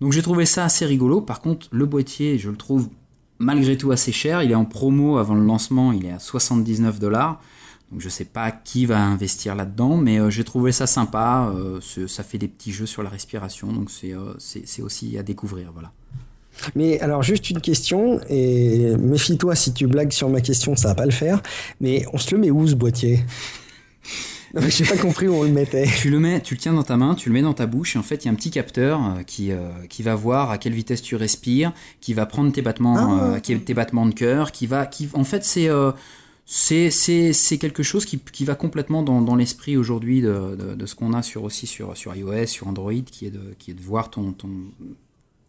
Donc 0.00 0.12
j'ai 0.12 0.22
trouvé 0.22 0.44
ça 0.44 0.64
assez 0.64 0.84
rigolo. 0.84 1.22
Par 1.22 1.40
contre, 1.40 1.68
le 1.72 1.86
boîtier, 1.86 2.38
je 2.38 2.50
le 2.50 2.56
trouve 2.56 2.88
malgré 3.40 3.76
tout 3.76 3.90
assez 3.90 4.12
cher. 4.12 4.42
Il 4.44 4.52
est 4.52 4.56
en 4.56 4.64
promo 4.64 5.18
avant 5.18 5.34
le 5.34 5.44
lancement, 5.44 5.90
il 5.90 6.06
est 6.06 6.12
à 6.12 6.20
79 6.20 7.00
dollars. 7.00 7.40
Donc 7.90 8.00
je 8.00 8.08
sais 8.08 8.24
pas 8.24 8.52
qui 8.52 8.86
va 8.86 9.00
investir 9.00 9.56
là-dedans, 9.56 9.96
mais 9.96 10.20
euh, 10.20 10.30
j'ai 10.30 10.44
trouvé 10.44 10.70
ça 10.70 10.86
sympa. 10.86 11.52
Euh, 11.56 11.80
ça 12.06 12.22
fait 12.22 12.38
des 12.38 12.46
petits 12.46 12.70
jeux 12.70 12.86
sur 12.86 13.02
la 13.02 13.10
respiration, 13.10 13.72
donc 13.72 13.90
euh, 14.04 14.34
c'est 14.38 14.82
aussi 14.82 15.18
à 15.18 15.24
découvrir. 15.24 15.72
Voilà. 15.72 15.90
Mais 16.76 17.00
alors 17.00 17.22
juste 17.24 17.50
une 17.50 17.60
question, 17.60 18.20
et 18.28 18.94
méfie-toi 18.96 19.56
si 19.56 19.72
tu 19.72 19.88
blagues 19.88 20.12
sur 20.12 20.28
ma 20.28 20.40
question, 20.40 20.76
ça 20.76 20.88
va 20.88 20.94
pas 20.94 21.06
le 21.06 21.10
faire. 21.10 21.42
Mais 21.80 22.04
on 22.12 22.18
se 22.18 22.32
le 22.32 22.40
met 22.40 22.50
où 22.50 22.66
ce 22.68 22.74
boîtier? 22.74 23.24
j'ai 24.68 24.84
pas 24.84 24.96
compris 24.96 25.28
où 25.28 25.34
on 25.34 25.42
le 25.44 25.50
mettait. 25.50 25.86
Tu 25.98 26.10
le 26.10 26.18
mets, 26.18 26.40
tu 26.40 26.54
le 26.54 26.60
tiens 26.60 26.72
dans 26.72 26.82
ta 26.82 26.96
main, 26.96 27.14
tu 27.14 27.28
le 27.28 27.34
mets 27.34 27.42
dans 27.42 27.54
ta 27.54 27.66
bouche 27.66 27.94
et 27.94 27.98
en 27.98 28.02
fait 28.02 28.24
il 28.24 28.26
y 28.26 28.28
a 28.28 28.32
un 28.32 28.34
petit 28.34 28.50
capteur 28.50 29.00
euh, 29.00 29.22
qui 29.22 29.52
euh, 29.52 29.70
qui 29.88 30.02
va 30.02 30.14
voir 30.14 30.50
à 30.50 30.58
quelle 30.58 30.72
vitesse 30.72 31.02
tu 31.02 31.14
respires, 31.14 31.72
qui 32.00 32.14
va 32.14 32.26
prendre 32.26 32.52
tes 32.52 32.62
battements, 32.62 33.18
ah, 33.20 33.36
euh, 33.36 33.40
tes 33.40 33.74
battements 33.74 34.06
de 34.06 34.14
cœur, 34.14 34.50
qui 34.50 34.66
va, 34.66 34.86
qui 34.86 35.08
en 35.14 35.24
fait 35.24 35.44
c'est 35.44 35.68
c'est, 36.52 36.90
c'est, 36.90 37.32
c'est 37.32 37.58
quelque 37.58 37.84
chose 37.84 38.04
qui, 38.04 38.18
qui 38.18 38.44
va 38.44 38.56
complètement 38.56 39.04
dans, 39.04 39.22
dans 39.22 39.36
l'esprit 39.36 39.76
aujourd'hui 39.76 40.20
de, 40.20 40.56
de, 40.58 40.74
de, 40.74 40.86
ce 40.86 40.96
qu'on 40.96 41.12
a 41.12 41.22
sur, 41.22 41.44
aussi 41.44 41.68
sur, 41.68 41.96
sur 41.96 42.12
iOS, 42.12 42.46
sur 42.46 42.66
Android, 42.66 42.92
qui 42.92 43.26
est 43.26 43.30
de, 43.30 43.54
qui 43.56 43.70
est 43.70 43.74
de 43.74 43.80
voir 43.80 44.10
ton, 44.10 44.32
ton, 44.32 44.48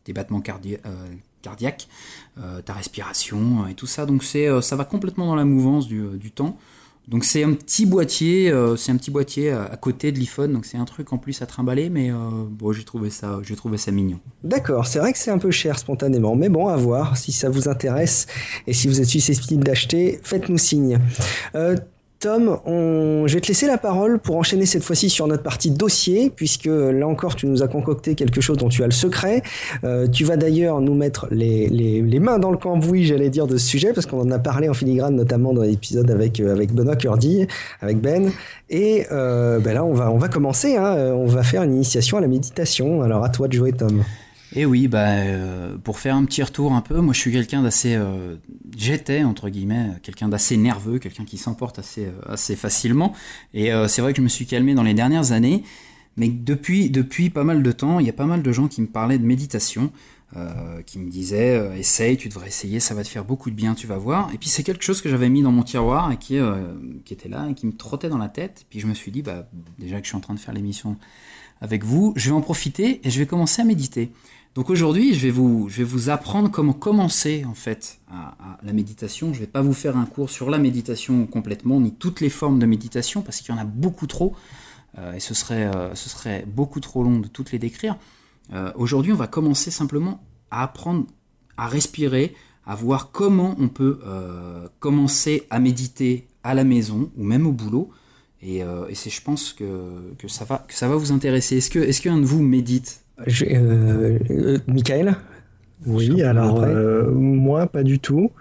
tes 0.03 0.13
battements 0.13 0.41
cardiaques, 0.41 1.87
ta 2.65 2.73
respiration 2.73 3.65
et 3.67 3.73
tout 3.73 3.87
ça. 3.87 4.05
Donc 4.05 4.23
c'est, 4.23 4.47
ça 4.61 4.75
va 4.75 4.85
complètement 4.85 5.25
dans 5.25 5.33
la 5.33 5.45
mouvance 5.45 5.87
du, 5.87 6.03
du 6.19 6.29
temps. 6.29 6.59
Donc 7.11 7.25
c'est 7.25 7.43
un 7.43 7.51
petit 7.51 7.85
boîtier, 7.85 8.49
euh, 8.49 8.77
c'est 8.77 8.89
un 8.93 8.95
petit 8.95 9.11
boîtier 9.11 9.51
à, 9.51 9.75
côté 9.75 10.13
de 10.13 10.17
l'iPhone, 10.17 10.53
donc 10.53 10.65
c'est 10.65 10.77
un 10.77 10.85
truc 10.85 11.11
en 11.11 11.17
plus 11.17 11.41
à 11.41 11.45
trimballer, 11.45 11.89
mais 11.89 12.09
euh, 12.09 12.15
bon 12.49 12.71
j'ai 12.71 12.85
trouvé 12.85 13.09
ça, 13.09 13.39
j'ai 13.43 13.57
trouvé 13.57 13.77
ça 13.77 13.91
mignon. 13.91 14.17
D'accord, 14.45 14.87
c'est 14.87 14.99
vrai 14.99 15.11
que 15.11 15.17
c'est 15.17 15.29
un 15.29 15.37
peu 15.37 15.51
cher 15.51 15.77
spontanément, 15.77 16.37
mais 16.37 16.47
bon 16.47 16.69
à 16.69 16.77
voir 16.77 17.17
si 17.17 17.33
ça 17.33 17.49
vous 17.49 17.67
intéresse 17.67 18.27
et 18.65 18.71
si 18.71 18.87
vous 18.87 19.01
êtes 19.01 19.07
susceptible 19.07 19.61
d'acheter, 19.61 20.21
faites-nous 20.23 20.57
signe. 20.57 20.99
Euh, 21.53 21.75
Tom, 22.21 22.59
on... 22.67 23.25
je 23.25 23.33
vais 23.33 23.41
te 23.41 23.47
laisser 23.47 23.65
la 23.65 23.79
parole 23.79 24.19
pour 24.19 24.37
enchaîner 24.37 24.67
cette 24.67 24.83
fois-ci 24.83 25.09
sur 25.09 25.25
notre 25.25 25.41
partie 25.41 25.71
dossier, 25.71 26.29
puisque 26.29 26.67
là 26.67 27.07
encore, 27.07 27.35
tu 27.35 27.47
nous 27.47 27.63
as 27.63 27.67
concocté 27.67 28.13
quelque 28.13 28.41
chose 28.41 28.57
dont 28.57 28.69
tu 28.69 28.83
as 28.83 28.85
le 28.85 28.91
secret. 28.91 29.41
Euh, 29.83 30.07
tu 30.07 30.23
vas 30.23 30.37
d'ailleurs 30.37 30.81
nous 30.81 30.93
mettre 30.93 31.27
les, 31.31 32.19
mains 32.19 32.37
dans 32.37 32.51
le 32.51 32.57
cambouis, 32.57 33.05
j'allais 33.05 33.31
dire, 33.31 33.47
de 33.47 33.57
ce 33.57 33.65
sujet, 33.65 33.91
parce 33.91 34.05
qu'on 34.05 34.21
en 34.21 34.29
a 34.29 34.37
parlé 34.37 34.69
en 34.69 34.75
filigrane, 34.75 35.15
notamment 35.15 35.51
dans 35.51 35.63
l'épisode 35.63 36.11
avec, 36.11 36.39
euh, 36.39 36.53
avec 36.53 36.73
Benoît 36.73 36.95
Curdy, 36.95 37.47
avec 37.81 37.99
Ben. 37.99 38.31
Et 38.69 39.07
euh, 39.11 39.57
ben 39.57 39.73
là, 39.73 39.83
on 39.83 39.93
va, 39.93 40.11
on 40.11 40.19
va 40.19 40.27
commencer, 40.27 40.77
hein. 40.77 40.95
on 41.15 41.25
va 41.25 41.41
faire 41.41 41.63
une 41.63 41.73
initiation 41.73 42.19
à 42.19 42.21
la 42.21 42.27
méditation. 42.27 43.01
Alors 43.01 43.23
à 43.23 43.29
toi 43.29 43.47
de 43.47 43.53
jouer, 43.53 43.73
Tom. 43.73 44.03
Et 44.53 44.65
oui, 44.65 44.89
bah, 44.89 45.07
euh, 45.07 45.77
pour 45.77 45.99
faire 45.99 46.15
un 46.15 46.25
petit 46.25 46.43
retour 46.43 46.73
un 46.73 46.81
peu, 46.81 46.99
moi 46.99 47.13
je 47.13 47.19
suis 47.19 47.31
quelqu'un 47.31 47.61
d'assez, 47.61 47.95
euh, 47.95 48.35
j'étais 48.77 49.23
entre 49.23 49.49
guillemets, 49.49 49.91
quelqu'un 50.03 50.27
d'assez 50.27 50.57
nerveux, 50.57 50.99
quelqu'un 50.99 51.23
qui 51.23 51.37
s'emporte 51.37 51.79
assez, 51.79 52.07
euh, 52.29 52.55
facilement. 52.57 53.13
Et 53.53 53.71
c'est 53.87 54.01
vrai 54.01 54.11
que 54.11 54.17
je 54.17 54.23
me 54.23 54.29
suis 54.29 54.45
calmé 54.45 54.73
dans 54.73 54.83
les 54.83 54.93
dernières 54.93 55.31
années, 55.31 55.63
mais 56.17 56.27
depuis, 56.27 56.89
depuis 56.89 57.29
pas 57.29 57.45
mal 57.45 57.63
de 57.63 57.71
temps, 57.71 57.99
il 57.99 58.05
y 58.05 58.09
a 58.09 58.13
pas 58.13 58.25
mal 58.25 58.43
de 58.43 58.51
gens 58.51 58.67
qui 58.67 58.81
me 58.81 58.87
parlaient 58.87 59.19
de 59.19 59.25
méditation, 59.25 59.91
qui 60.85 60.97
me 60.97 61.09
disaient, 61.09 61.77
essaye, 61.77 62.15
tu 62.15 62.29
devrais 62.29 62.47
essayer, 62.47 62.79
ça 62.79 62.93
va 62.93 63.03
te 63.03 63.09
faire 63.09 63.25
beaucoup 63.25 63.49
de 63.49 63.55
bien, 63.55 63.73
tu 63.73 63.85
vas 63.85 63.97
voir. 63.97 64.33
Et 64.33 64.37
puis 64.37 64.47
c'est 64.47 64.63
quelque 64.63 64.83
chose 64.83 65.01
que 65.01 65.09
j'avais 65.09 65.29
mis 65.29 65.41
dans 65.41 65.51
mon 65.51 65.63
tiroir 65.63 66.11
et 66.11 66.17
qui, 66.17 66.37
était 67.09 67.29
là 67.29 67.47
et 67.49 67.53
qui 67.53 67.67
me 67.67 67.73
trottait 67.73 68.09
dans 68.09 68.17
la 68.17 68.29
tête. 68.29 68.65
Puis 68.69 68.79
je 68.79 68.87
me 68.87 68.93
suis 68.93 69.11
dit, 69.11 69.21
bah, 69.21 69.49
déjà 69.79 69.97
que 69.99 70.03
je 70.03 70.09
suis 70.09 70.17
en 70.17 70.21
train 70.21 70.33
de 70.33 70.39
faire 70.39 70.53
l'émission 70.53 70.97
avec 71.61 71.83
vous, 71.83 72.13
je 72.15 72.29
vais 72.29 72.35
en 72.35 72.41
profiter 72.41 73.01
et 73.03 73.09
je 73.09 73.19
vais 73.19 73.25
commencer 73.25 73.61
à 73.61 73.65
méditer. 73.65 74.11
Donc 74.53 74.69
aujourd'hui, 74.69 75.13
je 75.13 75.29
vais 75.29 75.31
vous, 75.31 76.09
apprendre 76.09 76.51
comment 76.51 76.73
commencer 76.73 77.45
en 77.47 77.53
fait 77.53 77.99
à, 78.11 78.57
la 78.63 78.73
méditation. 78.73 79.33
Je 79.33 79.39
ne 79.39 79.45
vais 79.45 79.51
pas 79.51 79.61
vous 79.61 79.73
faire 79.73 79.95
un 79.95 80.05
cours 80.05 80.29
sur 80.29 80.49
la 80.49 80.57
méditation 80.57 81.25
complètement, 81.25 81.79
ni 81.79 81.93
toutes 81.93 82.19
les 82.19 82.29
formes 82.29 82.59
de 82.59 82.65
méditation, 82.65 83.21
parce 83.21 83.39
qu'il 83.39 83.55
y 83.55 83.57
en 83.57 83.61
a 83.61 83.65
beaucoup 83.65 84.07
trop, 84.07 84.35
euh, 84.97 85.13
et 85.13 85.21
ce 85.21 85.33
serait, 85.33 85.73
euh, 85.73 85.95
ce 85.95 86.09
serait 86.09 86.45
beaucoup 86.45 86.81
trop 86.81 87.01
long 87.01 87.19
de 87.19 87.29
toutes 87.29 87.53
les 87.53 87.59
décrire. 87.59 87.95
Euh, 88.51 88.73
aujourd'hui, 88.75 89.13
on 89.13 89.15
va 89.17 89.27
commencer 89.27 89.71
simplement 89.71 90.21
à 90.49 90.63
apprendre 90.63 91.05
à 91.55 91.67
respirer, 91.67 92.35
à 92.65 92.75
voir 92.75 93.11
comment 93.11 93.55
on 93.59 93.69
peut 93.69 93.99
commencer 94.79 95.45
à 95.49 95.59
méditer 95.59 96.27
à 96.43 96.55
la 96.55 96.63
maison 96.63 97.11
ou 97.15 97.23
même 97.23 97.45
au 97.45 97.51
boulot. 97.51 97.91
Et, 98.41 98.63
c'est, 98.95 99.11
je 99.11 99.21
pense 99.21 99.53
que, 99.53 99.65
ça 100.27 100.43
va, 100.43 100.65
que 100.67 100.73
ça 100.73 100.87
va 100.87 100.95
vous 100.95 101.11
intéresser. 101.11 101.57
Est-ce 101.57 101.69
que, 101.69 101.79
est-ce 101.79 102.01
qu'un 102.01 102.17
de 102.17 102.25
vous 102.25 102.41
médite 102.41 103.03
euh, 103.27 104.17
euh, 104.29 104.57
Michael 104.67 105.15
Oui, 105.85 106.23
alors 106.23 106.63
euh, 106.63 107.09
moi 107.11 107.67
pas 107.67 107.83
du 107.83 107.99
tout. 107.99 108.31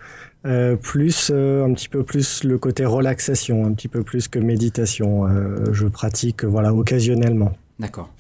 plus 0.83 1.31
un 1.31 1.73
petit 1.75 1.89
peu 1.89 2.03
plus 2.03 2.45
le 2.45 2.59
côté 2.59 2.85
relaxation, 2.85 3.67
un 3.67 3.73
petit 3.73 3.89
peu 3.89 4.03
plus 4.03 4.29
que 4.29 4.39
méditation. 4.39 5.27
je 5.73 5.87
pratique 5.87 6.45
voilà 6.45 6.75
occasionnellement. 6.75 7.53
D'accord. 7.79 8.11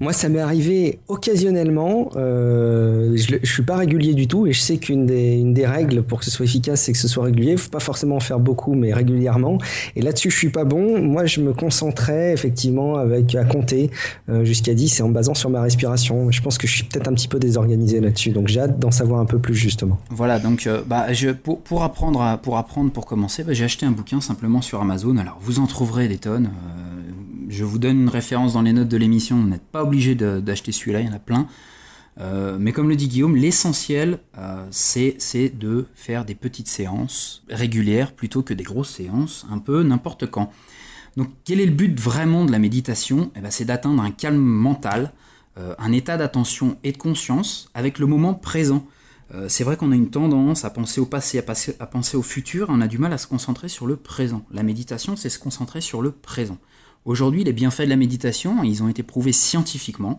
Moi, 0.00 0.12
ça 0.12 0.28
m'est 0.28 0.38
arrivé 0.38 1.00
occasionnellement. 1.08 2.10
Euh, 2.14 3.16
je, 3.16 3.36
je 3.42 3.52
suis 3.52 3.64
pas 3.64 3.76
régulier 3.76 4.14
du 4.14 4.28
tout, 4.28 4.46
et 4.46 4.52
je 4.52 4.60
sais 4.60 4.76
qu'une 4.76 5.06
des, 5.06 5.66
règles 5.66 6.02
pour 6.02 6.20
que 6.20 6.24
ce 6.24 6.30
soit 6.30 6.44
efficace, 6.44 6.82
c'est 6.82 6.92
que 6.92 6.98
ce 6.98 7.08
soit 7.08 7.24
régulier. 7.24 7.56
Faut 7.56 7.70
pas 7.70 7.80
forcément 7.80 8.16
en 8.16 8.20
faire 8.20 8.38
beaucoup, 8.38 8.74
mais 8.74 8.92
régulièrement. 8.92 9.58
Et 9.96 10.02
là-dessus, 10.02 10.30
je 10.30 10.36
suis 10.36 10.50
pas 10.50 10.64
bon. 10.64 11.02
Moi, 11.02 11.26
je 11.26 11.40
me 11.40 11.52
concentrais 11.52 12.32
effectivement 12.32 12.94
avec 12.94 13.34
à 13.34 13.44
compter 13.44 13.90
euh, 14.28 14.44
jusqu'à 14.44 14.72
10 14.72 15.00
et 15.00 15.02
en 15.02 15.08
basant 15.08 15.34
sur 15.34 15.50
ma 15.50 15.62
respiration. 15.62 16.30
Je 16.30 16.42
pense 16.42 16.58
que 16.58 16.68
je 16.68 16.76
suis 16.76 16.84
peut-être 16.84 17.08
un 17.08 17.14
petit 17.14 17.28
peu 17.28 17.40
désorganisé 17.40 18.00
là-dessus, 18.00 18.30
donc 18.30 18.46
j'ai 18.46 18.60
hâte 18.60 18.78
d'en 18.78 18.92
savoir 18.92 19.20
un 19.20 19.26
peu 19.26 19.38
plus 19.38 19.54
justement. 19.54 19.98
Voilà, 20.10 20.38
donc 20.38 20.68
euh, 20.68 20.82
bah, 20.86 21.06
pour 21.64 21.82
apprendre, 21.82 22.38
pour 22.42 22.56
apprendre, 22.56 22.92
pour 22.92 23.04
commencer, 23.04 23.42
bah, 23.42 23.52
j'ai 23.52 23.64
acheté 23.64 23.84
un 23.84 23.90
bouquin 23.90 24.20
simplement 24.20 24.62
sur 24.62 24.80
Amazon. 24.80 25.16
Alors, 25.16 25.38
vous 25.40 25.58
en 25.58 25.66
trouverez 25.66 26.06
des 26.06 26.18
tonnes. 26.18 26.50
Je 27.48 27.64
vous 27.64 27.78
donne 27.78 28.02
une 28.02 28.08
référence 28.10 28.52
dans 28.52 28.62
les 28.62 28.74
notes 28.74 28.88
de 28.88 28.96
l'émission, 28.98 29.40
vous 29.40 29.48
n'êtes 29.48 29.64
pas 29.64 29.82
obligé 29.82 30.14
d'acheter 30.14 30.70
celui-là, 30.70 31.00
il 31.00 31.06
y 31.06 31.08
en 31.08 31.14
a 31.14 31.18
plein. 31.18 31.46
Euh, 32.20 32.58
mais 32.60 32.72
comme 32.72 32.88
le 32.90 32.96
dit 32.96 33.08
Guillaume, 33.08 33.36
l'essentiel, 33.36 34.18
euh, 34.36 34.66
c'est 34.70 35.48
de 35.56 35.86
faire 35.94 36.24
des 36.26 36.34
petites 36.34 36.68
séances 36.68 37.44
régulières 37.48 38.12
plutôt 38.12 38.42
que 38.42 38.52
des 38.52 38.64
grosses 38.64 38.90
séances, 38.90 39.46
un 39.50 39.58
peu 39.58 39.82
n'importe 39.82 40.26
quand. 40.26 40.52
Donc 41.16 41.30
quel 41.44 41.60
est 41.60 41.66
le 41.66 41.72
but 41.72 41.98
vraiment 41.98 42.44
de 42.44 42.52
la 42.52 42.58
méditation? 42.58 43.30
Eh 43.34 43.40
ben, 43.40 43.50
C'est 43.50 43.64
d'atteindre 43.64 44.02
un 44.02 44.10
calme 44.10 44.36
mental, 44.36 45.12
euh, 45.58 45.74
un 45.78 45.92
état 45.92 46.18
d'attention 46.18 46.76
et 46.84 46.92
de 46.92 46.98
conscience 46.98 47.70
avec 47.72 47.98
le 47.98 48.06
moment 48.06 48.34
présent. 48.34 48.86
c'est 49.48 49.62
vrai 49.62 49.76
qu'on 49.76 49.92
a 49.92 49.94
une 49.94 50.08
tendance 50.10 50.64
à 50.64 50.70
penser 50.70 51.02
au 51.02 51.06
passé, 51.06 51.38
à, 51.38 51.44
à 51.80 51.86
penser 51.86 52.16
au 52.16 52.22
futur, 52.22 52.68
on 52.70 52.80
a 52.80 52.88
du 52.88 52.96
mal 52.96 53.12
à 53.12 53.18
se 53.18 53.26
concentrer 53.26 53.68
sur 53.68 53.86
le 53.86 53.96
présent. 53.96 54.42
La 54.50 54.62
méditation, 54.62 55.16
c'est 55.16 55.28
se 55.28 55.38
concentrer 55.38 55.82
sur 55.82 56.00
le 56.00 56.12
présent. 56.12 56.58
Aujourd'hui, 57.08 57.42
les 57.42 57.54
bienfaits 57.54 57.84
de 57.84 57.88
la 57.88 57.96
méditation, 57.96 58.62
ils 58.62 58.82
ont 58.82 58.88
été 58.90 59.02
prouvés 59.02 59.32
scientifiquement. 59.32 60.18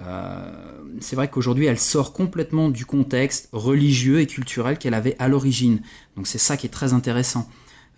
Euh, 0.00 0.52
c'est 1.00 1.14
vrai 1.14 1.30
qu'aujourd'hui, 1.30 1.66
elle 1.66 1.78
sort 1.78 2.12
complètement 2.12 2.68
du 2.68 2.84
contexte 2.84 3.48
religieux 3.52 4.18
et 4.18 4.26
culturel 4.26 4.76
qu'elle 4.76 4.94
avait 4.94 5.14
à 5.20 5.28
l'origine. 5.28 5.82
Donc 6.16 6.26
c'est 6.26 6.38
ça 6.38 6.56
qui 6.56 6.66
est 6.66 6.70
très 6.70 6.94
intéressant. 6.94 7.48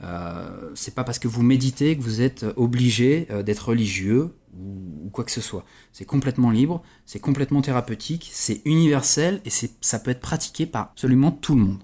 Euh, 0.02 0.70
c'est 0.74 0.94
pas 0.94 1.04
parce 1.04 1.18
que 1.18 1.26
vous 1.26 1.42
méditez 1.42 1.96
que 1.96 2.02
vous 2.02 2.20
êtes 2.20 2.44
obligé 2.56 3.28
euh, 3.30 3.42
d'être 3.42 3.70
religieux 3.70 4.34
ou, 4.58 5.08
quoi 5.10 5.24
que 5.24 5.32
ce 5.32 5.40
soit. 5.40 5.64
C'est 5.94 6.04
complètement 6.04 6.50
libre, 6.50 6.82
c'est 7.06 7.20
complètement 7.20 7.62
thérapeutique, 7.62 8.28
c'est 8.30 8.60
universel 8.66 9.40
et 9.46 9.50
ça 9.80 9.98
peut 9.98 10.10
être 10.10 10.20
pratiqué 10.20 10.66
par 10.66 10.90
absolument 10.90 11.30
tout 11.32 11.54
le 11.54 11.62
monde. 11.62 11.82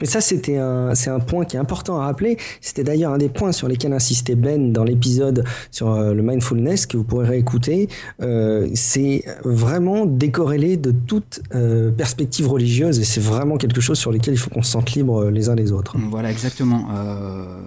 Mais 0.00 0.06
ça, 0.06 0.20
c'était 0.20 0.58
un, 0.58 0.94
c'est 0.94 1.10
un 1.10 1.20
point 1.20 1.44
qui 1.44 1.56
est 1.56 1.58
important 1.58 2.00
à 2.00 2.04
rappeler. 2.04 2.36
C'était 2.60 2.84
d'ailleurs 2.84 3.12
un 3.12 3.18
des 3.18 3.28
points 3.28 3.52
sur 3.52 3.68
lesquels 3.68 3.92
insistait 3.92 4.34
Ben 4.34 4.72
dans 4.72 4.84
l'épisode 4.84 5.44
sur 5.70 5.90
euh, 5.90 6.14
le 6.14 6.22
mindfulness 6.22 6.86
que 6.86 6.96
vous 6.96 7.04
pourrez 7.04 7.26
réécouter. 7.26 7.88
Euh, 8.20 8.68
c'est 8.74 9.24
vraiment 9.44 10.06
décorrélé 10.06 10.76
de 10.76 10.92
toute 10.92 11.40
euh, 11.54 11.90
perspective 11.90 12.48
religieuse 12.48 12.98
et 13.00 13.04
c'est 13.04 13.20
vraiment 13.20 13.56
quelque 13.56 13.80
chose 13.80 13.98
sur 13.98 14.12
lequel 14.12 14.34
il 14.34 14.38
faut 14.38 14.50
qu'on 14.50 14.62
se 14.62 14.72
sente 14.72 14.92
libre 14.92 15.30
les 15.30 15.48
uns 15.48 15.54
les 15.54 15.72
autres. 15.72 15.96
Voilà, 16.10 16.30
exactement. 16.30 16.88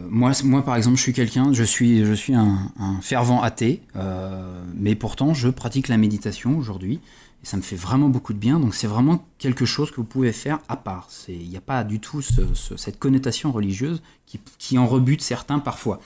moi, 0.10 0.32
moi, 0.44 0.64
par 0.64 0.76
exemple, 0.76 0.98
je 0.98 1.02
suis 1.02 1.14
quelqu'un, 1.14 1.54
je 1.54 1.64
suis, 1.64 2.06
je 2.06 2.14
suis 2.14 2.34
un, 2.34 2.72
un 2.80 3.02
fervent 3.02 3.42
athée, 3.42 3.82
mais 4.76 4.96
pourtant, 4.96 5.34
je 5.34 5.50
pratique 5.50 5.88
la 5.88 5.98
méditation 5.98 6.58
aujourd'hui. 6.58 7.00
Et 7.44 7.46
ça 7.46 7.58
me 7.58 7.62
fait 7.62 7.76
vraiment 7.76 8.10
beaucoup 8.10 8.34
de 8.34 8.38
bien. 8.38 8.60
Donc 8.60 8.76
c'est 8.76 8.88
vraiment 8.88 9.26
quelque 9.38 9.66
chose 9.66 9.90
que 9.92 9.98
vous 9.98 10.04
pouvez 10.04 10.32
faire 10.32 10.60
à 10.68 10.78
part. 10.78 11.10
Il 11.28 11.50
n'y 11.50 11.58
a 11.58 11.62
pas 11.62 11.84
du 11.84 12.00
tout 12.00 12.22
cette 12.22 13.00
connotation 13.00 13.52
religieuse 13.52 14.02
qui, 14.58 14.78
en 14.78 14.88
rebute 14.88 15.22
certains 15.22 15.60
parfois. 15.60 16.00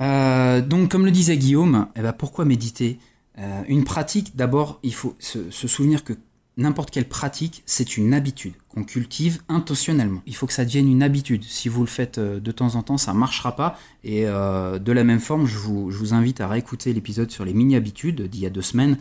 Euh, 0.00 0.60
donc 0.60 0.90
comme 0.90 1.04
le 1.04 1.10
disait 1.10 1.36
Guillaume, 1.36 1.88
eh 1.96 2.00
ben, 2.00 2.12
pourquoi 2.12 2.44
méditer? 2.44 2.98
Euh, 3.38 3.62
Une 3.68 3.84
pratique, 3.84 4.36
d'abord, 4.36 4.78
il 4.82 4.94
faut 4.94 5.14
se, 5.18 5.50
souvenir 5.50 6.04
que 6.04 6.14
n'importe 6.56 6.90
quelle 6.90 7.08
pratique, 7.08 7.62
c'est 7.66 7.96
une 7.96 8.14
habitude 8.14 8.54
qu'on 8.68 8.84
cultive 8.84 9.40
intentionnellement. 9.48 10.22
Il 10.26 10.36
faut 10.36 10.46
que 10.46 10.52
ça 10.52 10.64
devienne 10.64 10.88
une 10.88 11.02
habitude. 11.02 11.42
Si 11.44 11.68
vous 11.68 11.80
le 11.80 11.88
faites 11.88 12.18
euh, 12.18 12.38
de 12.40 12.52
temps 12.52 12.76
en 12.76 12.82
temps, 12.82 12.96
ça 12.96 13.12
ne 13.12 13.18
marchera 13.18 13.56
pas. 13.56 13.78
Et 14.04 14.24
de 14.24 14.92
la 14.92 15.04
même 15.04 15.20
forme, 15.20 15.46
je 15.46 15.58
vous, 15.58 16.14
invite 16.14 16.40
à 16.40 16.48
réécouter 16.48 16.92
l'épisode 16.92 17.30
sur 17.30 17.44
les 17.44 17.54
mini-habitudes 17.54 18.22
d'il 18.22 18.40
y 18.40 18.46
a 18.46 18.50
deux 18.50 18.62
semaines 18.62 18.98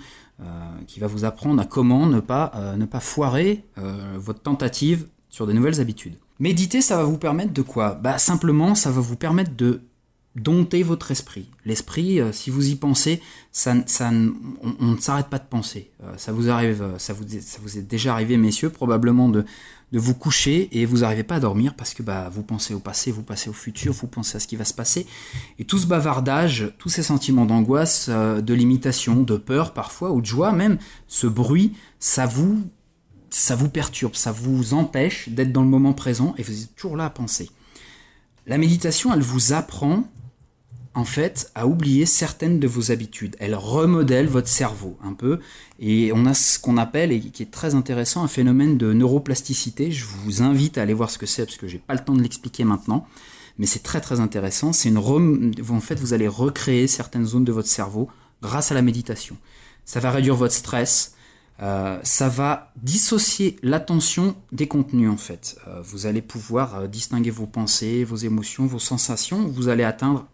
qui 0.88 1.00
va 1.00 1.08
vous 1.08 1.26
apprendre 1.26 1.62
à 1.62 1.65
comment 1.65 2.06
ne 2.06 2.19
pas, 2.19 2.52
euh, 2.56 2.76
ne 2.76 2.86
pas 2.86 3.00
foirer 3.00 3.63
euh, 3.78 4.17
votre 4.17 4.41
tentative 4.41 5.08
sur 5.30 5.48
de 5.48 5.54
nouvelles 5.54 5.80
habitudes. 5.80 6.15
Méditer, 6.39 6.82
ça 6.82 6.98
va 6.98 7.04
vous 7.04 7.17
permettre 7.17 7.54
de 7.54 7.62
quoi? 7.62 7.96
Bah 7.96 8.17
simplement, 8.17 8.76
ça 8.76 8.91
va 8.91 9.02
vous 9.02 9.15
permettre 9.15 9.56
de 9.56 9.82
dompter 10.36 10.82
votre 10.82 11.12
esprit. 11.12 11.48
L'esprit, 11.63 12.19
si 12.32 12.50
vous 12.50 12.69
y 12.69 12.76
pensez, 12.76 13.22
ça, 13.52 13.76
ça, 13.86 14.10
on, 14.10 14.86
ne 14.86 14.98
s'arrête 14.98 15.28
pas 15.28 15.38
de 15.38 15.46
penser. 15.48 15.91
ça 16.17 16.32
vous 16.32 16.50
arrive, 16.50 16.84
ça 16.98 17.13
vous, 17.13 17.24
ça 17.39 17.60
vous 17.62 17.78
est 17.78 17.84
déjà 17.84 18.13
arrivé, 18.13 18.38
messieurs, 18.38 18.72
probablement 18.72 19.30
de, 19.30 19.46
de 19.93 19.99
vous 19.99 20.15
coucher 20.15 20.69
et 20.71 20.86
vous 20.88 20.97
n'arrivez 20.97 21.23
pas 21.23 21.36
à 21.36 21.39
dormir 21.39 21.75
parce 21.75 21.93
que 21.93 22.01
bah, 22.01 22.27
vous 22.34 22.41
pensez 22.41 22.73
au 22.73 22.79
passé, 22.79 23.12
vous 23.12 23.21
pensez 23.21 23.51
au 23.51 23.53
futur, 23.53 23.93
vous 23.93 24.08
pensez 24.08 24.36
à 24.36 24.39
ce 24.39 24.47
qui 24.47 24.56
va 24.56 24.65
se 24.65 24.73
passer. 24.73 25.06
Et 25.60 25.65
tout 25.65 25.77
ce 25.77 25.86
bavardage, 25.86 26.73
tous 26.79 26.89
ces 26.89 27.03
sentiments 27.03 27.45
d'angoisse, 27.45 28.08
euh, 28.10 28.41
de 28.41 28.56
limitation, 28.56 29.21
de 29.21 29.38
peur 29.38 29.71
parfois, 29.71 30.12
ou 30.12 30.19
de 30.19 30.25
joie 30.25 30.51
même, 30.51 30.79
ce 31.08 31.27
bruit, 31.27 31.73
ça 31.99 32.25
vous, 32.25 32.63
ça 33.29 33.56
vous 33.56 33.69
perturbe, 33.69 34.15
ça 34.15 34.32
vous 34.32 34.73
empêche 34.73 35.29
d'être 35.29 35.51
dans 35.51 35.62
le 35.62 35.69
moment 35.69 35.93
présent 35.93 36.34
et 36.39 36.43
vous 36.43 36.63
êtes 36.63 36.75
toujours 36.75 36.97
là 36.97 37.06
à 37.06 37.10
penser. 37.12 37.51
La 38.47 38.58
méditation, 38.58 39.13
elle 39.13 39.21
vous 39.21 39.53
apprend 39.53 40.06
en 40.95 41.06
fait, 41.06 41.51
à 41.56 41.65
oublier 41.65 42.06
certaines 42.06 42.60
de 42.60 42.67
vos 42.67 42.91
habitudes. 42.91 43.36
Elle 43.39 43.56
remodèle 43.56 44.27
votre 44.27 44.47
cerveau 44.47 44.97
un 45.03 45.13
peu. 45.13 45.39
Et 45.79 46.12
on 46.13 46.25
a 46.25 46.34
ce 46.34 46.60
qu'on 46.60 46.77
appelle, 46.77 47.12
et 47.12 47.19
qui 47.19 47.43
est 47.43 47.51
très 47.51 47.75
intéressant, 47.75 48.23
un 48.23 48.27
phénomène 48.27 48.77
de 48.77 48.93
neuroplasticité. 48.93 49.91
Je 49.91 50.06
vous 50.06 50.41
invite 50.43 50.77
à 50.77 50.84
aller 50.84 50.93
voir 50.93 51.10
ce 51.10 51.17
que 51.17 51.25
c'est, 51.25 51.45
parce 51.45 51.58
que 51.58 51.67
j'ai 51.67 51.79
pas 51.79 51.93
le 51.93 52.03
temps 52.03 52.13
de 52.13 52.21
l'expliquer 52.21 52.63
maintenant. 52.63 53.08
Mais 53.58 53.65
c'est 53.65 53.84
très 53.84 54.01
très 54.01 54.19
intéressant. 54.19 54.73
C'est 54.73 54.89
une 54.89 54.97
En 54.97 55.79
fait, 55.79 55.99
vous 55.99 56.13
allez 56.13 56.27
recréer 56.27 56.88
certaines 56.88 57.25
zones 57.25 57.43
de 57.43 57.51
votre 57.51 57.67
cerveau 57.67 58.10
grâce 58.41 58.71
à 58.71 58.75
la 58.75 58.82
méditation. 58.82 59.38
Ça 59.86 59.99
va 59.99 60.12
réduire 60.12 60.36
votre 60.36 60.53
stress. 60.53 61.15
euh, 61.62 61.99
ça 62.03 62.29
va 62.29 62.71
dissocier 62.82 63.58
l'attention 63.62 64.36
des 64.51 64.67
contenus 64.67 65.10
en 65.10 65.17
fait. 65.17 65.56
Euh, 65.67 65.82
vous 65.84 66.08
allez 66.08 66.21
pouvoir 66.23 66.75
euh, 66.75 66.88
distinguer 66.88 67.29
vos 67.29 67.45
pensées, 67.45 68.03
vos 68.03 68.15
émotions, 68.15 68.65
vos 68.65 68.79
sensations. 68.79 69.47
Vous 69.47 69.67
allez 69.69 69.84
atteindre 69.84 70.27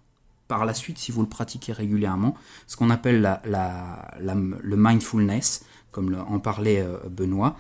par 0.50 0.66
la 0.66 0.74
suite, 0.74 0.98
si 0.98 1.14
vous 1.14 1.22
le 1.22 1.30
pratiquez 1.30 1.72
régulièrement, 1.72 2.36
ce 2.68 2.76
qu'on 2.76 2.90
appelle 2.90 3.22
la, 3.22 4.12
le 4.20 4.76
mindfulness, 4.76 5.64
comme 5.92 6.14
en 6.28 6.40
parlait 6.40 6.86
Benoît. 7.10 7.56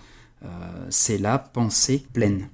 c'est 0.89 1.17
la 1.17 1.39
pensée 1.39 2.05
pleine. 2.11 2.49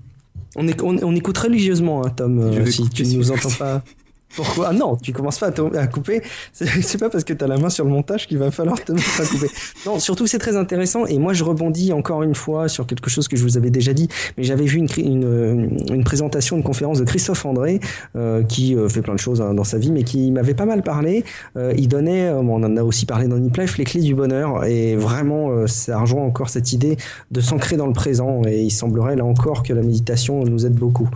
On, 0.56 0.68
on, 0.84 1.16
écoute 1.16 1.38
religieusement, 1.38 2.06
hein, 2.06 2.10
Tom, 2.10 2.66
si 2.70 2.88
tu 2.90 3.04
ne 3.04 3.16
nous 3.16 3.32
entends 3.32 3.50
pas. 3.58 3.84
Pourquoi? 4.36 4.74
Non, 4.74 4.96
tu 4.98 5.14
commences 5.14 5.40
pas 5.40 5.48
à, 5.48 5.88
couper. 5.88 6.22
C'est 6.54 6.98
pas 6.98 7.10
parce 7.10 7.24
que 7.24 7.34
tu 7.34 7.44
as 7.44 7.48
la 7.48 7.58
main 7.58 7.70
sur 7.70 7.86
le 7.86 7.92
montage 7.92 8.28
qu'il 8.28 8.38
va 8.38 8.52
falloir 8.52 8.84
te 8.84 8.92
mettre 8.92 9.22
à 9.22 9.26
couper. 9.26 9.48
Non, 9.86 10.00
surtout 10.00 10.28
c'est 10.28 10.40
très 10.40 10.58
intéressant. 10.58 11.06
Et 11.06 11.18
moi, 11.18 11.34
je 11.34 11.44
rebondis 11.44 11.94
encore 11.94 12.24
une 12.24 12.36
fois 12.36 12.68
sur 12.68 12.86
quelque 12.86 13.10
chose 13.10 13.28
que 13.28 13.38
je 13.38 13.44
vous 13.44 13.58
avais 13.58 13.70
déjà 13.70 13.94
dit. 13.94 14.10
Mais 14.38 14.44
j'avais 14.44 14.66
vu 14.66 14.80
une, 14.80 14.88
une, 14.98 15.78
une, 15.90 16.04
présentation, 16.04 16.58
une 16.58 16.64
conférence 16.64 17.00
de 17.00 17.06
Christophe 17.06 17.46
André, 17.46 17.80
euh, 18.16 18.44
qui 18.44 18.76
euh, 18.76 18.90
fait 18.90 19.02
plein 19.02 19.16
de 19.16 19.20
choses 19.20 19.42
hein, 19.42 19.54
dans 19.54 19.64
sa 19.64 19.78
vie, 19.78 19.92
mais 19.92 20.04
qui 20.04 20.32
m'avait 20.32 20.54
pas 20.54 20.66
mal 20.66 20.84
parlé. 20.84 21.24
Euh, 21.56 21.74
il 21.78 21.88
donnait, 21.88 22.30
on 22.30 22.64
en 22.64 22.78
a 22.78 22.84
aussi 22.84 23.06
parlé 23.06 23.28
dans 23.28 23.38
Nip 23.38 23.56
Life, 23.56 23.78
les 23.78 23.86
clés 23.86 24.02
du 24.02 24.16
bonheur. 24.16 24.66
Et 24.66 24.96
vraiment, 24.96 25.66
ça 25.68 26.00
rejoint 26.00 26.24
encore 26.24 26.50
cette 26.50 26.74
idée 26.74 26.98
de 27.32 27.40
s'ancrer 27.42 27.78
dans 27.78 27.88
le 27.88 27.94
présent. 27.94 28.42
Et 28.46 28.64
il 28.64 28.72
semblerait 28.72 29.16
là 29.16 29.24
encore 29.24 29.64
que 29.64 29.72
la 29.72 29.82
méditation 29.82 30.44
nous 30.44 30.66
aide 30.66 30.76
beaucoup. 30.76 31.10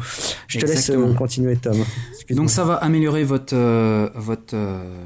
Je 0.48 0.60
te 0.60 0.66
laisse 0.66 0.92
continuer, 1.18 1.58
Tom. 1.58 1.78
Donc 2.30 2.50
ça 2.50 2.64
va 2.64 2.76
améliorer 2.76 3.09
votre, 3.10 3.56
euh, 3.56 4.10
euh, 4.54 5.04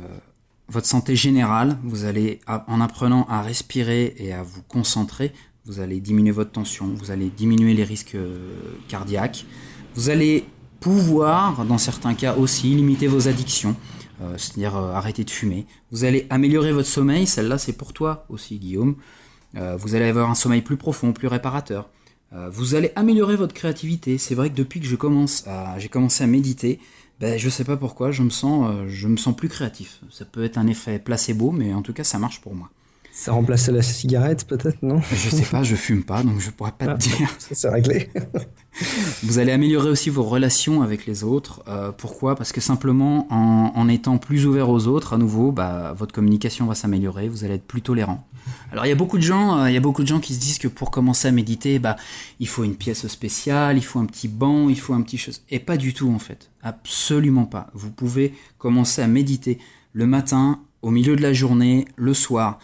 votre 0.68 0.88
santé 0.88 1.16
générale. 1.16 1.78
Vous 1.84 2.06
allez, 2.06 2.40
en 2.48 2.82
apprenant 2.82 3.26
à 3.30 3.42
respirer 3.42 4.16
et 4.18 4.34
à 4.34 4.44
vous 4.44 4.62
concentrer, 4.68 5.34
vous 5.66 5.80
allez 5.80 6.00
diminuer 6.00 6.32
votre 6.32 6.52
tension, 6.52 6.88
vous 6.96 7.12
allez 7.12 7.30
diminuer 7.30 7.74
les 7.74 7.84
risques 7.84 8.16
euh, 8.16 8.54
cardiaques. 8.88 9.46
Vous 9.96 10.10
allez 10.10 10.46
pouvoir, 10.80 11.66
dans 11.66 11.78
certains 11.78 12.14
cas 12.14 12.36
aussi, 12.36 12.74
limiter 12.76 13.08
vos 13.08 13.28
addictions, 13.28 13.76
c'est-à-dire 14.38 14.76
arrêter 14.76 15.24
de 15.24 15.30
fumer. 15.30 15.66
Vous 15.92 16.04
allez 16.04 16.28
améliorer 16.30 16.72
votre 16.74 16.88
sommeil, 16.88 17.26
celle-là 17.26 17.58
c'est 17.58 17.74
pour 17.74 17.94
toi 17.94 18.26
aussi 18.28 18.58
Guillaume. 18.58 18.96
vous 19.54 19.96
allez 19.96 20.06
avoir 20.06 20.30
un 20.30 20.36
sommeil 20.36 20.62
plus 20.62 20.76
profond, 20.76 21.14
plus 21.14 21.28
réparateur. 21.28 21.90
vous 22.52 22.76
allez 22.76 22.92
améliorer 22.98 23.38
votre 23.38 23.54
créativité. 23.54 24.18
C'est 24.18 24.36
vrai 24.36 24.50
que 24.50 24.56
depuis 24.56 24.82
que 24.82 24.86
j'ai 24.86 24.98
commencé 24.98 25.44
à 25.48 26.28
méditer, 26.28 26.80
ben, 27.24 27.40
je 27.40 27.50
sais 27.50 27.64
pas 27.64 27.78
pourquoi, 27.78 28.12
je 28.12 28.22
me 28.22 28.30
sens, 28.30 28.70
euh, 28.70 28.90
je 28.90 29.08
me 29.08 29.16
sens 29.16 29.34
plus 29.34 29.48
créatif. 29.48 30.02
Ça 30.12 30.26
peut 30.26 30.44
être 30.44 30.58
un 30.58 30.68
effet 30.68 31.00
placebo, 31.00 31.52
mais 31.52 31.74
en 31.74 31.82
tout 31.82 31.94
cas, 31.94 32.04
ça 32.04 32.20
marche 32.20 32.42
pour 32.42 32.54
moi. 32.54 32.70
Ça 33.14 33.32
remplace 33.32 33.70
la 33.70 33.82
cigarette, 33.82 34.46
peut-être, 34.46 34.82
non? 34.82 35.00
Je 35.10 35.30
sais 35.30 35.46
pas, 35.46 35.64
je 35.64 35.76
fume 35.76 36.04
pas, 36.04 36.22
donc 36.24 36.40
je 36.40 36.50
pourrais 36.50 36.74
pas 36.74 36.88
te 36.88 36.92
ah, 36.92 36.96
dire. 36.98 37.30
C'est 37.40 37.70
réglé. 37.70 38.10
Vous 39.24 39.40
allez 39.40 39.54
améliorer 39.54 39.90
aussi 39.90 40.10
vos 40.10 40.24
relations 40.24 40.82
avec 40.82 41.06
les 41.06 41.24
autres. 41.24 41.64
Euh, 41.70 41.94
pourquoi? 41.94 42.36
Parce 42.36 42.52
que 42.52 42.60
simplement, 42.60 43.28
en, 43.32 43.88
étant 43.88 44.18
plus 44.18 44.46
ouvert 44.46 44.70
aux 44.70 44.88
autres, 44.88 45.14
à 45.14 45.18
nouveau, 45.18 45.54
bah, 45.54 45.94
votre 45.96 46.14
communication 46.14 46.66
va 46.66 46.76
s'améliorer. 46.76 47.30
Vous 47.30 47.46
allez 47.46 47.54
être 47.54 47.68
plus 47.68 47.84
tolérant. 47.84 48.28
Alors, 48.72 48.86
il 48.86 48.90
y 48.90 48.92
a 48.92 48.96
beaucoup 48.96 49.18
de 49.18 49.24
gens, 49.24 49.60
euh, 49.60 49.70
il 49.70 49.74
y 49.74 49.78
a 49.78 49.82
beaucoup 49.82 50.04
de 50.04 50.08
gens 50.08 50.20
qui 50.20 50.34
se 50.34 50.40
disent 50.40 50.58
que 50.58 50.68
pour 50.68 50.92
commencer 50.92 51.28
à 51.28 51.32
méditer, 51.32 51.80
bah, 51.80 51.96
il 52.40 52.48
faut 52.48 52.64
une 52.64 52.76
pièce 52.76 53.08
spéciale, 53.08 53.78
il 53.78 53.84
faut 53.84 54.00
un 54.00 54.06
petit 54.06 54.28
banc, 54.28 54.70
il 54.70 54.80
faut 54.80 54.94
un 54.94 55.02
petit 55.02 55.18
chose. 55.18 55.42
Et 55.50 55.60
pas 55.60 55.78
du 55.78 55.94
tout, 55.94 56.12
en 56.12 56.20
fait. 56.20 56.50
Absolument 56.62 57.46
pas. 57.46 57.68
Vous 57.74 57.92
pouvez 57.92 58.34
commencer 58.58 59.02
à 59.02 59.08
méditer 59.08 59.60
le 59.94 60.08
matin, 60.08 60.60
au 60.82 60.92
milieu 60.92 61.16
de 61.16 61.22
la 61.22 61.34
journée, 61.34 61.86
le 61.96 62.14
soir. 62.14 62.60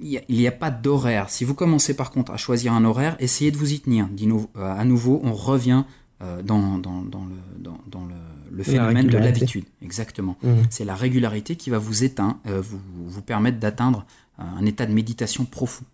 Il 0.00 0.20
n'y 0.28 0.46
a, 0.46 0.52
pas 0.52 0.70
d'horaire. 0.70 1.28
Si 1.28 1.44
vous 1.44 1.54
commencez 1.54 1.94
par 1.94 2.12
contre 2.12 2.32
à 2.32 2.36
choisir 2.36 2.72
un 2.72 2.84
horaire, 2.84 3.16
essayez 3.18 3.50
de 3.50 3.56
vous 3.56 3.72
y 3.72 3.80
tenir. 3.80 4.08
Euh, 4.56 4.78
à 4.78 4.84
nouveau, 4.84 5.20
on 5.24 5.32
revient 5.32 5.84
euh, 6.22 6.42
dans, 6.42 6.78
dans, 6.78 7.02
le, 7.02 8.14
le, 8.50 8.62
phénomène 8.62 9.06
de 9.06 9.18
l'habitude. 9.18 9.64
Exactement. 9.82 10.36
Mmh. 10.42 10.48
C'est 10.70 10.84
la 10.84 10.94
régularité 10.94 11.56
qui 11.56 11.70
va 11.70 11.78
vous 11.78 12.04
éteindre, 12.04 12.38
euh, 12.46 12.60
vous, 12.60 12.80
vous 13.06 13.22
permettre 13.22 13.58
d'atteindre 13.58 14.06
un 14.38 14.64
état 14.66 14.86
de 14.86 14.92
méditation 14.92 15.44
profond. 15.44 15.84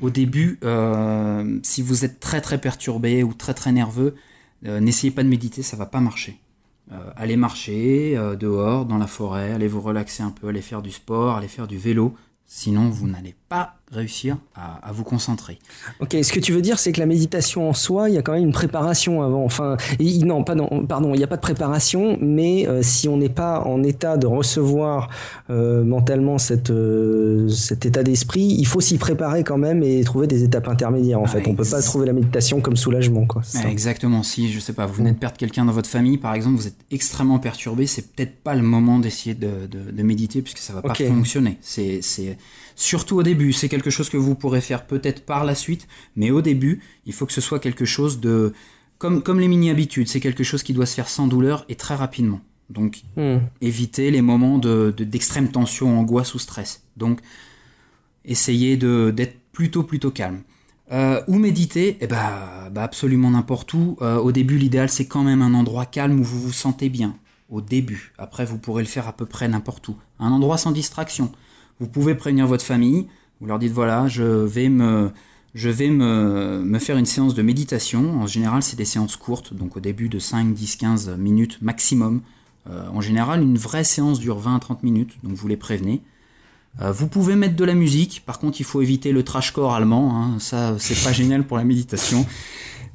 Au 0.00 0.10
début, 0.10 0.58
si 1.62 1.82
vous 1.82 2.04
êtes 2.04 2.20
très 2.20 2.40
très 2.40 2.58
perturbé 2.58 3.22
ou 3.22 3.32
très 3.32 3.54
très 3.54 3.72
nerveux, 3.72 4.16
n'essayez 4.62 5.12
pas 5.12 5.22
de 5.22 5.28
méditer, 5.28 5.62
ça 5.62 5.76
va 5.76 5.86
pas 5.86 6.00
marcher. 6.00 6.40
Euh, 6.92 7.10
allez 7.16 7.36
marcher 7.36 8.16
euh, 8.16 8.36
dehors, 8.36 8.84
dans 8.84 8.98
la 8.98 9.06
forêt, 9.06 9.52
allez 9.52 9.68
vous 9.68 9.80
relaxer 9.80 10.22
un 10.22 10.30
peu, 10.30 10.48
allez 10.48 10.60
faire 10.60 10.82
du 10.82 10.90
sport, 10.90 11.36
allez 11.36 11.48
faire 11.48 11.66
du 11.66 11.78
vélo. 11.78 12.14
Sinon, 12.46 12.90
vous 12.90 13.08
n'allez 13.08 13.34
pas 13.54 13.74
réussir 13.92 14.38
à, 14.56 14.90
vous 14.92 15.04
concentrer. 15.04 15.58
Ok, 16.00 16.16
ce 16.20 16.32
que 16.32 16.40
tu 16.40 16.52
veux 16.52 16.62
dire, 16.62 16.78
c'est 16.78 16.90
que 16.90 16.98
la 16.98 17.06
méditation 17.06 17.68
en 17.68 17.72
soi, 17.72 18.08
il 18.08 18.14
y 18.14 18.18
a 18.18 18.22
quand 18.22 18.32
même 18.32 18.42
une 18.42 18.52
préparation 18.52 19.22
avant. 19.22 19.44
Enfin, 19.44 19.76
non, 20.24 20.42
pas 20.42 20.56
pardon, 20.88 21.14
il 21.14 21.18
n'y 21.18 21.24
a 21.24 21.28
pas 21.28 21.36
de 21.36 21.42
préparation, 21.42 22.18
mais 22.20 22.66
euh, 22.66 22.82
si 22.82 23.08
on 23.08 23.16
n'est 23.16 23.28
pas 23.28 23.60
en 23.60 23.82
état 23.84 24.16
de 24.16 24.26
recevoir 24.26 25.10
euh, 25.50 25.84
mentalement 25.84 26.38
cette, 26.38 26.70
euh, 26.70 27.48
cet 27.48 27.86
état 27.86 28.02
d'esprit, 28.02 28.56
il 28.58 28.66
faut 28.66 28.80
s'y 28.80 28.98
préparer 28.98 29.44
quand 29.44 29.58
même 29.58 29.82
et 29.82 30.02
trouver 30.02 30.26
des 30.26 30.42
étapes 30.42 30.66
intermédiaires. 30.66 31.20
En 31.20 31.26
fait, 31.26 31.46
on 31.46 31.54
peut 31.54 31.64
pas 31.64 31.82
trouver 31.82 32.06
la 32.06 32.12
méditation 32.12 32.60
comme 32.60 32.76
soulagement, 32.76 33.26
quoi. 33.26 33.42
exactement. 33.68 34.24
Si 34.24 34.50
je 34.50 34.58
sais 34.58 34.72
pas, 34.72 34.86
vous 34.86 34.94
venez 34.94 35.12
de 35.12 35.18
perdre 35.18 35.36
quelqu'un 35.36 35.64
dans 35.64 35.72
votre 35.72 35.90
famille, 35.90 36.18
par 36.18 36.34
exemple, 36.34 36.56
vous 36.56 36.66
êtes 36.66 36.78
extrêmement 36.90 37.38
perturbé, 37.38 37.86
c'est 37.86 38.12
peut-être 38.12 38.42
pas 38.42 38.54
le 38.54 38.62
moment 38.62 38.98
d'essayer 38.98 39.34
de, 39.34 39.68
de, 39.68 40.02
méditer 40.02 40.42
puisque 40.42 40.58
ça 40.58 40.72
va 40.74 40.82
pas 40.82 40.94
fonctionner. 40.94 41.58
C'est 41.60 42.00
surtout 42.74 43.16
au 43.16 43.22
début. 43.22 43.52
C'est 43.52 43.68
quelque 43.68 43.90
chose 43.90 44.08
que 44.08 44.16
vous 44.16 44.34
pourrez 44.34 44.60
faire 44.60 44.86
peut-être 44.86 45.24
par 45.24 45.44
la 45.44 45.54
suite, 45.54 45.88
mais 46.16 46.30
au 46.30 46.42
début, 46.42 46.82
il 47.06 47.12
faut 47.12 47.26
que 47.26 47.32
ce 47.32 47.40
soit 47.40 47.58
quelque 47.58 47.84
chose 47.84 48.20
de 48.20 48.52
comme 48.98 49.22
comme 49.22 49.40
les 49.40 49.48
mini 49.48 49.70
habitudes. 49.70 50.08
C'est 50.08 50.20
quelque 50.20 50.44
chose 50.44 50.62
qui 50.62 50.72
doit 50.72 50.86
se 50.86 50.94
faire 50.94 51.08
sans 51.08 51.26
douleur 51.26 51.64
et 51.68 51.74
très 51.74 51.94
rapidement. 51.94 52.40
Donc, 52.70 53.02
hmm. 53.16 53.38
éviter 53.60 54.10
les 54.10 54.22
moments 54.22 54.58
de 54.58 54.94
d'extrême 54.96 55.48
tension, 55.48 55.98
angoisse 55.98 56.34
ou 56.34 56.38
stress. 56.38 56.84
Donc, 56.96 57.20
essayez 58.24 58.76
de 58.76 59.12
d'être 59.14 59.38
plutôt 59.52 59.82
plutôt 59.82 60.10
calme. 60.10 60.42
Euh, 60.92 61.22
ou 61.28 61.38
méditer, 61.38 61.96
eh 62.00 62.06
ben, 62.06 62.70
bah, 62.70 62.82
absolument 62.82 63.30
n'importe 63.30 63.72
où. 63.72 63.96
Euh, 64.02 64.18
au 64.18 64.32
début, 64.32 64.58
l'idéal 64.58 64.88
c'est 64.88 65.06
quand 65.06 65.22
même 65.22 65.40
un 65.40 65.54
endroit 65.54 65.86
calme 65.86 66.20
où 66.20 66.24
vous 66.24 66.40
vous 66.40 66.52
sentez 66.52 66.88
bien. 66.88 67.16
Au 67.50 67.60
début. 67.60 68.12
Après, 68.18 68.44
vous 68.44 68.58
pourrez 68.58 68.82
le 68.82 68.88
faire 68.88 69.06
à 69.06 69.12
peu 69.12 69.26
près 69.26 69.48
n'importe 69.48 69.88
où. 69.88 69.96
Un 70.18 70.32
endroit 70.32 70.58
sans 70.58 70.72
distraction. 70.72 71.30
Vous 71.80 71.88
pouvez 71.88 72.14
prévenir 72.14 72.46
votre 72.46 72.64
famille. 72.64 73.06
Vous 73.40 73.46
leur 73.46 73.58
dites 73.58 73.72
voilà, 73.72 74.06
je 74.08 74.22
vais 74.22 74.68
me, 74.68 75.10
faire 76.78 76.96
une 76.96 77.06
séance 77.06 77.34
de 77.34 77.42
méditation. 77.42 78.20
En 78.20 78.26
général, 78.26 78.62
c'est 78.62 78.76
des 78.76 78.84
séances 78.84 79.16
courtes, 79.16 79.54
donc 79.54 79.76
au 79.76 79.80
début 79.80 80.08
de 80.08 80.18
5, 80.18 80.54
10, 80.54 80.76
15 80.76 81.16
minutes 81.18 81.60
maximum. 81.60 82.22
Euh, 82.70 82.88
en 82.88 83.00
général, 83.00 83.42
une 83.42 83.58
vraie 83.58 83.84
séance 83.84 84.20
dure 84.20 84.38
20 84.38 84.56
à 84.56 84.58
30 84.58 84.82
minutes, 84.82 85.16
donc 85.22 85.34
vous 85.34 85.48
les 85.48 85.56
prévenez. 85.56 86.02
Euh, 86.80 86.90
vous 86.92 87.06
pouvez 87.08 87.36
mettre 87.36 87.56
de 87.56 87.64
la 87.64 87.74
musique, 87.74 88.22
par 88.24 88.38
contre, 88.38 88.60
il 88.60 88.64
faut 88.64 88.80
éviter 88.80 89.12
le 89.12 89.22
trashcore 89.22 89.74
allemand, 89.74 90.16
hein. 90.16 90.38
ça, 90.40 90.76
c'est 90.78 91.00
pas 91.04 91.12
génial 91.12 91.44
pour 91.44 91.56
la 91.56 91.64
méditation. 91.64 92.26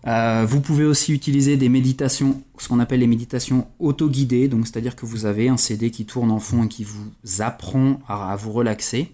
Euh, 0.07 0.45
vous 0.47 0.61
pouvez 0.61 0.85
aussi 0.85 1.13
utiliser 1.13 1.57
des 1.57 1.69
méditations, 1.69 2.41
ce 2.57 2.67
qu'on 2.67 2.79
appelle 2.79 3.01
les 3.01 3.07
méditations 3.07 3.67
auto-guidées, 3.79 4.47
donc 4.47 4.67
c'est-à-dire 4.67 4.95
que 4.95 5.05
vous 5.05 5.25
avez 5.25 5.49
un 5.49 5.57
CD 5.57 5.91
qui 5.91 6.05
tourne 6.05 6.31
en 6.31 6.39
fond 6.39 6.63
et 6.63 6.67
qui 6.67 6.83
vous 6.83 7.11
apprend 7.39 7.99
à, 8.07 8.35
vous 8.35 8.51
relaxer, 8.51 9.11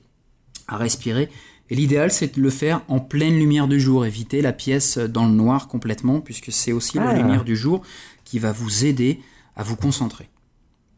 à 0.68 0.78
respirer. 0.78 1.30
Et 1.72 1.76
l'idéal, 1.76 2.12
c'est 2.12 2.36
de 2.36 2.42
le 2.42 2.52
faire 2.52 2.82
en 2.88 3.00
pleine 3.00 3.38
lumière 3.40 3.68
du 3.68 3.80
jour, 3.80 4.06
éviter 4.06 4.42
la 4.42 4.54
pièce 4.54 5.00
dans 5.00 5.26
le 5.26 5.34
noir 5.34 5.68
complètement, 5.68 6.22
puisque 6.22 6.52
c'est 6.52 6.72
aussi 6.72 6.98
la 6.98 7.10
ah. 7.10 7.14
lumière 7.16 7.44
du 7.44 7.56
jour 7.56 7.82
qui 8.24 8.38
va 8.38 8.52
vous 8.52 8.86
aider 8.86 9.20
à 9.56 9.64
vous 9.64 9.76
concentrer. 9.76 10.30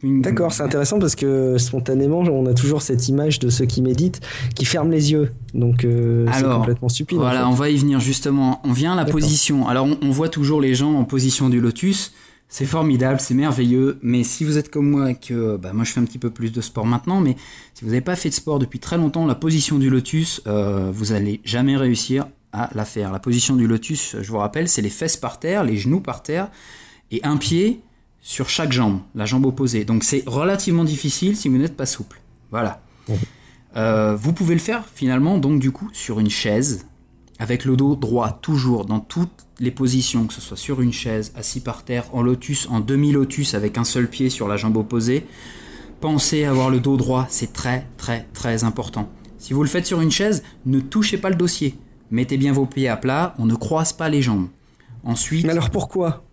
D'accord, 0.04 0.54
c'est 0.54 0.62
intéressant 0.62 1.00
parce 1.00 1.16
que 1.16 1.58
spontanément, 1.58 2.20
on 2.20 2.46
a 2.46 2.54
toujours 2.54 2.84
cette 2.84 3.08
image 3.08 3.40
de 3.40 3.50
ceux 3.50 3.66
qui 3.66 3.82
méditent 3.82 4.22
qui 4.54 4.64
ferment 4.66 4.92
les 4.92 5.12
yeux. 5.12 5.32
Donc 5.56 5.86
euh, 5.86 6.28
c'est 6.32 6.44
complètement 6.44 6.90
stupide. 6.90 7.18
Voilà, 7.18 7.50
on 7.50 7.54
va 7.54 7.70
y 7.70 7.78
venir 7.78 8.00
justement. 8.00 8.62
On 8.64 8.74
vient 8.74 8.94
à 8.94 8.96
la 8.96 9.06
position. 9.06 9.68
Alors 9.68 9.88
on, 10.02 10.12
voit 10.12 10.30
toujours 10.30 10.62
les 10.62 10.76
gens 10.76 10.94
en 10.94 11.04
position 11.04 11.50
du 11.50 11.60
lotus. 11.60 12.14
C'est 12.48 12.66
formidable, 12.66 13.20
c'est 13.20 13.34
merveilleux. 13.34 13.98
Mais 14.04 14.24
si 14.24 14.46
vous 14.46 14.60
êtes 14.60 14.70
comme 14.70 14.90
moi 14.90 15.12
et 15.12 15.16
que 15.16 15.58
bah, 15.58 15.74
moi 15.74 15.84
je 15.84 15.92
fais 15.94 16.00
un 16.00 16.06
petit 16.06 16.20
peu 16.20 16.30
plus 16.30 16.52
de 16.52 16.62
sport 16.62 16.86
maintenant, 16.86 17.20
mais 17.20 17.36
si 17.74 17.84
vous 17.84 17.90
n'avez 17.90 18.02
pas 18.02 18.16
fait 18.16 18.30
de 18.30 18.36
sport 18.36 18.60
depuis 18.60 18.80
très 18.80 18.98
longtemps, 18.98 19.26
la 19.26 19.36
position 19.36 19.80
du 19.80 19.90
lotus, 19.90 20.42
euh, 20.46 20.92
vous 20.94 21.12
allez 21.12 21.42
jamais 21.44 21.76
réussir 21.76 22.28
à 22.54 22.70
la 22.76 22.86
faire. 22.86 23.12
La 23.12 23.20
position 23.20 23.56
du 23.56 23.66
lotus, 23.66 24.16
je 24.22 24.32
vous 24.32 24.38
rappelle, 24.38 24.70
c'est 24.70 24.84
les 24.84 24.90
fesses 24.90 25.18
par 25.18 25.40
terre, 25.40 25.64
les 25.64 25.76
genoux 25.76 26.02
par 26.02 26.22
terre 26.22 26.50
et 27.10 27.20
un 27.24 27.38
pied 27.38 27.82
sur 28.28 28.50
chaque 28.50 28.74
jambe, 28.74 29.00
la 29.16 29.26
jambe 29.26 29.46
opposée. 29.46 29.86
Donc 29.86 30.04
c'est 30.04 30.24
relativement 30.28 30.84
difficile 30.84 31.38
si 31.38 31.48
vous 31.48 31.58
n'êtes 31.58 31.78
pas 31.78 31.86
souple. 31.86 32.20
Voilà. 32.52 32.82
Euh, 33.78 34.18
vous 34.18 34.34
pouvez 34.34 34.54
le 34.54 34.60
faire 34.60 34.84
finalement 34.94 35.38
donc 35.38 35.62
du 35.62 35.72
coup 35.72 35.90
sur 35.94 36.20
une 36.20 36.30
chaise 36.30 36.88
avec 37.40 37.64
le 37.64 37.78
dos 37.78 37.96
droit 37.96 38.38
toujours 38.42 38.84
dans 38.84 39.00
toutes 39.00 39.46
les 39.60 39.72
positions, 39.72 40.28
que 40.28 40.34
ce 40.34 40.42
soit 40.42 40.58
sur 40.58 40.82
une 40.82 40.92
chaise, 40.92 41.32
assis 41.38 41.62
par 41.62 41.86
terre, 41.86 42.04
en 42.12 42.22
lotus, 42.22 42.68
en 42.70 42.82
demi-lotus 42.82 43.54
avec 43.54 43.78
un 43.78 43.86
seul 43.86 44.10
pied 44.10 44.30
sur 44.30 44.50
la 44.50 44.58
jambe 44.58 44.76
opposée. 44.76 45.26
Pensez 46.02 46.44
à 46.44 46.50
avoir 46.50 46.70
le 46.70 46.82
dos 46.82 46.98
droit, 46.98 47.28
c'est 47.30 47.54
très 47.54 47.88
très 47.96 48.28
très 48.34 48.66
important. 48.66 49.10
Si 49.38 49.54
vous 49.54 49.64
le 49.64 49.70
faites 49.70 49.86
sur 49.86 50.02
une 50.02 50.12
chaise, 50.12 50.44
ne 50.66 50.82
touchez 50.82 51.18
pas 51.18 51.30
le 51.30 51.36
dossier. 51.36 51.76
Mettez 52.12 52.36
bien 52.36 52.52
vos 52.52 52.66
pieds 52.66 52.90
à 52.90 52.98
plat, 52.98 53.36
on 53.40 53.46
ne 53.46 53.56
croise 53.56 53.94
pas 53.94 54.10
les 54.10 54.22
jambes. 54.22 54.50
Ensuite. 55.06 55.46
Mais 55.46 55.54
alors 55.54 55.70
pourquoi? 55.70 56.27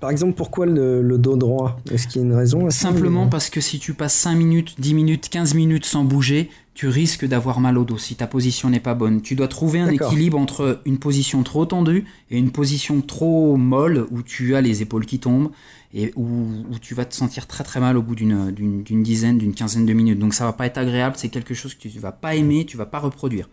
Par 0.00 0.10
exemple, 0.10 0.34
pourquoi 0.34 0.66
le, 0.66 1.18
dos 1.18 1.36
droit? 1.36 1.80
Est-ce 1.90 2.08
qu'il 2.08 2.22
y 2.22 2.24
a 2.24 2.26
une 2.26 2.34
raison? 2.34 2.70
Simplement 2.70 3.28
parce 3.28 3.50
que 3.50 3.60
si 3.60 3.78
tu 3.78 3.94
passes 3.94 4.14
5 4.14 4.34
minutes, 4.34 4.74
10 4.78 4.94
minutes, 4.94 5.28
15 5.28 5.54
minutes 5.54 5.84
sans 5.84 6.04
bouger, 6.04 6.50
tu 6.74 6.86
risques 6.86 7.26
d'avoir 7.26 7.58
mal 7.58 7.76
au 7.76 7.84
dos 7.84 7.98
si 7.98 8.14
ta 8.14 8.28
position 8.28 8.70
n'est 8.70 8.78
pas 8.78 8.94
bonne. 8.94 9.20
Tu 9.20 9.34
dois 9.34 9.48
trouver 9.48 9.80
un 9.80 9.90
équilibre 9.90 10.38
entre 10.38 10.80
une 10.84 10.98
position 10.98 11.42
trop 11.42 11.66
tendue 11.66 12.04
et 12.30 12.38
une 12.38 12.52
position 12.52 13.00
trop 13.00 13.56
molle 13.56 14.06
où 14.12 14.22
tu 14.22 14.54
as 14.54 14.60
les 14.60 14.80
épaules 14.80 15.04
qui 15.04 15.18
tombent 15.18 15.50
et 15.92 16.12
où, 16.14 16.46
tu 16.80 16.94
vas 16.94 17.04
te 17.04 17.14
sentir 17.14 17.46
très 17.46 17.64
très 17.64 17.80
mal 17.80 17.96
au 17.96 18.02
bout 18.02 18.14
d'une 18.14 19.02
dizaine, 19.02 19.38
d'une 19.38 19.54
quinzaine 19.54 19.86
de 19.86 19.92
minutes. 19.92 20.18
Donc 20.18 20.34
ça 20.34 20.44
va 20.44 20.52
pas 20.52 20.66
être 20.66 20.78
agréable, 20.78 21.16
c'est 21.18 21.30
quelque 21.30 21.54
chose 21.54 21.74
que 21.74 21.88
tu 21.88 21.98
vas 21.98 22.12
pas 22.12 22.36
aimer, 22.36 22.64
tu 22.64 22.76
vas 22.76 22.86
pas 22.86 23.00
reproduire. 23.00 23.48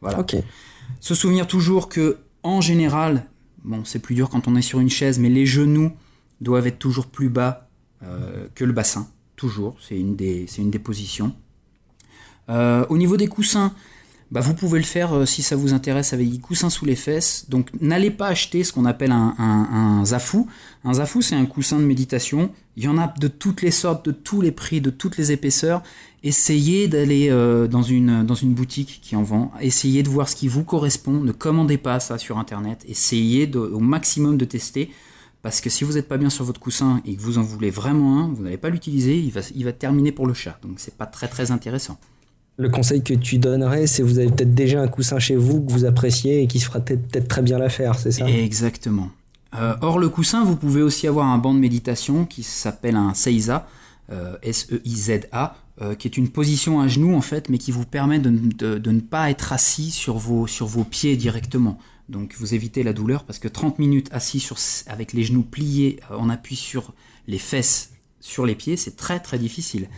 Voilà. 0.00 0.24
Se 1.00 1.14
souvenir 1.14 1.46
toujours 1.46 1.88
que 1.88 2.18
en 2.42 2.60
général, 2.60 3.24
Bon, 3.64 3.82
c'est 3.84 3.98
plus 3.98 4.14
dur 4.14 4.28
quand 4.28 4.46
on 4.46 4.56
est 4.56 4.62
sur 4.62 4.78
une 4.78 4.90
chaise, 4.90 5.18
mais 5.18 5.30
les 5.30 5.46
genoux 5.46 5.90
doivent 6.40 6.66
être 6.66 6.78
toujours 6.78 7.06
plus 7.06 7.30
bas 7.30 7.68
euh, 8.02 8.46
que 8.54 8.64
le 8.64 8.72
bassin. 8.72 9.08
Toujours, 9.36 9.76
c'est 9.80 9.98
une, 9.98 10.16
des, 10.16 10.46
positions. 10.78 11.34
Euh, 12.50 12.84
au 12.90 12.98
niveau 12.98 13.16
des 13.16 13.26
coussins, 13.26 13.74
bah 14.34 14.40
vous 14.40 14.54
pouvez 14.54 14.80
le 14.80 14.84
faire 14.84 15.14
euh, 15.14 15.26
si 15.26 15.44
ça 15.44 15.54
vous 15.54 15.74
intéresse 15.74 16.12
avec 16.12 16.28
des 16.28 16.38
coussins 16.38 16.68
sous 16.68 16.84
les 16.84 16.96
fesses. 16.96 17.46
Donc 17.48 17.70
n'allez 17.80 18.10
pas 18.10 18.26
acheter 18.26 18.64
ce 18.64 18.72
qu'on 18.72 18.84
appelle 18.84 19.12
un, 19.12 20.02
zafou. 20.04 20.48
Un 20.82 20.94
zafou, 20.94 21.22
c'est 21.22 21.36
un 21.36 21.46
coussin 21.46 21.78
de 21.78 21.84
méditation. 21.84 22.50
Il 22.76 22.82
y 22.82 22.88
en 22.88 22.98
a 22.98 23.14
de 23.16 23.28
toutes 23.28 23.62
les 23.62 23.70
sortes, 23.70 24.04
de 24.06 24.10
tous 24.10 24.40
les 24.40 24.50
prix, 24.50 24.80
de 24.80 24.90
toutes 24.90 25.16
les 25.18 25.30
épaisseurs 25.30 25.84
essayez 26.24 26.88
d'aller 26.88 27.28
euh, 27.30 27.68
dans, 27.68 27.82
une, 27.82 28.24
boutique 28.54 28.98
qui 29.02 29.14
en 29.14 29.22
vend, 29.22 29.52
essayez 29.60 30.02
de 30.02 30.08
voir 30.08 30.26
ce 30.26 30.34
qui 30.34 30.48
vous 30.48 30.64
correspond, 30.64 31.12
ne 31.12 31.32
commandez 31.32 31.76
pas 31.76 32.00
ça 32.00 32.16
sur 32.16 32.38
internet, 32.38 32.82
essayez 32.88 33.54
au 33.54 33.78
maximum 33.78 34.38
de 34.38 34.46
tester, 34.46 34.90
parce 35.42 35.60
que 35.60 35.68
si 35.68 35.84
vous 35.84 35.92
n'êtes 35.92 36.08
pas 36.08 36.16
bien 36.16 36.30
sur 36.30 36.46
votre 36.46 36.60
coussin 36.60 37.02
et 37.04 37.14
que 37.14 37.20
vous 37.20 37.36
en 37.36 37.42
voulez 37.42 37.68
vraiment 37.68 38.20
un, 38.20 38.32
vous 38.32 38.42
n'allez 38.42 38.56
pas 38.56 38.70
l'utiliser, 38.70 39.18
il 39.18 39.32
va, 39.32 39.42
il 39.54 39.66
va 39.66 39.72
terminer 39.72 40.12
pour 40.12 40.26
le 40.26 40.32
chat, 40.32 40.58
donc 40.62 40.76
c'est 40.78 40.96
pas 40.96 41.04
très 41.04 41.28
très 41.28 41.50
intéressant. 41.50 41.98
Le 42.56 42.68
conseil 42.68 43.02
que 43.02 43.14
tu 43.14 43.38
donnerais, 43.38 43.86
c'est 43.86 44.02
vous 44.02 44.18
avez 44.18 44.28
peut-être 44.28 44.54
déjà 44.54 44.80
un 44.80 44.88
coussin 44.88 45.18
chez 45.18 45.36
vous 45.36 45.60
que 45.60 45.72
vous 45.72 45.84
appréciez 45.84 46.42
et 46.42 46.46
qui 46.46 46.60
se 46.60 46.66
fera 46.66 46.80
peut-être 46.80 47.28
très 47.28 47.42
bien 47.42 47.58
l'affaire, 47.58 47.98
c'est 47.98 48.12
ça? 48.12 48.28
Exactement. 48.28 49.10
Euh, 49.56 49.74
or, 49.80 49.98
le 49.98 50.08
coussin, 50.08 50.44
vous 50.44 50.56
pouvez 50.56 50.82
aussi 50.82 51.06
avoir 51.06 51.26
un 51.26 51.38
banc 51.38 51.54
de 51.54 51.58
méditation 51.58 52.24
qui 52.26 52.42
s'appelle 52.42 52.96
un 52.96 53.14
Seiza, 53.14 53.66
euh, 54.12 54.36
S-E-I-Z-A, 54.42 55.56
euh, 55.82 55.96
qui 55.96 56.06
est 56.06 56.16
une 56.16 56.28
position 56.28 56.80
à 56.80 56.86
genoux 56.86 57.16
en 57.16 57.20
fait, 57.20 57.48
mais 57.48 57.58
qui 57.58 57.72
vous 57.72 57.84
permet 57.84 58.20
de, 58.20 58.30
ne 58.30 59.00
pas 59.00 59.28
être 59.28 59.52
assis 59.52 59.90
sur 59.90 60.18
vos, 60.18 60.46
pieds 60.84 61.16
directement. 61.16 61.80
Donc 62.08 62.36
vous 62.38 62.54
évitez 62.54 62.84
la 62.84 62.92
douleur 62.92 63.24
parce 63.24 63.40
que 63.40 63.48
30 63.48 63.80
minutes 63.80 64.08
assis 64.12 64.46
avec 64.86 65.12
les 65.12 65.24
genoux 65.24 65.42
pliés 65.42 65.98
euh, 66.12 66.16
en 66.16 66.30
appui 66.30 66.54
sur 66.54 66.92
les 67.26 67.38
fesses, 67.38 67.90
sur 68.20 68.46
les 68.46 68.54
pieds, 68.54 68.76
c'est 68.76 68.94
très 68.94 69.18
très 69.18 69.36
difficile. 69.36 69.88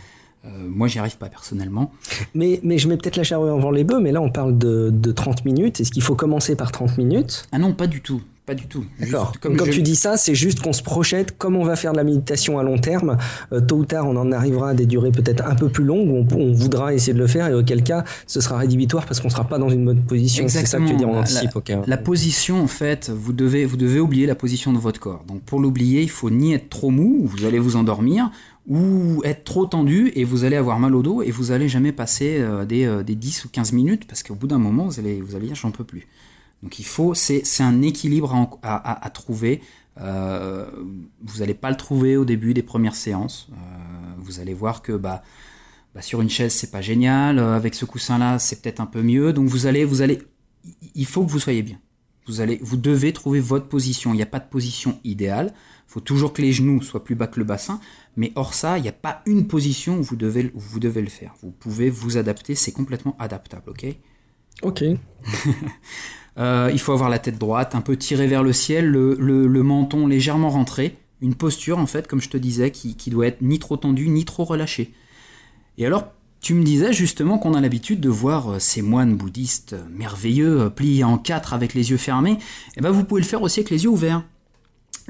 Euh, 0.45 0.49
moi, 0.67 0.87
j'y 0.87 0.99
arrive 0.99 1.17
pas 1.17 1.29
personnellement. 1.29 1.91
Mais, 2.33 2.59
mais 2.63 2.77
je 2.77 2.87
mets 2.87 2.97
peut-être 2.97 3.17
la 3.17 3.23
charrue 3.23 3.49
avant 3.49 3.71
les 3.71 3.83
bœufs, 3.83 3.99
mais 3.99 4.11
là, 4.11 4.21
on 4.21 4.29
parle 4.29 4.57
de, 4.57 4.89
de 4.91 5.11
30 5.11 5.45
minutes. 5.45 5.81
Est-ce 5.81 5.91
qu'il 5.91 6.03
faut 6.03 6.15
commencer 6.15 6.55
par 6.55 6.71
30 6.71 6.97
minutes? 6.97 7.47
Ah 7.51 7.59
non, 7.59 7.73
pas 7.73 7.87
du 7.87 8.01
tout. 8.01 8.21
Pas 8.47 8.55
du 8.55 8.65
tout. 8.65 8.85
D'accord. 8.97 9.33
Comme 9.41 9.57
quand 9.57 9.69
tu 9.69 9.81
dis 9.81 9.97
ça, 9.97 10.15
c'est 10.15 10.33
juste 10.33 10.61
qu'on 10.61 10.71
se 10.71 10.81
projette, 10.81 11.37
comme 11.37 11.57
on 11.57 11.65
va 11.65 11.75
faire 11.75 11.91
de 11.91 11.97
la 11.97 12.05
méditation 12.05 12.57
à 12.57 12.63
long 12.63 12.77
terme, 12.77 13.17
euh, 13.51 13.59
tôt 13.59 13.75
ou 13.75 13.83
tard, 13.83 14.07
on 14.07 14.15
en 14.15 14.31
arrivera 14.31 14.69
à 14.69 14.73
des 14.73 14.85
durées 14.85 15.11
peut-être 15.11 15.45
un 15.45 15.53
peu 15.53 15.67
plus 15.67 15.83
longues, 15.83 16.09
où 16.09 16.33
on, 16.33 16.53
voudra 16.53 16.93
essayer 16.93 17.11
de 17.11 17.19
le 17.19 17.27
faire, 17.27 17.47
et 17.47 17.53
auquel 17.53 17.83
cas, 17.83 18.05
ce 18.25 18.39
sera 18.39 18.57
rédhibitoire 18.57 19.05
parce 19.05 19.19
qu'on 19.19 19.29
sera 19.29 19.43
pas 19.43 19.59
dans 19.59 19.67
une 19.67 19.83
bonne 19.83 20.01
position. 20.01 20.45
C'est 20.47 20.65
ça 20.65 20.79
que 20.79 20.87
tu 20.87 20.95
dis, 20.95 21.03
on 21.03 21.17
anticipe. 21.17 21.49
La, 21.67 21.81
la, 21.85 21.97
position, 21.97 22.63
en 22.63 22.67
fait, 22.67 23.09
vous 23.09 23.33
devez, 23.33 23.65
vous 23.65 23.75
devez 23.75 23.99
oublier 23.99 24.25
la 24.25 24.35
position 24.35 24.71
de 24.71 24.77
votre 24.77 25.01
corps. 25.01 25.25
Donc 25.27 25.41
pour 25.41 25.59
l'oublier, 25.59 26.01
il 26.01 26.09
faut 26.09 26.29
ni 26.29 26.53
être 26.53 26.69
trop 26.69 26.89
mou, 26.89 27.23
vous 27.25 27.43
allez 27.43 27.59
vous 27.59 27.75
endormir, 27.75 28.31
ou 28.67 29.21
être 29.23 29.43
trop 29.45 29.65
tendu 29.65 30.11
et 30.15 30.25
vous 30.25 30.43
allez 30.43 30.57
avoir 30.57 30.77
mal 30.79 30.93
au 30.93 31.01
dos 31.01 31.21
et 31.21 31.31
vous 31.31 31.51
allez 31.51 31.69
jamais 31.69 31.93
passer 31.93 32.37
euh, 32.39 32.65
des, 32.65 32.85
euh, 32.85 33.01
des 33.01 33.15
10 33.15 33.45
ou 33.45 33.49
15 33.49 33.71
minutes 33.71 34.05
parce 34.07 34.23
qu'au 34.23 34.35
bout 34.35 34.47
d'un 34.47 34.57
moment, 34.59 34.85
vous 34.85 34.99
allez, 34.99 35.21
vous 35.21 35.35
allez 35.35 35.47
dire 35.47 35.55
j'en 35.55 35.71
peux 35.71 35.85
plus. 35.85 36.07
Donc 36.63 36.79
il 36.79 36.85
faut, 36.85 37.13
c'est 37.13 37.43
un 37.61 37.81
équilibre 37.81 38.49
à, 38.63 39.09
trouver. 39.11 39.61
Euh, 39.99 40.65
vous 41.23 41.39
n'allez 41.39 41.53
pas 41.53 41.69
le 41.69 41.77
trouver 41.77 42.17
au 42.17 42.25
début 42.25 42.53
des 42.53 42.63
premières 42.63 42.95
séances. 42.95 43.47
Euh, 43.51 43.55
vous 44.17 44.39
allez 44.39 44.53
voir 44.53 44.81
que 44.81 44.93
bah, 44.93 45.23
bah, 45.93 46.01
sur 46.01 46.21
une 46.21 46.29
chaise 46.29 46.53
c'est 46.53 46.71
pas 46.71 46.81
génial, 46.81 47.39
euh, 47.39 47.55
avec 47.55 47.75
ce 47.75 47.85
coussin 47.85 48.17
là 48.17 48.39
c'est 48.39 48.61
peut-être 48.61 48.79
un 48.79 48.87
peu 48.87 49.03
mieux. 49.03 49.33
Donc 49.33 49.47
vous 49.47 49.67
allez, 49.67 49.85
vous 49.85 50.01
allez, 50.01 50.19
il 50.95 51.05
faut 51.05 51.23
que 51.23 51.31
vous 51.31 51.39
soyez 51.39 51.61
bien. 51.61 51.77
Vous 52.25 52.41
allez, 52.41 52.59
vous 52.61 52.75
devez 52.75 53.13
trouver 53.13 53.39
votre 53.39 53.67
position. 53.67 54.13
Il 54.13 54.17
n'y 54.17 54.23
a 54.23 54.27
pas 54.27 54.39
de 54.39 54.49
position 54.49 54.99
idéale. 55.03 55.53
Il 55.87 55.91
faut 55.91 56.01
toujours 56.01 56.33
que 56.33 56.41
les 56.41 56.51
genoux 56.51 56.81
soient 56.81 57.03
plus 57.03 57.15
bas 57.15 57.27
que 57.27 57.39
le 57.39 57.45
bassin. 57.45 57.79
Mais 58.17 58.31
hors 58.35 58.55
ça, 58.55 58.77
il 58.77 58.81
n'y 58.81 58.89
a 58.89 58.93
pas 58.93 59.21
une 59.27 59.47
position 59.47 59.99
où 59.99 60.03
vous 60.03 60.15
devez, 60.15 60.51
où 60.55 60.59
vous 60.59 60.79
devez 60.79 61.01
le 61.01 61.09
faire. 61.09 61.33
Vous 61.41 61.51
pouvez 61.51 61.89
vous 61.89 62.17
adapter. 62.17 62.55
C'est 62.55 62.71
complètement 62.71 63.15
adaptable, 63.19 63.69
ok? 63.69 63.85
Ok. 64.63 64.83
Euh, 66.39 66.69
il 66.71 66.77
faut 66.77 66.91
avoir 66.91 67.09
la 67.09 67.17
tête 67.17 67.39
droite, 67.39 67.73
un 67.73 67.81
peu 67.81 67.97
tirée 67.97 68.27
vers 68.27 68.43
le 68.43 68.53
ciel, 68.53 68.85
le, 68.85 69.63
menton 69.63 70.05
légèrement 70.05 70.51
rentré. 70.51 70.95
Une 71.19 71.33
posture, 71.33 71.79
en 71.79 71.87
fait, 71.87 72.07
comme 72.07 72.21
je 72.21 72.29
te 72.29 72.37
disais, 72.37 72.69
qui, 72.69 73.09
doit 73.09 73.25
être 73.25 73.41
ni 73.41 73.57
trop 73.57 73.75
tendue, 73.75 74.07
ni 74.07 74.23
trop 74.23 74.43
relâchée. 74.43 74.93
Et 75.79 75.85
alors, 75.87 76.05
tu 76.39 76.53
me 76.53 76.63
disais 76.63 76.93
justement 76.93 77.39
qu'on 77.39 77.55
a 77.55 77.59
l'habitude 77.59 77.99
de 77.99 78.09
voir 78.09 78.51
euh, 78.51 78.59
ces 78.59 78.83
moines 78.83 79.15
bouddhistes 79.17 79.75
merveilleux, 79.89 80.61
euh, 80.61 80.69
pliés 80.69 81.03
en 81.03 81.17
quatre 81.17 81.55
avec 81.55 81.73
les 81.73 81.89
yeux 81.89 81.97
fermés. 81.97 82.33
Et 82.33 82.37
eh 82.77 82.81
ben, 82.81 82.91
vous 82.91 83.03
pouvez 83.03 83.21
le 83.21 83.25
faire 83.25 83.41
aussi 83.41 83.61
avec 83.61 83.71
les 83.71 83.85
yeux 83.85 83.89
ouverts. 83.89 84.21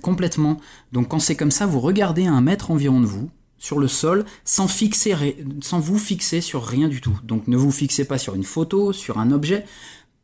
Complètement. 0.02 0.58
Donc, 0.92 1.10
quand 1.10 1.20
c'est 1.20 1.36
comme 1.36 1.52
ça, 1.52 1.66
vous 1.66 1.80
regardez 1.80 2.26
un 2.26 2.42
mètre 2.42 2.72
environ 2.72 3.02
de 3.02 3.06
vous, 3.06 3.30
sur 3.58 3.80
le 3.80 3.88
sol 3.88 4.26
sans, 4.46 4.68
sans 5.62 5.80
vous 5.80 5.98
fixer 5.98 6.42
sur 6.42 6.64
rien 6.64 6.88
du 6.88 7.02
tout. 7.02 7.18
Donc 7.24 7.48
ne 7.48 7.58
vous 7.58 7.72
fixez 7.72 8.06
pas 8.06 8.18
sur 8.18 8.36
une 8.36 8.44
photo, 8.44 8.94
sur 8.94 9.18
un 9.18 9.32
objet, 9.32 9.66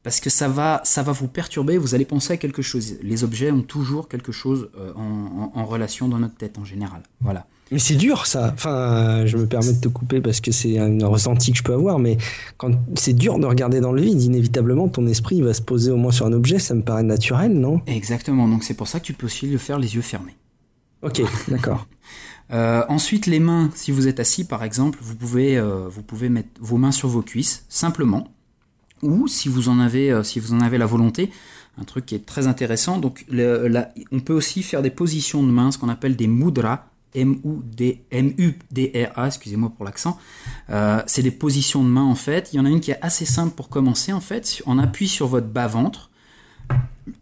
parce 0.04 0.20
que 0.20 0.30
ça 0.30 0.50
va, 0.50 0.82
ça 0.84 1.02
va 1.02 1.14
vous 1.14 1.30
perturber, 1.30 1.78
vous 1.78 1.96
allez 1.96 2.06
penser 2.06 2.34
à 2.34 2.38
quelque 2.38 2.62
chose. 2.62 2.96
Les 3.02 3.24
objets 3.24 3.52
ont 3.52 3.62
toujours 3.62 4.10
quelque 4.10 4.34
chose 4.34 4.70
euh, 4.78 4.94
en, 4.96 5.66
relation 5.66 6.10
dans 6.10 6.20
notre 6.20 6.36
tête 6.36 6.58
en 6.60 6.66
général. 6.66 7.02
Voilà. 7.22 7.48
Mais 7.72 7.80
c'est 7.80 7.96
dur 7.96 8.26
ça. 8.26 8.52
Enfin, 8.54 9.26
je 9.26 9.38
me 9.38 9.48
permets 9.48 9.72
de 9.72 9.80
te 9.80 9.88
couper 9.88 10.20
parce 10.20 10.42
que 10.42 10.52
c'est 10.52 10.78
un 10.78 11.08
ressenti 11.08 11.54
que 11.54 11.58
je 11.58 11.64
peux 11.64 11.74
avoir, 11.74 12.00
mais 12.00 12.18
quand 12.58 12.72
c'est 12.96 13.14
dur 13.14 13.40
de 13.40 13.46
regarder 13.46 13.80
dans 13.80 13.94
le 13.94 14.02
vide, 14.02 14.22
inévitablement 14.22 14.90
ton 14.90 15.08
esprit 15.08 15.42
va 15.42 15.54
se 15.54 15.62
poser 15.62 15.90
au 15.90 15.96
moins 15.96 16.12
sur 16.12 16.26
un 16.26 16.34
objet, 16.34 16.60
ça 16.60 16.76
me 16.76 16.84
paraît 16.84 17.04
naturel, 17.04 17.54
non? 17.54 17.82
Exactement. 17.88 18.48
Donc 18.50 18.66
c'est 18.66 18.76
pour 18.76 18.88
ça 18.88 19.00
que 19.00 19.06
tu 19.06 19.14
peux 19.14 19.26
aussi 19.26 19.48
le 19.48 19.58
faire 19.58 19.80
les 19.80 19.96
yeux 19.96 20.02
fermés. 20.02 20.36
Ok, 21.02 21.22
d'accord. 21.48 21.88
Euh, 22.52 22.84
ensuite, 22.90 23.26
les 23.26 23.40
mains, 23.40 23.72
si 23.74 23.92
vous 23.92 24.10
êtes 24.10 24.20
assis 24.20 24.44
par 24.44 24.64
exemple, 24.64 25.00
vous 25.02 25.16
pouvez, 25.16 25.58
euh, 25.58 25.88
vous 25.90 26.04
pouvez 26.04 26.28
mettre 26.28 26.50
vos 26.60 26.78
mains 26.78 26.92
sur 26.92 27.08
vos 27.08 27.22
cuisses, 27.22 27.66
simplement 27.70 28.28
ou 29.04 29.28
si 29.28 29.50
vous 29.50 29.70
en 29.70 29.80
avez, 29.80 30.12
euh, 30.12 30.24
si 30.24 30.40
vous 30.40 30.54
en 30.54 30.62
avez 30.62 30.78
la 30.78 30.86
volonté, 30.88 31.30
un 31.80 31.84
truc 31.84 32.06
qui 32.06 32.16
est 32.16 32.26
très 32.26 32.48
intéressant. 32.48 32.98
Donc, 33.00 33.26
on 34.12 34.20
peut 34.20 34.34
aussi 34.34 34.64
faire 34.64 34.82
des 34.82 34.90
positions 34.90 35.44
de 35.44 35.52
main, 35.52 35.72
ce 35.72 35.78
qu'on 35.78 35.90
appelle 35.90 36.16
des 36.16 36.28
mudras, 36.28 36.86
M-U-D-R-A, 37.16 38.08
excusez-moi 39.28 39.72
pour 39.76 39.86
l'accent. 39.86 40.18
Euh, 40.70 41.02
c'est 41.06 41.22
des 41.22 41.32
positions 41.32 41.84
de 41.84 41.90
main 41.90 42.04
en 42.04 42.16
fait. 42.16 42.50
Il 42.54 42.58
y 42.58 42.60
en 42.60 42.66
a 42.66 42.70
une 42.70 42.80
qui 42.80 42.92
est 42.92 43.00
assez 43.02 43.26
simple 43.26 43.54
pour 43.56 43.70
commencer 43.70 44.14
en 44.14 44.22
fait. 44.22 44.62
On 44.66 44.80
appuie 44.80 45.08
sur 45.08 45.28
votre 45.28 45.48
bas-ventre, 45.48 46.10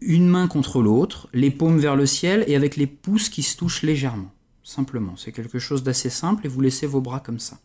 une 0.00 0.28
main 0.28 0.48
contre 0.48 0.80
l'autre, 0.82 1.28
les 1.32 1.50
paumes 1.50 1.78
vers 1.78 1.96
le 1.96 2.06
ciel 2.06 2.44
et 2.46 2.56
avec 2.56 2.76
les 2.76 2.86
pouces 2.86 3.28
qui 3.28 3.42
se 3.42 3.56
touchent 3.56 3.82
légèrement. 3.82 4.30
Simplement, 4.62 5.14
c'est 5.16 5.32
quelque 5.32 5.58
chose 5.58 5.82
d'assez 5.82 6.10
simple 6.10 6.46
et 6.46 6.48
vous 6.48 6.60
laissez 6.60 6.86
vos 6.86 7.00
bras 7.00 7.20
comme 7.20 7.40
ça. 7.40 7.58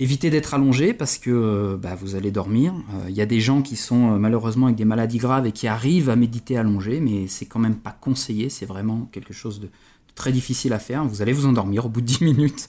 Évitez 0.00 0.30
d'être 0.30 0.54
allongé 0.54 0.94
parce 0.94 1.18
que 1.18 1.30
euh, 1.30 1.76
bah, 1.76 1.96
vous 2.00 2.14
allez 2.14 2.30
dormir. 2.30 2.72
Il 3.08 3.08
euh, 3.08 3.10
y 3.10 3.20
a 3.20 3.26
des 3.26 3.40
gens 3.40 3.62
qui 3.62 3.74
sont 3.74 4.12
euh, 4.12 4.18
malheureusement 4.18 4.66
avec 4.66 4.76
des 4.76 4.84
maladies 4.84 5.18
graves 5.18 5.46
et 5.46 5.52
qui 5.52 5.66
arrivent 5.66 6.08
à 6.08 6.14
méditer 6.14 6.56
allongé, 6.56 7.00
mais 7.00 7.26
c'est 7.26 7.46
quand 7.46 7.58
même 7.58 7.74
pas 7.74 7.96
conseillé. 8.00 8.48
C'est 8.48 8.64
vraiment 8.64 9.08
quelque 9.10 9.32
chose 9.32 9.58
de, 9.58 9.68
très 10.14 10.30
difficile 10.30 10.72
à 10.72 10.78
faire. 10.78 11.04
Vous 11.04 11.20
allez 11.20 11.32
vous 11.32 11.46
endormir 11.46 11.86
au 11.86 11.88
bout 11.88 12.00
de 12.00 12.06
10 12.06 12.22
minutes. 12.22 12.68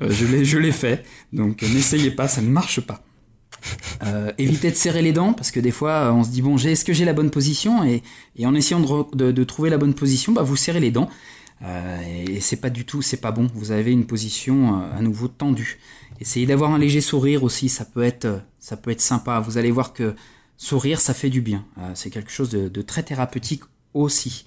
je 0.00 0.58
l'ai 0.58 0.72
fait, 0.72 1.04
donc 1.32 1.62
n'essayez 1.62 2.12
pas, 2.12 2.28
ça 2.28 2.42
ne 2.42 2.48
marche 2.48 2.80
pas. 2.80 3.02
évitez 4.38 4.70
de 4.70 4.76
serrer 4.76 5.02
les 5.02 5.12
dents 5.12 5.32
parce 5.32 5.50
que 5.50 5.58
des 5.58 5.72
fois 5.72 6.12
on 6.12 6.22
se 6.22 6.30
dit 6.30 6.42
bon 6.42 6.58
est-ce 6.58 6.84
que 6.84 6.92
j'ai 6.92 7.04
la 7.04 7.12
bonne 7.12 7.30
position? 7.30 7.82
Et, 7.82 8.02
en 8.46 8.54
essayant 8.54 8.80
de, 8.80 9.44
trouver 9.44 9.68
la 9.68 9.78
bonne 9.78 9.94
position 9.94 10.32
bah, 10.32 10.42
vous 10.42 10.54
serrez 10.54 10.78
les 10.78 10.92
dents 10.92 11.10
et 12.28 12.40
c'est 12.40 12.60
pas 12.60 12.70
du 12.70 12.84
tout 12.84 13.02
c'est 13.02 13.16
pas 13.16 13.32
bon 13.32 13.48
vous 13.52 13.72
avez 13.72 13.90
une 13.90 14.06
position 14.06 14.80
à 14.96 15.00
nouveau 15.02 15.26
tendue 15.26 15.78
Essayez 16.20 16.46
d'avoir 16.46 16.72
un 16.72 16.78
léger 16.78 17.00
sourire 17.00 17.44
aussi, 17.44 17.68
ça 17.68 17.84
peut 17.84 18.02
être, 18.02 18.40
ça 18.58 18.76
peut 18.76 18.90
être 18.90 19.00
sympa. 19.00 19.40
Vous 19.40 19.58
allez 19.58 19.70
voir 19.70 19.92
que 19.92 20.14
sourire, 20.56 21.00
ça 21.00 21.14
fait 21.14 21.30
du 21.30 21.40
bien. 21.40 21.64
Euh, 21.78 21.92
c'est 21.94 22.10
quelque 22.10 22.30
chose 22.30 22.50
de, 22.50 22.82
très 22.82 23.02
thérapeutique 23.02 23.62
aussi. 23.94 24.44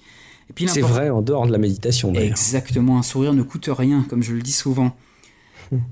C'est 0.66 0.82
vrai 0.82 1.08
en 1.08 1.22
dehors 1.22 1.46
de 1.46 1.52
la 1.52 1.58
méditation. 1.58 2.12
Exactement, 2.14 2.98
un 2.98 3.02
sourire 3.02 3.32
ne 3.32 3.42
coûte 3.42 3.70
rien, 3.72 4.04
comme 4.08 4.22
je 4.22 4.34
le 4.34 4.42
dis 4.42 4.52
souvent. 4.52 4.94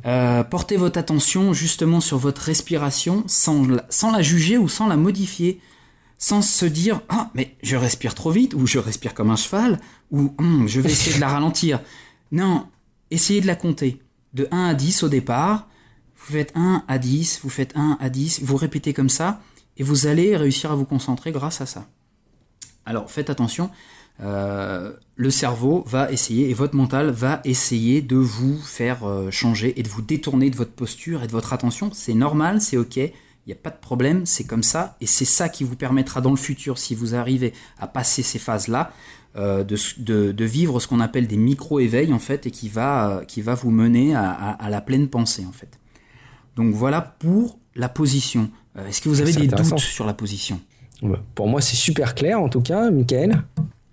Euh, 0.04 0.44
portez 0.44 0.76
votre 0.76 0.98
attention 0.98 1.54
justement 1.54 2.00
sur 2.00 2.18
votre 2.18 2.42
respiration 2.42 3.24
sans 3.26 3.66
la, 3.66 3.86
sans 3.88 4.12
la 4.12 4.20
juger 4.20 4.58
ou 4.58 4.68
sans 4.68 4.86
la 4.86 4.96
modifier. 4.96 5.60
Sans 6.18 6.42
se 6.42 6.66
dire 6.66 7.00
Ah, 7.08 7.30
mais 7.34 7.56
je 7.62 7.76
respire 7.76 8.14
trop 8.14 8.30
vite, 8.30 8.52
ou 8.52 8.66
je 8.66 8.78
respire 8.78 9.14
comme 9.14 9.30
un 9.30 9.36
cheval, 9.36 9.80
ou 10.10 10.34
hum, 10.36 10.68
je 10.68 10.78
vais 10.82 10.92
essayer 10.92 11.16
de 11.16 11.20
la 11.20 11.28
ralentir. 11.28 11.80
Non, 12.30 12.66
essayez 13.10 13.40
de 13.40 13.46
la 13.46 13.56
compter. 13.56 14.02
De 14.34 14.48
1 14.50 14.66
à 14.66 14.74
10 14.74 15.02
au 15.02 15.08
départ. 15.08 15.66
Vous 16.16 16.32
faites 16.34 16.52
1 16.54 16.84
à 16.86 16.98
10, 16.98 17.40
vous 17.42 17.50
faites 17.50 17.76
1 17.76 17.98
à 18.00 18.08
10, 18.10 18.42
vous 18.42 18.56
répétez 18.56 18.92
comme 18.92 19.08
ça, 19.08 19.40
et 19.76 19.82
vous 19.82 20.06
allez 20.06 20.36
réussir 20.36 20.70
à 20.70 20.74
vous 20.74 20.84
concentrer 20.84 21.32
grâce 21.32 21.60
à 21.60 21.66
ça. 21.66 21.86
Alors 22.84 23.10
faites 23.10 23.30
attention, 23.30 23.70
euh, 24.22 24.92
le 25.16 25.30
cerveau 25.30 25.82
va 25.86 26.12
essayer, 26.12 26.50
et 26.50 26.54
votre 26.54 26.76
mental 26.76 27.10
va 27.10 27.40
essayer 27.44 28.02
de 28.02 28.16
vous 28.16 28.58
faire 28.58 29.08
euh, 29.08 29.30
changer 29.30 29.78
et 29.80 29.82
de 29.82 29.88
vous 29.88 30.02
détourner 30.02 30.50
de 30.50 30.56
votre 30.56 30.72
posture 30.72 31.22
et 31.22 31.26
de 31.26 31.32
votre 31.32 31.52
attention. 31.54 31.90
C'est 31.92 32.14
normal, 32.14 32.60
c'est 32.60 32.76
ok, 32.76 32.96
il 32.96 33.12
n'y 33.46 33.52
a 33.52 33.56
pas 33.56 33.70
de 33.70 33.80
problème, 33.80 34.26
c'est 34.26 34.44
comme 34.44 34.62
ça, 34.62 34.96
et 35.00 35.06
c'est 35.06 35.24
ça 35.24 35.48
qui 35.48 35.64
vous 35.64 35.76
permettra 35.76 36.20
dans 36.20 36.30
le 36.30 36.36
futur, 36.36 36.78
si 36.78 36.94
vous 36.94 37.14
arrivez 37.14 37.54
à 37.78 37.86
passer 37.86 38.22
ces 38.22 38.38
phases-là, 38.38 38.92
euh, 39.36 39.64
de, 39.64 40.44
vivre 40.44 40.80
ce 40.80 40.88
qu'on 40.88 41.00
appelle 41.00 41.26
des 41.26 41.36
micro-éveils 41.36 42.12
en 42.12 42.18
fait, 42.18 42.46
et 42.46 42.50
qui 42.50 42.68
va, 42.68 43.22
qui 43.26 43.42
va 43.42 43.54
vous 43.54 43.70
mener 43.70 44.14
à, 44.14 44.68
la 44.68 44.80
pleine 44.80 45.08
pensée 45.08 45.44
en 45.48 45.52
fait. 45.52 45.78
Donc 46.56 46.74
voilà 46.74 47.00
pour 47.18 47.58
la 47.74 47.88
position. 47.88 48.50
Est-ce 48.88 49.00
que 49.00 49.08
vous 49.08 49.20
avez 49.20 49.32
des 49.32 49.48
doutes 49.48 49.78
sur 49.78 50.06
la 50.06 50.14
position? 50.14 50.60
Pour 51.34 51.48
moi, 51.48 51.60
c'est 51.60 51.76
super 51.76 52.14
clair 52.14 52.40
en 52.40 52.48
tout 52.48 52.60
cas, 52.60 52.90
Michael. 52.90 53.42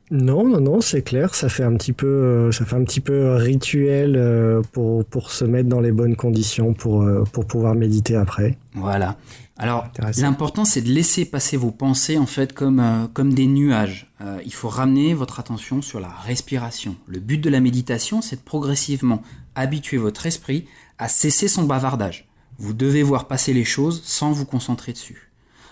Non, 0.09 0.47
non, 0.47 0.61
non, 0.61 0.81
c'est 0.81 1.01
clair. 1.01 1.35
Ça 1.35 1.49
fait 1.49 1.63
un 1.63 1.75
petit 1.75 1.91
peu, 1.91 2.07
euh, 2.07 2.51
ça 2.51 2.65
fait 2.65 2.75
un 2.75 2.83
petit 2.83 3.01
peu 3.01 3.35
rituel 3.35 4.15
euh, 4.15 4.61
pour, 4.71 5.03
pour 5.03 5.31
se 5.31 5.43
mettre 5.43 5.67
dans 5.67 5.81
les 5.81 5.91
bonnes 5.91 6.15
conditions 6.15 6.73
pour, 6.73 7.01
euh, 7.01 7.23
pour 7.33 7.45
pouvoir 7.45 7.75
méditer 7.75 8.15
après. 8.15 8.57
Voilà. 8.73 9.17
Alors, 9.57 9.87
l'important, 10.17 10.65
c'est 10.65 10.81
de 10.81 10.89
laisser 10.89 11.25
passer 11.25 11.57
vos 11.57 11.71
pensées 11.71 12.17
en 12.17 12.27
fait 12.27 12.53
comme, 12.53 13.09
comme 13.13 13.33
des 13.33 13.47
nuages. 13.47 14.11
il 14.45 14.53
faut 14.53 14.69
ramener 14.69 15.13
votre 15.13 15.39
attention 15.39 15.81
sur 15.81 15.99
la 15.99 16.09
respiration. 16.09 16.95
Le 17.07 17.19
but 17.19 17.39
de 17.39 17.49
la 17.49 17.59
méditation, 17.59 18.21
c'est 18.21 18.35
de 18.35 18.41
progressivement 18.41 19.23
habituer 19.55 19.97
votre 19.97 20.27
esprit 20.27 20.65
à 20.99 21.07
cesser 21.07 21.47
son 21.47 21.63
bavardage. 21.63 22.27
Vous 22.59 22.73
devez 22.73 23.03
voir 23.03 23.27
passer 23.27 23.53
les 23.53 23.65
choses 23.65 24.01
sans 24.03 24.31
vous 24.31 24.45
concentrer 24.45 24.93
dessus. 24.93 25.31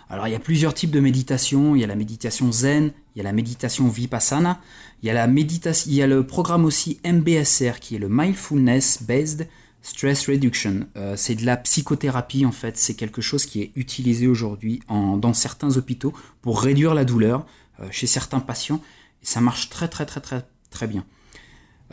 Alors 0.09 0.27
il 0.27 0.31
y 0.31 0.35
a 0.35 0.39
plusieurs 0.39 0.73
types 0.73 0.91
de 0.91 0.99
méditation. 0.99 1.75
Il 1.75 1.81
y 1.81 1.83
a 1.83 1.87
la 1.87 1.95
méditation 1.95 2.51
zen, 2.51 2.91
il 3.15 3.19
y 3.19 3.21
a 3.21 3.23
la 3.23 3.33
méditation 3.33 3.87
vipassana, 3.87 4.59
il 5.01 5.07
y 5.07 5.09
a 5.09 5.13
la 5.13 5.27
méditation, 5.27 5.89
il 5.89 5.95
y 5.95 6.01
a 6.01 6.07
le 6.07 6.25
programme 6.25 6.65
aussi 6.65 6.99
MBSR 7.05 7.79
qui 7.79 7.95
est 7.95 7.99
le 7.99 8.09
mindfulness 8.09 9.03
based 9.03 9.47
stress 9.85 10.27
reduction. 10.27 10.87
Euh, 10.97 11.13
c'est 11.15 11.35
de 11.35 11.45
la 11.45 11.57
psychothérapie 11.57 12.45
en 12.45 12.51
fait. 12.51 12.75
C'est 12.75 12.95
quelque 12.95 13.21
chose 13.21 13.45
qui 13.45 13.61
est 13.61 13.71
utilisé 13.75 14.27
aujourd'hui 14.27 14.81
dans 14.89 15.33
certains 15.33 15.77
hôpitaux 15.77 16.11
pour 16.41 16.59
réduire 16.61 16.95
la 16.95 17.05
douleur 17.05 17.45
euh, 17.79 17.85
chez 17.91 18.07
certains 18.07 18.39
patients. 18.39 18.81
Et 19.21 19.27
ça 19.27 19.41
marche 19.41 19.69
très 19.69 19.87
très 19.87 20.05
très 20.05 20.21
très 20.21 20.41
très 20.71 20.87
bien. 20.87 21.05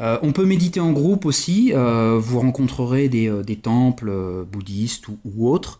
Euh, 0.00 0.18
on 0.22 0.32
peut 0.32 0.46
méditer 0.46 0.80
en 0.80 0.92
groupe 0.92 1.26
aussi. 1.26 1.72
vous 1.72 2.40
rencontrerez 2.40 3.10
des, 3.10 3.58
temples 3.62 4.46
bouddhistes 4.50 5.08
ou 5.08 5.50
autres. 5.50 5.78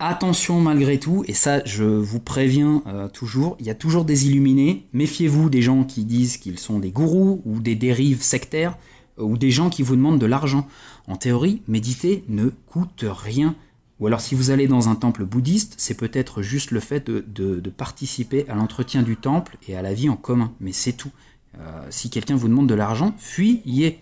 Attention 0.00 0.60
malgré 0.60 0.98
tout, 0.98 1.24
et 1.28 1.32
ça 1.32 1.64
je 1.64 1.84
vous 1.84 2.20
préviens 2.20 2.82
toujours, 3.14 3.56
il 3.58 3.64
y 3.64 3.70
a 3.70 3.74
toujours 3.74 4.04
des 4.04 4.26
illuminés. 4.26 4.86
Méfiez-vous 4.92 5.48
des 5.48 5.62
gens 5.62 5.84
qui 5.84 6.04
disent 6.04 6.36
qu'ils 6.36 6.58
sont 6.58 6.78
des 6.78 6.90
gourous 6.90 7.40
ou 7.46 7.60
des 7.60 7.74
dérives 7.74 8.22
sectaires 8.22 8.76
ou 9.18 9.36
des 9.36 9.50
gens 9.50 9.70
qui 9.70 9.82
vous 9.82 9.96
demandent 9.96 10.18
de 10.18 10.26
l'argent. 10.26 10.66
En 11.06 11.16
théorie, 11.16 11.62
méditer 11.68 12.24
ne 12.28 12.48
coûte 12.48 13.04
rien. 13.08 13.54
Ou 14.00 14.06
alors 14.06 14.20
si 14.20 14.34
vous 14.34 14.50
allez 14.50 14.66
dans 14.66 14.88
un 14.88 14.96
temple 14.96 15.24
bouddhiste, 15.24 15.74
c'est 15.78 15.94
peut-être 15.94 16.42
juste 16.42 16.70
le 16.70 16.80
fait 16.80 17.08
de, 17.08 17.60
participer 17.70 18.44
à 18.48 18.54
l'entretien 18.54 19.02
du 19.02 19.16
temple 19.16 19.56
et 19.68 19.76
à 19.76 19.82
la 19.82 19.94
vie 19.94 20.08
en 20.08 20.16
commun. 20.16 20.52
Mais 20.60 20.72
c'est 20.72 20.92
tout. 20.92 21.10
Euh, 21.58 21.86
si 21.90 22.10
quelqu'un 22.10 22.34
vous 22.34 22.48
demande 22.48 22.68
de 22.68 22.74
l'argent, 22.74 23.14
fuyez. 23.18 24.00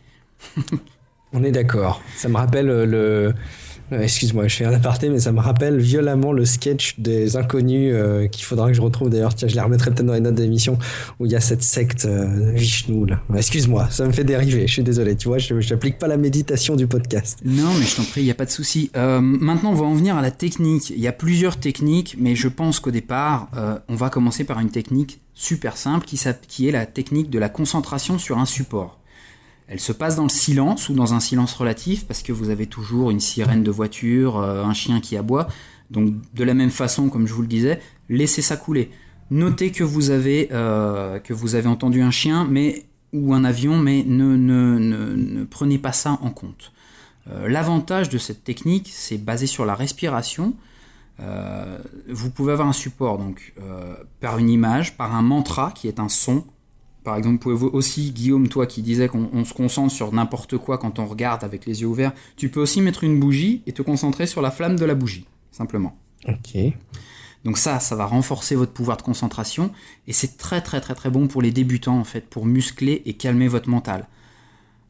On 1.34 1.44
est 1.44 1.52
d'accord. 1.52 2.02
Ça 2.16 2.28
me 2.28 2.36
rappelle 2.36 2.66
le 2.66 2.94
euh, 2.94 3.32
excuse-moi, 4.00 4.48
je 4.48 4.56
fais 4.56 4.64
un 4.64 4.72
aparté, 4.72 5.08
mais 5.08 5.20
ça 5.20 5.32
me 5.32 5.40
rappelle 5.40 5.78
violemment 5.78 6.32
le 6.32 6.44
sketch 6.44 6.98
des 6.98 7.36
inconnus 7.36 7.92
euh, 7.94 8.26
qu'il 8.28 8.44
faudra 8.44 8.68
que 8.68 8.74
je 8.74 8.80
retrouve 8.80 9.10
d'ailleurs. 9.10 9.34
Tiens, 9.34 9.48
je 9.48 9.54
les 9.54 9.60
remettrai 9.60 9.90
peut-être 9.90 10.06
dans 10.06 10.14
les 10.14 10.20
notes 10.20 10.34
d'émission 10.34 10.78
où 11.18 11.26
il 11.26 11.32
y 11.32 11.36
a 11.36 11.40
cette 11.40 11.62
secte 11.62 12.04
euh, 12.04 12.52
Vishnu. 12.54 13.06
Excuse-moi, 13.34 13.88
ça 13.90 14.06
me 14.06 14.12
fait 14.12 14.24
dériver. 14.24 14.66
Je 14.66 14.72
suis 14.72 14.82
désolé. 14.82 15.16
Tu 15.16 15.28
vois, 15.28 15.38
je 15.38 15.54
n'applique 15.54 15.98
pas 15.98 16.08
la 16.08 16.16
méditation 16.16 16.76
du 16.76 16.86
podcast. 16.86 17.40
Non, 17.44 17.72
mais 17.78 17.84
je 17.84 17.96
t'en 17.96 18.04
prie, 18.04 18.22
il 18.22 18.24
n'y 18.24 18.30
a 18.30 18.34
pas 18.34 18.46
de 18.46 18.50
souci. 18.50 18.90
maintenant, 18.94 19.72
on 19.72 19.74
va 19.74 19.84
en 19.84 19.94
venir 19.94 20.16
à 20.16 20.22
la 20.22 20.30
technique. 20.30 20.90
Il 20.90 21.00
y 21.00 21.08
a 21.08 21.12
plusieurs 21.12 21.58
techniques, 21.58 22.16
mais 22.18 22.34
je 22.34 22.48
pense 22.48 22.80
qu'au 22.80 22.90
départ, 22.90 23.50
on 23.88 23.94
va 23.94 24.10
commencer 24.10 24.44
par 24.44 24.60
une 24.60 24.70
technique 24.70 25.20
super 25.34 25.76
simple 25.76 26.06
qui 26.06 26.68
est 26.68 26.72
la 26.72 26.86
technique 26.86 27.30
de 27.30 27.38
la 27.38 27.48
concentration 27.48 28.18
sur 28.18 28.38
un 28.38 28.46
support. 28.46 29.01
Elle 29.72 29.80
se 29.80 29.92
passe 29.92 30.16
dans 30.16 30.24
le 30.24 30.28
silence 30.28 30.90
ou 30.90 30.92
dans 30.92 31.14
un 31.14 31.20
silence 31.20 31.54
relatif 31.54 32.06
parce 32.06 32.22
que 32.22 32.30
vous 32.30 32.50
avez 32.50 32.66
toujours 32.66 33.10
une 33.10 33.20
sirène 33.20 33.62
de 33.62 33.70
voiture, 33.70 34.36
euh, 34.36 34.62
un 34.62 34.74
chien 34.74 35.00
qui 35.00 35.16
aboie. 35.16 35.48
Donc 35.90 36.12
de 36.34 36.44
la 36.44 36.52
même 36.52 36.68
façon, 36.68 37.08
comme 37.08 37.26
je 37.26 37.32
vous 37.32 37.40
le 37.40 37.48
disais, 37.48 37.80
laissez 38.10 38.42
ça 38.42 38.58
couler. 38.58 38.90
Notez 39.30 39.72
que 39.72 39.82
vous 39.82 40.10
avez, 40.10 40.50
euh, 40.52 41.18
entendu 41.64 42.02
un 42.02 42.10
chien 42.10 42.46
mais, 42.50 42.84
ou 43.14 43.32
un 43.32 43.44
avion, 43.44 43.78
mais 43.78 44.04
ne, 44.06 45.44
prenez 45.44 45.78
pas 45.78 45.92
ça 45.92 46.18
en 46.20 46.28
compte. 46.28 46.72
Euh, 47.30 47.48
l'avantage 47.48 48.10
de 48.10 48.18
cette 48.18 48.44
technique, 48.44 48.90
c'est 48.92 49.16
basé 49.16 49.46
sur 49.46 49.64
la 49.64 49.74
respiration. 49.74 50.52
vous 52.10 52.30
pouvez 52.30 52.52
avoir 52.52 52.68
un 52.68 52.74
support 52.74 53.16
donc 53.16 53.54
par 54.20 54.36
une 54.36 54.50
image, 54.50 54.98
par 54.98 55.14
un 55.14 55.22
mantra 55.22 55.72
qui 55.74 55.88
est 55.88 55.98
un 55.98 56.10
son 56.10 56.44
par 57.04 57.16
exemple, 57.16 57.38
pouvez 57.38 57.66
aussi, 57.72 58.12
Guillaume, 58.12 58.48
toi 58.48 58.66
qui 58.66 58.82
disais 58.82 59.08
qu'on 59.08 59.44
se 59.44 59.54
concentre 59.54 59.92
sur 59.92 60.12
n'importe 60.12 60.56
quoi 60.58 60.78
quand 60.78 60.98
on 60.98 61.06
regarde 61.06 61.44
avec 61.44 61.66
les 61.66 61.80
yeux 61.80 61.88
ouverts, 61.88 62.12
tu 62.36 62.48
peux 62.48 62.60
aussi 62.60 62.80
mettre 62.80 63.04
une 63.04 63.18
bougie 63.18 63.62
et 63.66 63.72
te 63.72 63.82
concentrer 63.82 64.26
sur 64.26 64.42
la 64.42 64.50
flamme 64.50 64.76
de 64.76 64.84
la 64.84 64.94
bougie, 64.94 65.26
simplement. 65.50 65.96
Ok. 66.28 66.56
Donc 67.44 67.58
ça, 67.58 67.80
ça 67.80 67.96
va 67.96 68.06
renforcer 68.06 68.54
votre 68.54 68.72
pouvoir 68.72 68.96
de 68.96 69.02
concentration 69.02 69.72
et 70.06 70.12
c'est 70.12 70.36
très 70.36 70.60
très 70.60 70.80
très 70.80 70.94
très 70.94 71.10
bon 71.10 71.26
pour 71.26 71.42
les 71.42 71.50
débutants 71.50 71.98
en 71.98 72.04
fait, 72.04 72.28
pour 72.28 72.46
muscler 72.46 73.02
et 73.04 73.14
calmer 73.14 73.48
votre 73.48 73.68
mental. 73.68 74.06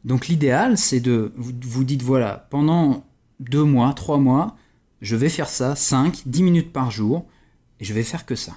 Donc 0.05 0.29
l'idéal, 0.29 0.77
c'est 0.77 1.01
de 1.01 1.33
vous, 1.37 1.53
vous 1.63 1.85
dites 1.85 2.03
voilà, 2.03 2.47
pendant 2.51 3.07
deux 3.41 3.65
mois, 3.65 3.95
trois 3.95 4.19
mois, 4.19 4.57
je 5.01 5.17
vais 5.17 5.29
faire 5.29 5.49
ça, 5.49 5.75
5, 5.75 6.23
10 6.27 6.43
minutes 6.43 6.73
par 6.73 6.91
jour, 6.91 7.27
et 7.81 7.85
je 7.85 7.93
vais 7.93 8.03
faire 8.03 8.25
que 8.25 8.35
ça. 8.37 8.57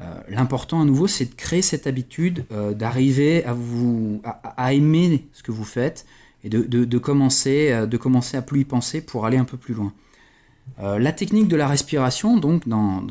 Euh, 0.00 0.20
l'important 0.28 0.80
à 0.80 0.84
nouveau, 0.84 1.06
c'est 1.06 1.24
de 1.24 1.34
créer 1.34 1.62
cette 1.62 1.86
habitude, 1.86 2.44
euh, 2.52 2.72
d'arriver 2.72 3.44
à 3.44 3.56
à, 4.56 4.72
aimer 4.72 5.26
ce 5.32 5.42
que 5.42 5.50
vous 5.50 5.64
faites 5.64 6.06
et 6.44 6.48
de, 6.48 6.98
commencer, 6.98 7.72
euh, 7.72 7.86
de 7.86 7.96
commencer 7.96 8.36
à 8.36 8.42
plus 8.42 8.60
y 8.60 8.64
penser 8.64 9.00
pour 9.00 9.26
aller 9.26 9.38
un 9.38 9.44
peu 9.44 9.56
plus 9.56 9.74
loin. 9.74 9.92
la 10.78 11.12
technique 11.12 11.48
de 11.48 11.56
la 11.56 11.66
respiration, 11.66 12.36
donc 12.36 12.68
dans, 12.68 13.02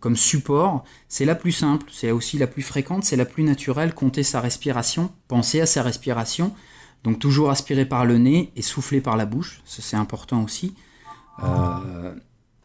comme 0.00 0.16
support, 0.16 0.84
c'est 1.08 1.26
la 1.26 1.34
plus 1.34 1.52
simple, 1.52 1.86
c'est 1.92 2.10
aussi 2.10 2.38
la 2.38 2.46
plus 2.46 2.62
fréquente, 2.62 3.04
c'est 3.04 3.16
la 3.16 3.26
plus 3.26 3.42
naturelle. 3.42 3.92
Compter 3.92 4.22
sa 4.22 4.40
respiration, 4.40 5.10
penser 5.28 5.60
à 5.60 5.66
sa 5.66 5.82
respiration, 5.82 6.54
donc 7.02 7.18
toujours 7.18 7.50
aspirer 7.50 7.84
par 7.84 8.06
le 8.06 8.16
nez 8.16 8.52
et 8.56 8.62
souffler 8.62 9.02
par 9.02 9.16
la 9.16 9.26
bouche, 9.26 9.60
c'est 9.66 9.96
important 9.96 10.42
aussi. 10.42 10.74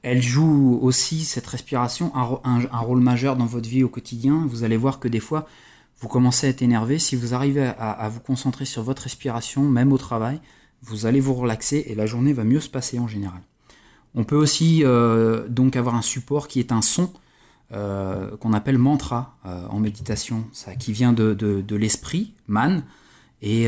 Elle 0.02 0.22
joue 0.22 0.80
aussi, 0.82 1.26
cette 1.26 1.48
respiration, 1.48 2.12
un, 2.16 2.80
rôle 2.80 3.02
majeur 3.02 3.36
dans 3.36 3.46
votre 3.46 3.68
vie 3.68 3.84
au 3.84 3.90
quotidien. 3.90 4.46
Vous 4.48 4.64
allez 4.64 4.78
voir 4.78 5.00
que 5.00 5.10
des 5.10 5.20
fois, 5.20 5.48
vous 6.00 6.08
commencez 6.08 6.48
à 6.48 6.50
être 6.52 6.62
énervé. 6.62 7.00
Si 7.00 7.16
vous 7.18 7.34
arrivez 7.34 7.66
à, 7.78 8.08
vous 8.08 8.22
concentrer 8.22 8.66
sur 8.66 8.82
votre 8.82 9.04
respiration, 9.04 9.64
même 9.64 9.92
au 9.92 9.98
travail, 9.98 10.40
vous 10.82 11.06
allez 11.06 11.20
vous 11.20 11.34
relaxer 11.34 11.84
et 11.88 11.96
la 11.96 12.06
journée 12.06 12.32
va 12.32 12.46
mieux 12.46 12.62
se 12.62 12.70
passer 12.70 13.00
en 13.00 13.08
général. 13.08 13.42
On 14.16 14.24
peut 14.24 14.38
aussi 14.38 14.84
euh, 14.84 15.48
donc 15.50 15.76
avoir 15.76 15.96
un 15.96 16.02
support 16.02 16.48
qui 16.48 16.60
est 16.60 16.72
un 16.72 16.82
son 16.82 17.12
euh, 17.72 18.36
qu'on 18.38 18.54
appelle 18.54 18.78
mantra 18.78 19.38
euh, 19.46 19.68
en 19.68 19.80
méditation, 19.80 20.46
qui 20.80 20.94
vient 20.94 21.14
de, 21.14 21.76
l'esprit, 21.76 22.34
man, 22.48 22.84
et 23.42 23.68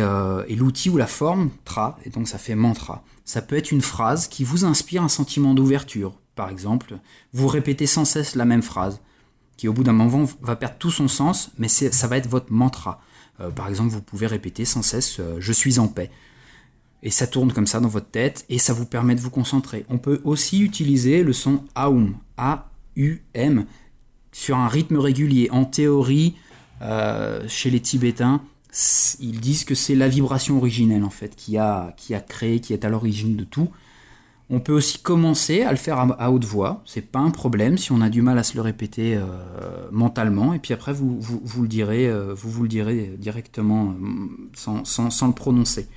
l'outil 0.56 0.90
ou 0.90 0.96
la 0.96 1.08
forme, 1.08 1.50
tra, 1.66 2.00
et 2.06 2.10
donc 2.10 2.30
ça 2.30 2.38
fait 2.38 2.56
mantra. 2.56 3.04
Ça 3.26 3.42
peut 3.42 3.58
être 3.58 3.72
une 3.72 3.82
phrase 3.82 4.30
qui 4.30 4.46
vous 4.46 4.64
inspire 4.66 5.04
un 5.04 5.10
sentiment 5.10 5.54
d'ouverture, 5.54 6.14
par 6.36 6.50
exemple, 6.50 7.00
vous 7.34 7.48
répétez 7.48 7.88
sans 7.88 8.06
cesse 8.06 8.36
la 8.36 8.46
même 8.46 8.62
phrase, 8.62 9.02
qui 9.58 9.68
au 9.68 9.74
bout 9.74 9.84
d'un 9.84 9.94
moment 9.94 10.28
va 10.42 10.56
perdre 10.56 10.78
tout 10.80 10.92
son 10.92 11.08
sens, 11.08 11.52
mais 11.58 11.68
ça 11.68 12.08
va 12.08 12.18
être 12.18 12.28
votre 12.28 12.52
mantra. 12.52 13.02
Euh, 13.40 13.52
par 13.52 13.68
exemple, 13.68 13.90
vous 13.90 14.02
pouvez 14.02 14.28
répéter 14.28 14.66
sans 14.66 14.82
cesse 14.82 15.20
euh, 15.20 15.38
Je 15.40 15.54
suis 15.54 15.80
en 15.80 15.88
paix. 15.88 16.10
Et 17.04 17.10
ça 17.10 17.28
tourne 17.28 17.52
comme 17.52 17.68
ça 17.68 17.80
dans 17.80 17.88
votre 17.88 18.10
tête 18.10 18.46
et 18.50 18.60
ça 18.60 18.74
vous 18.74 18.86
permet 18.86 19.16
de 19.16 19.22
vous 19.22 19.32
concentrer. 19.32 19.86
On 19.90 19.98
peut 19.98 20.22
aussi 20.24 20.62
utiliser 20.62 21.24
le 21.24 21.34
son 21.34 21.64
Aum, 21.76 22.16
A-U-M, 22.38 23.66
sur 24.32 24.58
un 24.58 24.68
rythme 24.68 24.98
régulier. 24.98 25.50
En 25.52 25.66
théorie, 25.66 26.36
euh, 26.82 27.44
chez 27.48 27.72
les 27.72 27.80
Tibétains, 27.80 28.42
ils 29.20 29.40
disent 29.40 29.64
que 29.64 29.76
c'est 29.76 29.96
la 29.96 30.08
vibration 30.08 30.58
originelle 30.58 31.04
en 31.04 31.10
fait 31.10 31.36
qui 31.36 31.58
a, 31.58 31.94
qui 31.98 32.14
a 32.14 32.22
créé, 32.22 32.60
qui 32.60 32.74
est 32.74 32.86
à 32.86 32.90
l'origine 32.90 33.36
de 33.36 33.44
tout. 33.44 33.70
On 34.54 34.60
peut 34.60 34.74
aussi 34.74 35.00
commencer 35.00 35.62
à 35.62 35.72
le 35.72 35.78
faire 35.78 35.98
à, 35.98 36.30
haute 36.30 36.44
voix, 36.44 36.84
c'est 36.86 37.10
pas 37.10 37.20
un 37.20 37.30
problème 37.30 37.78
si 37.78 37.94
on 37.94 38.02
a 38.02 38.10
du 38.10 38.22
mal 38.22 38.38
à 38.38 38.44
se 38.44 38.56
le 38.56 38.62
répéter 38.62 39.16
euh, 39.16 39.22
mentalement, 39.94 40.54
et 40.54 40.60
puis 40.60 40.74
après 40.74 40.92
vous, 40.92 41.22
vous, 41.22 41.62
le 41.62 41.70
direz, 41.70 42.10
euh, 42.10 42.34
vous 42.36 42.64
le 42.64 42.68
direz 42.68 43.16
directement 43.18 43.96
sans, 44.54 44.84
sans, 44.84 45.28
le 45.28 45.34
prononcer. 45.34 45.88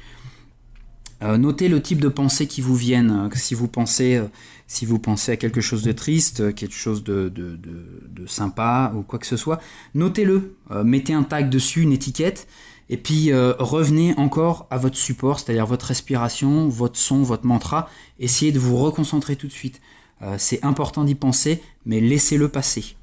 notez 1.21 1.67
le 1.69 1.83
type 1.83 2.01
de 2.01 2.09
pensées 2.09 2.47
qui 2.47 2.61
vous 2.61 2.77
viennent. 2.77 3.29
Si 3.35 3.57
vous 3.57 3.67
pensez, 3.67 4.23
si 4.69 4.87
vous 4.87 5.01
pensez 5.01 5.33
à 5.33 5.37
quelque 5.37 5.61
chose 5.61 5.83
de 5.83 5.91
triste, 5.91 6.55
quelque 6.55 6.77
chose 6.77 7.03
de, 7.03 7.29
de, 7.29 7.59
de 7.59 8.27
sympa 8.29 8.93
ou 8.97 9.03
quoi 9.03 9.19
que 9.19 9.27
ce 9.27 9.37
soit, 9.37 9.59
notez-le. 9.97 10.55
mettez 10.85 11.13
un 11.13 11.25
tag 11.25 11.51
dessus, 11.51 11.83
une 11.83 11.93
étiquette, 11.93 12.47
et 12.91 12.97
puis 12.97 13.33
euh, 13.33 13.55
revenez 13.59 14.15
encore 14.17 14.67
à 14.71 14.79
votre 14.79 14.97
support, 14.97 15.41
c'est-à-dire 15.41 15.67
votre 15.67 15.87
respiration, 15.87 16.69
votre 16.69 16.99
son, 16.99 17.23
votre 17.23 17.47
mantra. 17.47 17.89
Essayez 18.19 18.53
de 18.53 18.59
vous 18.59 18.77
reconcentrer 18.77 19.37
tout 19.37 19.47
de 19.47 19.53
suite. 19.53 19.81
Euh, 20.23 20.37
c'est 20.39 20.63
important 20.65 21.05
d'y 21.05 21.15
penser, 21.15 21.63
mais 21.87 22.01
laissez-le 22.01 22.49
passer. 22.49 22.97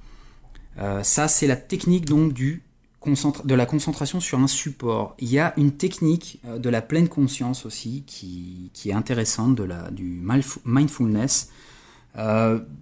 Euh, 0.77 1.03
ça, 1.03 1.27
c'est 1.27 1.47
la 1.47 1.55
technique 1.55 2.05
donc 2.05 2.33
de 2.33 3.55
la 3.55 3.65
concentration 3.65 4.19
sur 4.19 4.39
un 4.39 4.47
support. 4.47 5.15
Il 5.19 5.29
y 5.29 5.39
a 5.39 5.53
une 5.57 5.71
technique 5.71 6.39
de 6.45 6.69
la 6.69 6.83
pleine 6.83 7.09
conscience 7.09 7.65
aussi 7.65 8.03
qui, 8.05 8.69
qui 8.73 8.91
est 8.91 8.93
intéressante, 8.93 9.55
de 9.55 9.63
la, 9.63 9.89
du 9.89 10.23
mindfulness. 10.63 11.49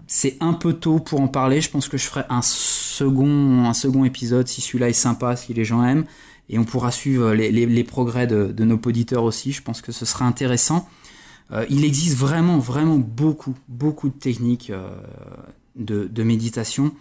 c'est 0.08 0.38
un 0.42 0.54
peu 0.54 0.74
tôt 0.74 1.00
pour 1.00 1.22
en 1.22 1.30
parler. 1.30 1.62
Je 1.62 1.70
pense 1.70 1.88
que 1.88 1.98
je 1.98 2.06
ferai 2.06 2.26
un 2.28 2.42
second, 2.42 3.64
un 3.64 3.74
second 3.74 4.04
épisode 4.04 4.50
si 4.50 4.60
celui-là 4.60 4.90
est 4.90 4.94
sympa, 4.94 5.38
si 5.38 5.54
les 5.54 5.64
gens 5.64 5.86
aiment 5.86 6.06
et 6.50 6.58
on 6.58 6.66
pourra 6.66 6.92
suivre 6.92 7.34
les, 7.34 7.84
progrès 7.84 8.28
de, 8.28 8.64
nos 8.64 8.80
auditeurs 8.84 9.24
aussi. 9.24 9.52
Je 9.52 9.62
pense 9.62 9.82
que 9.82 9.92
ce 9.92 10.06
sera 10.06 10.26
intéressant. 10.26 10.90
Euh, 11.52 11.66
il 11.70 11.86
existe 11.86 12.18
vraiment, 12.18 12.60
vraiment 12.60 12.98
beaucoup, 12.98 13.56
beaucoup 13.68 14.10
de 14.10 14.14
techniques 14.14 14.72
euh, 14.72 14.90
de, 15.76 16.24
méditation. 16.24 16.94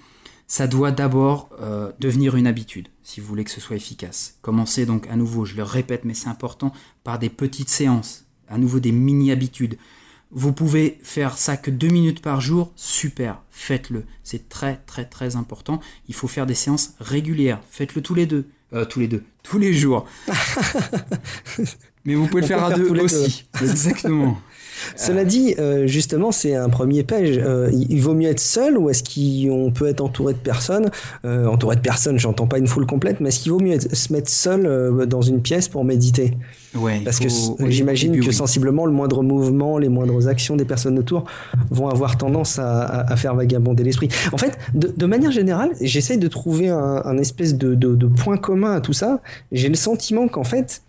Ça 0.46 0.66
doit 0.66 0.90
d'abord 0.90 1.50
euh, 1.60 1.92
devenir 1.98 2.36
une 2.36 2.46
habitude, 2.46 2.88
si 3.02 3.20
vous 3.20 3.26
voulez 3.26 3.44
que 3.44 3.50
ce 3.50 3.60
soit 3.60 3.76
efficace. 3.76 4.38
Commencez 4.42 4.86
donc 4.86 5.06
à 5.08 5.16
nouveau, 5.16 5.44
je 5.44 5.56
le 5.56 5.62
répète, 5.62 6.04
mais 6.04 6.14
c'est 6.14 6.28
important, 6.28 6.72
par 7.04 7.18
des 7.18 7.28
petites 7.28 7.68
séances, 7.68 8.26
à 8.48 8.58
nouveau 8.58 8.80
des 8.80 8.92
mini-habitudes. 8.92 9.78
Vous 10.30 10.52
pouvez 10.52 10.98
faire 11.02 11.38
ça 11.38 11.56
que 11.56 11.70
deux 11.70 11.88
minutes 11.88 12.20
par 12.20 12.42
jour, 12.42 12.72
super, 12.76 13.42
faites-le. 13.50 14.04
C'est 14.22 14.50
très 14.50 14.76
très 14.86 15.06
très 15.06 15.36
important. 15.36 15.80
Il 16.06 16.14
faut 16.14 16.28
faire 16.28 16.44
des 16.44 16.54
séances 16.54 16.92
régulières. 17.00 17.62
Faites-le 17.70 18.02
tous 18.02 18.14
les 18.14 18.26
deux. 18.26 18.46
Euh, 18.74 18.84
tous 18.84 19.00
les 19.00 19.08
deux, 19.08 19.22
tous 19.42 19.58
les 19.58 19.72
jours. 19.72 20.06
Mais 22.04 22.14
vous 22.14 22.26
pouvez 22.26 22.42
le 22.42 22.46
faire 22.46 22.64
à 22.64 22.72
deux 22.72 22.90
aussi. 23.00 23.46
Exactement. 23.62 24.38
Cela 24.96 25.24
dit, 25.24 25.54
euh, 25.58 25.86
justement, 25.86 26.32
c'est 26.32 26.54
un 26.54 26.68
premier 26.68 27.02
piège. 27.02 27.40
Euh, 27.42 27.70
il 27.72 28.00
vaut 28.00 28.14
mieux 28.14 28.28
être 28.28 28.40
seul 28.40 28.78
ou 28.78 28.90
est-ce 28.90 29.02
qu'on 29.02 29.70
peut 29.70 29.86
être 29.86 30.00
entouré 30.00 30.32
de 30.32 30.38
personnes? 30.38 30.90
Entouré 31.24 31.76
de 31.76 31.80
personnes, 31.80 32.18
j'entends 32.18 32.46
pas 32.46 32.58
une 32.58 32.66
foule 32.66 32.86
complète, 32.86 33.20
mais 33.20 33.28
est-ce 33.28 33.40
qu'il 33.40 33.52
vaut 33.52 33.60
mieux 33.60 33.78
se 33.80 34.12
mettre 34.12 34.30
seul 34.30 35.06
dans 35.06 35.22
une 35.22 35.40
pièce 35.40 35.68
pour 35.68 35.84
méditer? 35.84 36.34
Ouais, 36.74 37.00
Parce 37.04 37.18
que 37.18 37.28
j'imagine 37.68 38.20
que 38.20 38.30
sensiblement, 38.30 38.86
le 38.86 38.92
moindre 38.92 39.22
mouvement, 39.22 39.78
les 39.78 39.88
moindres 39.88 40.28
actions 40.28 40.56
des 40.56 40.64
personnes 40.64 40.98
autour 40.98 41.24
vont 41.70 41.88
avoir 41.88 42.18
tendance 42.18 42.58
à, 42.58 43.16
faire 43.16 43.34
vagabonder 43.34 43.82
l'esprit. 43.84 44.08
En 44.32 44.38
fait, 44.38 44.58
de, 44.74 45.06
manière 45.06 45.30
générale, 45.30 45.70
j'essaye 45.80 46.18
de 46.18 46.28
trouver 46.28 46.68
un, 46.68 47.18
espèce 47.18 47.56
de, 47.56 47.74
de, 47.74 48.06
point 48.06 48.36
commun 48.36 48.72
à 48.72 48.80
tout 48.80 48.92
ça. 48.92 49.20
J'ai 49.52 49.68
le 49.68 49.74
sentiment 49.74 50.28
qu'en 50.28 50.44
fait, 50.44 50.82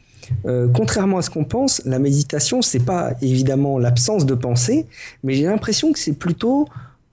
euh, 0.46 0.68
contrairement 0.74 1.18
à 1.18 1.22
ce 1.22 1.30
qu'on 1.30 1.44
pense, 1.44 1.82
la 1.86 2.00
méditation, 2.00 2.62
c'est 2.62 2.86
pas 2.86 3.14
évidemment 3.22 3.78
l'absence 3.78 4.26
de 4.26 4.36
pensée, 4.36 4.88
mais 5.24 5.34
j'ai 5.34 5.46
l'impression 5.46 5.92
que 5.92 6.00
c'est 6.00 6.14
plutôt 6.14 6.68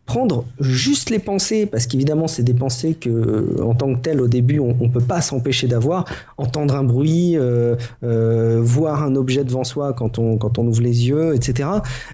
prendre 0.06 0.44
juste 0.60 1.10
les 1.10 1.18
pensées, 1.18 1.66
parce 1.66 1.86
qu'évidemment 1.86 2.28
c'est 2.28 2.44
des 2.44 2.54
pensées 2.54 2.94
que 2.94 3.60
en 3.60 3.74
tant 3.74 3.92
que 3.92 3.98
telles 3.98 4.20
au 4.20 4.28
début 4.28 4.60
on, 4.60 4.74
ne 4.74 4.88
peut 4.88 5.00
pas 5.00 5.20
s'empêcher 5.20 5.66
d'avoir, 5.66 6.04
entendre 6.38 6.76
un 6.76 6.84
bruit, 6.84 7.36
euh, 7.36 7.74
euh, 8.04 8.60
voir 8.62 9.02
un 9.02 9.16
objet 9.16 9.42
devant 9.42 9.64
soi 9.64 9.92
quand 9.92 10.20
on 10.20 10.38
quand 10.38 10.58
on 10.58 10.66
ouvre 10.66 10.80
les 10.80 11.08
yeux, 11.08 11.34
etc. 11.34 11.68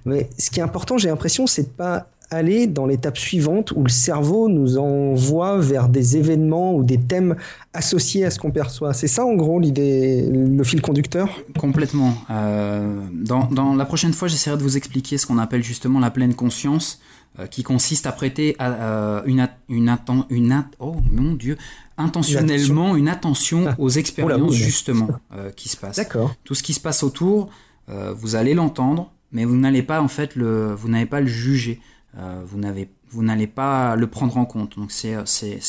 Mais 0.07 0.31
ce 0.39 0.51
qui 0.51 0.61
est 0.61 0.63
important, 0.63 0.97
j'ai 0.97 1.09
l'impression, 1.09 1.47
c'est 1.47 1.65
de 1.65 1.69
pas 1.69 2.07
aller 2.33 2.67
dans 2.67 2.87
l'étape 2.87 3.19
suivante 3.19 3.73
où 3.73 3.83
le 3.83 3.91
cerveau 3.91 4.49
nous 4.49 4.79
envoie 4.79 5.59
vers 5.59 5.89
des 5.89 6.17
événements 6.17 6.75
ou 6.75 6.83
des 6.83 6.99
thèmes 6.99 7.37
associés 7.75 8.25
à 8.25 8.31
ce 8.31 8.39
qu'on 8.39 8.51
perçoit. 8.51 8.95
C'est 8.95 9.09
ça 9.09 9.25
en 9.25 9.35
gros 9.35 9.61
l'idée, 9.61 10.29
le 10.31 10.65
fil 10.65 10.81
conducteur? 10.81 11.29
Complètement. 11.59 12.15
Euh, 12.31 13.01
dans, 13.13 13.47
dans, 13.47 13.75
la 13.75 13.85
prochaine 13.85 14.13
fois, 14.13 14.29
j'essaierai 14.29 14.57
de 14.57 14.63
vous 14.63 14.77
expliquer 14.77 15.19
ce 15.19 15.27
qu'on 15.27 15.39
appelle 15.39 15.63
justement 15.63 16.01
la 16.01 16.11
pleine 16.11 16.35
conscience, 16.35 17.01
euh, 17.39 17.47
qui 17.47 17.63
consiste 17.63 18.07
à 18.07 18.13
prêter 18.13 18.57
à, 18.59 19.23
une, 19.27 19.49
une, 19.69 19.97
une, 20.31 20.65
oh 20.81 20.97
mon 21.11 21.35
Dieu, 21.35 21.57
intentionnellement 21.97 22.97
une 22.97 23.09
attention, 23.09 23.67
ah. 23.69 23.75
aux 23.79 23.91
expériences 23.91 24.55
justement 24.55 25.09
euh, 25.35 25.51
qui 25.51 25.69
se 25.69 25.77
passent. 25.77 25.97
D'accord. 25.97 26.35
Tout 26.45 26.55
ce 26.55 26.63
qui 26.63 26.73
se 26.73 26.81
passe 26.81 27.03
autour, 27.03 27.51
vous 27.89 28.37
allez 28.37 28.55
l'entendre, 28.55 29.13
mais 29.33 29.45
vous 29.45 29.57
n'allez 29.57 29.83
pas 29.83 30.01
en 30.01 30.09
fait 30.09 30.35
le, 30.35 30.73
vous 30.73 30.89
n'allez 30.89 31.05
pas 31.05 31.21
le 31.21 31.27
juger. 31.27 31.81
Euh, 32.19 32.43
vous 32.45 33.23
n'allez 33.23 33.47
pas 33.47 33.97
le 33.97 34.07
prendre 34.07 34.37
en 34.37 34.45
compte. 34.45 34.77
Donc 34.77 34.93
c'est, 34.93 35.17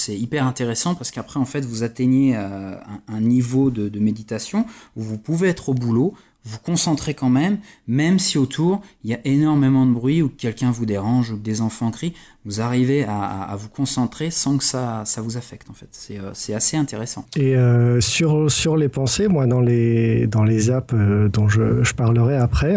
hyper 0.10 0.46
intéressant 0.46 0.96
parce 0.96 1.12
qu'après 1.12 1.40
en 1.40 1.46
fait 1.46 1.62
vous 1.66 1.84
atteignez 1.84 2.36
euh, 2.36 2.76
un, 3.08 3.22
niveau 3.22 3.72
de, 3.72 3.90
de, 3.90 4.00
méditation 4.00 4.66
où 4.96 5.02
vous 5.02 5.18
pouvez 5.18 5.50
être 5.50 5.70
au 5.70 5.74
boulot, 5.74 6.14
vous 6.46 6.60
concentrez 6.60 7.14
quand 7.14 7.30
même, 7.30 7.58
même 7.88 8.20
si 8.20 8.38
autour 8.38 8.82
il 9.04 9.12
y 9.12 9.14
a 9.14 9.20
énormément 9.24 9.86
de 9.86 9.92
bruit 9.92 10.22
ou 10.22 10.30
que 10.30 10.36
quelqu'un 10.36 10.72
vous 10.72 10.86
dérange 10.86 11.32
ou 11.32 11.38
que 11.38 11.44
des 11.44 11.62
enfants 11.62 11.92
crient, 11.92 12.14
vous 12.46 12.60
arrivez 12.60 13.06
à, 13.06 13.56
vous 13.58 13.70
concentrer 13.70 14.30
sans 14.30 14.58
que 14.58 14.64
ça, 14.64 15.04
ça 15.06 15.22
vous 15.22 15.38
affecte 15.38 15.70
en 15.70 15.74
fait. 15.74 15.88
C'est, 15.92 16.20
euh, 16.20 16.56
assez 16.56 16.76
intéressant. 16.76 17.26
Et 17.38 17.56
euh, 17.56 18.02
sur, 18.02 18.52
sur 18.52 18.76
les 18.76 18.90
pensées, 18.90 19.30
moi 19.30 19.48
dans 19.48 19.62
les, 19.62 20.28
dans 20.28 20.44
les 20.44 20.70
apps 20.70 20.94
euh, 20.94 21.30
dont 21.30 21.48
je, 21.48 21.94
parlerai 21.94 22.36
après, 22.36 22.76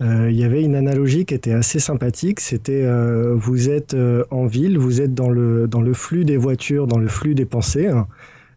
il 0.00 0.32
y 0.32 0.44
avait 0.44 0.62
une 0.62 0.74
analogie 0.74 1.24
qui 1.24 1.34
était 1.34 1.52
assez 1.52 1.78
sympathique. 1.78 2.40
C'était 2.40 2.86
vous 3.34 3.68
êtes 3.70 3.96
en 4.30 4.46
ville, 4.46 4.78
vous 4.78 5.00
êtes 5.00 5.14
dans 5.14 5.30
le, 5.30 5.68
dans 5.68 5.80
le 5.80 5.94
flux 5.94 6.24
des 6.24 6.36
voitures, 6.36 6.86
dans 6.86 6.98
le 6.98 7.08
flux 7.08 7.34
des 7.34 7.44
pensées. 7.44 7.90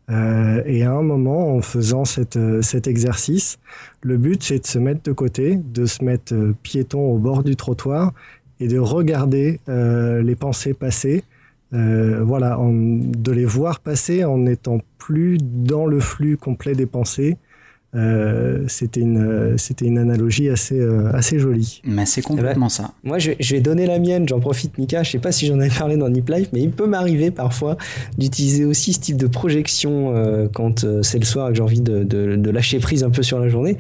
Euh, 0.09 0.63
et 0.65 0.83
à 0.83 0.91
un 0.91 1.01
moment, 1.01 1.55
en 1.55 1.61
faisant 1.61 2.03
euh, 2.35 2.61
cet 2.61 2.87
exercice, 2.87 3.59
le 4.01 4.17
but 4.17 4.41
c'est 4.43 4.59
de 4.59 4.65
se 4.65 4.79
mettre 4.79 5.03
de 5.03 5.11
côté, 5.11 5.55
de 5.55 5.85
se 5.85 6.03
mettre 6.03 6.33
euh, 6.33 6.55
piéton 6.63 6.99
au 6.99 7.17
bord 7.17 7.43
du 7.43 7.55
trottoir 7.55 8.13
et 8.59 8.67
de 8.67 8.79
regarder 8.79 9.61
les 9.67 10.35
pensées 10.35 10.73
passer. 10.73 11.23
voilà, 11.71 12.59
de 12.59 13.31
les 13.31 13.45
voir 13.45 13.79
passer 13.79 14.25
en 14.25 14.37
n'étant 14.37 14.81
plus 14.97 15.37
dans 15.39 15.85
le 15.85 16.01
flux 16.01 16.35
complet 16.35 16.75
des 16.75 16.85
pensées, 16.85 17.37
euh, 17.95 18.65
c'était 18.67 18.99
une 18.99 19.57
c'était 19.57 19.85
une 19.85 19.97
analogie 19.97 20.49
assez 20.49 20.79
euh, 20.79 21.11
assez 21.13 21.39
jolie. 21.39 21.81
Mais 21.83 22.05
c'est 22.05 22.21
complètement 22.21 22.69
ça. 22.69 22.91
Moi, 23.03 23.17
je, 23.17 23.31
vais 23.39 23.61
donner 23.61 23.87
la 23.87 23.97
mienne. 23.97 24.27
J'en 24.27 24.39
profite, 24.39 24.77
Mika. 24.77 25.01
Je 25.01 25.11
sais 25.11 25.19
pas 25.19 25.31
si 25.31 25.47
j'en 25.47 25.59
avais 25.59 25.75
parlé 25.75 25.97
dans 25.97 26.07
Nip 26.07 26.29
Life, 26.29 26.49
mais 26.53 26.61
il 26.61 26.69
peut 26.69 26.85
m'arriver 26.85 27.31
parfois 27.31 27.77
d'utiliser 28.17 28.65
aussi 28.65 28.93
ce 28.93 28.99
type 28.99 29.17
de 29.17 29.25
projection 29.25 30.13
euh, 30.15 30.47
quand 30.53 30.85
c'est 31.01 31.19
le 31.19 31.25
soir 31.25 31.47
et 31.47 31.51
que 31.51 31.57
j'ai 31.57 31.63
envie 31.63 31.81
de, 31.81 32.03
de, 32.03 32.35
de, 32.35 32.49
lâcher 32.51 32.79
prise 32.79 33.03
un 33.03 33.09
peu 33.09 33.23
sur 33.23 33.39
la 33.39 33.49
journée. 33.49 33.77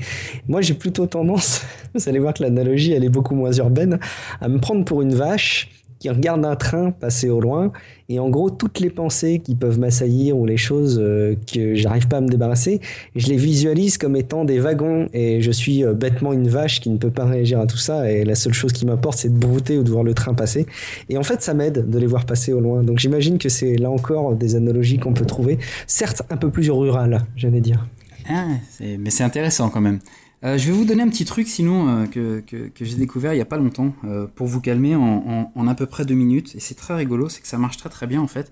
Moi, 0.47 0.61
j'ai 0.61 0.73
plutôt 0.73 1.05
tendance, 1.05 1.61
vous 1.93 2.09
allez 2.09 2.19
voir 2.19 2.33
que 2.33 2.41
l'analogie 2.41 2.93
elle 2.93 3.03
est 3.03 3.09
beaucoup 3.09 3.35
moins 3.35 3.51
urbaine, 3.51 3.99
à 4.41 4.47
me 4.47 4.59
prendre 4.59 4.85
pour 4.85 5.03
une 5.03 5.13
vache 5.13 5.69
qui 5.99 6.09
regarde 6.09 6.45
un 6.45 6.55
train 6.55 6.91
passer 6.91 7.29
au 7.29 7.39
loin 7.39 7.71
et 8.07 8.19
en 8.19 8.29
gros 8.29 8.49
toutes 8.49 8.79
les 8.79 8.89
pensées 8.89 9.39
qui 9.39 9.55
peuvent 9.55 9.79
m'assaillir 9.79 10.37
ou 10.37 10.45
les 10.45 10.57
choses 10.57 10.99
euh, 11.01 11.35
que 11.51 11.75
j'arrive 11.75 12.07
pas 12.07 12.17
à 12.17 12.21
me 12.21 12.27
débarrasser, 12.27 12.79
je 13.15 13.27
les 13.27 13.35
visualise 13.35 13.97
comme 13.97 14.15
étant 14.15 14.45
des 14.45 14.59
wagons 14.59 15.09
et 15.13 15.41
je 15.41 15.51
suis 15.51 15.83
euh, 15.83 15.93
bêtement 15.93 16.33
une 16.33 16.47
vache 16.47 16.79
qui 16.79 16.89
ne 16.89 16.97
peut 16.97 17.11
pas 17.11 17.25
réagir 17.25 17.59
à 17.59 17.67
tout 17.67 17.77
ça 17.77 18.09
et 18.11 18.23
la 18.23 18.35
seule 18.35 18.53
chose 18.53 18.71
qui 18.71 18.85
m'importe 18.85 19.17
c'est 19.17 19.33
de 19.33 19.37
brouter 19.37 19.77
ou 19.77 19.83
de 19.83 19.91
voir 19.91 20.03
le 20.03 20.13
train 20.13 20.33
passer 20.33 20.65
et 21.09 21.17
en 21.17 21.23
fait 21.23 21.41
ça 21.41 21.53
m'aide 21.53 21.89
de 21.89 21.99
les 21.99 22.07
voir 22.07 22.25
passer 22.25 22.53
au 22.53 22.61
loin. 22.61 22.83
Donc 22.83 22.99
j'imagine 22.99 23.37
que 23.37 23.49
c'est 23.49 23.75
là 23.75 23.91
encore 23.91 24.35
des 24.35 24.55
analogies 24.55 24.99
qu'on 24.99 25.13
peut 25.13 25.25
trouver, 25.25 25.59
certes 25.85 26.23
un 26.29 26.37
peu 26.37 26.49
plus 26.49 26.69
rurales, 26.71 27.21
j'allais 27.35 27.61
dire. 27.61 27.87
Ah, 28.29 28.45
mais 28.79 29.09
c'est 29.09 29.23
intéressant 29.23 29.69
quand 29.69 29.81
même. 29.81 29.99
Euh, 30.45 30.57
je 30.57 30.67
vais 30.67 30.71
vous 30.71 30.85
donner 30.85 31.03
un 31.03 31.09
petit 31.09 31.25
truc 31.25 31.49
sinon 31.49 31.89
euh, 31.89 32.05
que, 32.05 32.39
que, 32.39 32.85
j'ai 32.85 32.95
découvert 32.95 33.33
il 33.33 33.35
n'y 33.35 33.41
a 33.41 33.45
pas 33.45 33.57
longtemps 33.57 33.93
euh, 34.05 34.25
pour 34.25 34.47
vous 34.47 34.61
calmer 34.61 34.95
en, 34.95 35.51
en, 35.53 35.67
à 35.67 35.75
peu 35.75 35.85
près 35.85 36.05
deux 36.05 36.15
minutes. 36.15 36.55
Et 36.55 36.59
c'est 36.59 36.75
très 36.75 36.95
rigolo, 36.95 37.27
c'est 37.27 37.41
que 37.41 37.47
ça 37.47 37.57
marche 37.57 37.77
très 37.77 37.89
très 37.89 38.07
bien 38.07 38.21
en 38.21 38.27
fait. 38.27 38.51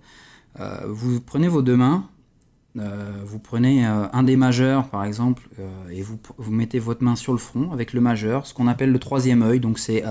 vous 0.87 1.21
prenez 1.21 1.47
vos 1.47 1.61
deux 1.61 1.77
mains, 1.77 2.09
vous 2.75 3.39
prenez 3.39 3.85
un 3.85 4.23
des 4.23 4.35
majeurs 4.35 4.89
par 4.89 5.05
exemple 5.05 5.47
et 5.91 6.01
vous, 6.01 6.19
vous 6.37 6.51
mettez 6.51 6.79
votre 6.79 7.03
main 7.03 7.15
sur 7.15 7.31
le 7.31 7.39
front 7.39 7.71
avec 7.71 7.93
le 7.93 8.01
majeur, 8.01 8.45
ce 8.45 8.53
qu'on 8.53 8.67
appelle 8.67 8.91
le 8.91 8.99
troisième 8.99 9.41
œil. 9.43 9.59
Donc 9.59 9.79
c'est 9.79 10.03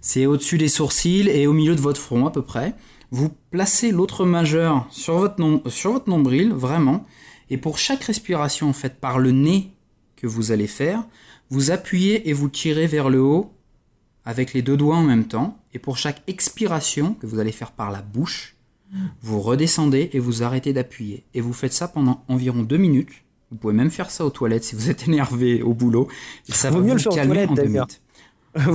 c'est 0.00 0.26
au-dessus 0.26 0.58
des 0.58 0.68
sourcils 0.68 1.28
et 1.28 1.46
au 1.46 1.52
milieu 1.52 1.74
de 1.76 1.80
votre 1.80 2.00
front 2.00 2.26
à 2.26 2.30
peu 2.30 2.42
près. 2.42 2.74
Vous 3.10 3.30
placez 3.50 3.92
l'autre 3.92 4.26
majeur 4.26 4.86
sur 4.90 5.18
votre, 5.18 5.70
sur 5.70 5.92
votre 5.92 6.10
nombril 6.10 6.52
vraiment 6.52 7.06
Et 7.48 7.58
pour 7.58 7.78
chaque 7.78 8.02
respiration 8.02 8.72
faite 8.72 8.98
par 9.00 9.18
le 9.18 9.30
nez 9.30 9.73
que 10.24 10.28
vous 10.28 10.52
allez 10.52 10.66
faire, 10.66 11.04
vous 11.50 11.70
appuyez 11.70 12.30
et 12.30 12.32
vous 12.32 12.48
tirez 12.48 12.86
vers 12.86 13.10
le 13.10 13.20
haut 13.20 13.52
avec 14.24 14.54
les 14.54 14.62
deux 14.62 14.78
doigts 14.78 14.96
en 14.96 15.02
même 15.02 15.26
temps. 15.26 15.58
Et 15.74 15.78
pour 15.78 15.98
chaque 15.98 16.22
expiration 16.26 17.12
que 17.12 17.26
vous 17.26 17.40
allez 17.40 17.52
faire 17.52 17.72
par 17.72 17.90
la 17.90 18.00
bouche, 18.00 18.56
vous 19.20 19.38
redescendez 19.38 20.08
et 20.14 20.18
vous 20.18 20.42
arrêtez 20.42 20.72
d'appuyer. 20.72 21.24
Et 21.34 21.42
vous 21.42 21.52
faites 21.52 21.74
ça 21.74 21.88
pendant 21.88 22.24
environ 22.28 22.62
deux 22.62 22.78
minutes. 22.78 23.10
Vous 23.50 23.58
pouvez 23.58 23.74
même 23.74 23.90
faire 23.90 24.10
ça 24.10 24.24
aux 24.24 24.30
toilettes 24.30 24.64
si 24.64 24.74
vous 24.74 24.88
êtes 24.88 25.06
énervé 25.08 25.60
au 25.60 25.74
boulot. 25.74 26.08
Et 26.48 26.52
ça 26.52 26.70
va 26.70 26.80
mieux 26.80 26.96
vous 26.96 27.10
le 27.10 27.14
calmer 27.14 27.44
en 27.44 27.52
deux 27.52 27.64
minutes. 27.64 28.00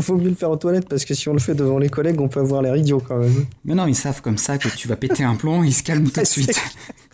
Faut 0.01 0.17
mieux 0.17 0.29
le 0.29 0.35
faire 0.35 0.51
aux 0.51 0.57
toilettes 0.57 0.87
parce 0.87 1.03
que 1.03 1.15
si 1.15 1.29
on 1.29 1.33
le 1.33 1.39
fait 1.39 1.55
devant 1.55 1.79
les 1.79 1.89
collègues, 1.89 2.21
on 2.21 2.27
peut 2.27 2.41
avoir 2.41 2.61
l'air 2.61 2.75
idiot 2.75 3.01
quand 3.05 3.17
même. 3.17 3.47
Mais 3.65 3.73
non, 3.73 3.87
ils 3.87 3.95
savent 3.95 4.21
comme 4.21 4.37
ça 4.37 4.59
que 4.59 4.67
tu 4.67 4.87
vas 4.87 4.97
péter 4.97 5.23
un 5.23 5.35
plomb, 5.35 5.63
ils 5.63 5.73
se 5.73 5.81
calment 5.81 6.09
tout 6.13 6.19
de 6.19 6.25
suite. 6.25 6.61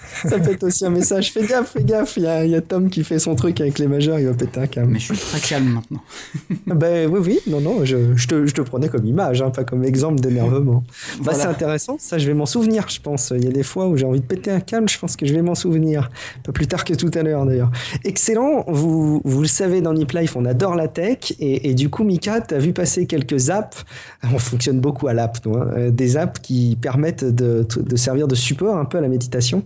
ça 0.30 0.39
peut 0.39 0.51
être 0.51 0.64
aussi 0.64 0.86
un 0.86 0.89
message. 0.89 1.32
Fais 1.32 1.45
gaffe, 1.45 1.72
fais 1.72 1.84
gaffe. 1.84 2.18
Il 2.18 2.24
y, 2.24 2.56
a, 2.56 2.62
Tom 2.62 2.89
qui 2.89 3.03
fait 3.03 3.20
son 3.20 3.36
truc 3.36 3.62
avec 3.62 3.80
les 3.80 3.88
majeurs, 3.88 4.20
il 4.20 4.28
va 4.28 4.34
péter 4.34 4.60
un 4.60 4.68
câble. 4.68 4.91
Mais 4.91 4.99
je 4.99 5.14
suis 5.14 5.18
très 5.18 5.39
calme 5.39 5.68
maintenant. 5.74 6.01
ben 6.68 7.10
oui, 7.12 7.20
oui, 7.24 7.39
non, 7.47 7.62
non, 7.62 7.86
je, 7.86 8.16
je, 8.16 8.28
te, 8.28 8.45
je 8.45 8.53
te, 8.53 8.62
prenais 8.62 8.89
comme 8.89 9.06
image, 9.06 9.41
hein, 9.41 9.49
pas 9.49 9.64
comme 9.64 9.84
exemple 9.84 10.20
d'énervement. 10.20 10.84
Bah, 11.24 11.34
c'est 11.34 11.47
intéressant, 11.47 11.97
ça 11.99 12.18
je 12.18 12.28
vais 12.28 12.34
m'en 12.34 12.45
souvenir, 12.45 12.88
je 12.89 12.99
pense. 12.99 13.34
Il 13.36 13.43
y 13.43 13.47
a 13.47 13.51
des 13.51 13.64
fois 13.64 13.88
où 13.88 13.97
j'ai 13.97 14.06
envie 14.06 14.22
de 14.22 14.26
péter 14.26 14.51
un 14.51 14.60
câble, 14.60 14.89
je 14.89 14.97
pense 14.97 15.16
que 15.16 15.26
je 15.26 15.34
vais 15.34 15.41
m'en 15.41 15.56
souvenir. 15.56 16.10
Pas 16.43 16.51
plus 16.51 16.68
tard 16.68 16.84
que 16.84 16.93
tout 16.93 17.12
à 17.14 17.24
l'heure 17.24 17.45
d'ailleurs. 17.45 17.72
Excellent, 18.03 18.66
vous, 18.68 19.22
vous 19.24 19.41
le 19.41 19.47
savez 19.47 19.82
dans 19.82 19.93
Nip 19.93 20.12
Life, 20.12 20.36
on 20.36 20.45
adore 20.45 20.76
la 20.76 20.88
tech. 20.88 21.34
Et, 21.39 21.70
et 21.70 21.74
du 21.74 21.89
coup, 21.89 22.03
Mika, 22.03 22.41
tu 22.41 22.53
as 22.53 22.60
vu 22.60 22.74
passer 22.74 23.06
quelques 23.06 23.49
apps. 23.49 23.86
On 24.24 24.39
fonctionne 24.39 24.80
beaucoup 24.80 25.08
à 25.08 25.14
l'app, 25.14 25.38
hein, 25.45 25.89
des 25.91 26.18
apps 26.18 26.39
qui 26.39 26.78
permettent 26.80 27.26
de, 27.26 27.66
de 27.78 27.95
servir 27.95 28.28
de 28.28 28.36
support 28.36 28.78
un 28.78 28.86
peu 28.86 28.97
à 28.97 29.01
la 29.01 29.08
méditation. 29.08 29.64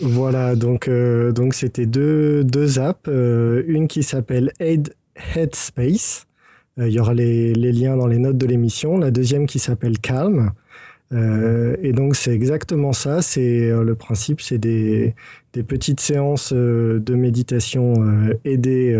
Voilà, 0.00 0.54
donc 0.54 0.86
euh, 0.86 1.32
donc 1.32 1.54
c'était 1.54 1.86
deux, 1.86 2.78
apps, 2.78 3.08
euh, 3.08 3.64
une 3.66 3.88
qui 3.88 4.02
s'appelle 4.02 4.52
Headspace. 4.60 6.26
Euh, 6.78 6.88
il 6.88 6.94
y 6.94 7.00
aura 7.00 7.14
les, 7.14 7.52
les, 7.52 7.72
liens 7.72 7.96
dans 7.96 8.06
les 8.06 8.18
notes 8.18 8.38
de 8.38 8.46
l'émission. 8.46 8.98
La 8.98 9.10
deuxième 9.10 9.46
qui 9.46 9.58
s'appelle 9.58 9.98
Calm. 9.98 10.52
et 11.10 11.92
donc 11.92 12.14
c'est 12.14 12.32
exactement 12.32 12.92
ça. 12.92 13.22
C'est 13.22 13.70
le 13.70 13.94
principe, 13.94 14.40
c'est 14.40 14.58
des, 14.58 15.14
des 15.52 15.62
petites 15.64 16.00
séances 16.00 16.52
de 16.52 17.14
méditation 17.14 17.94
aidées, 18.44 18.96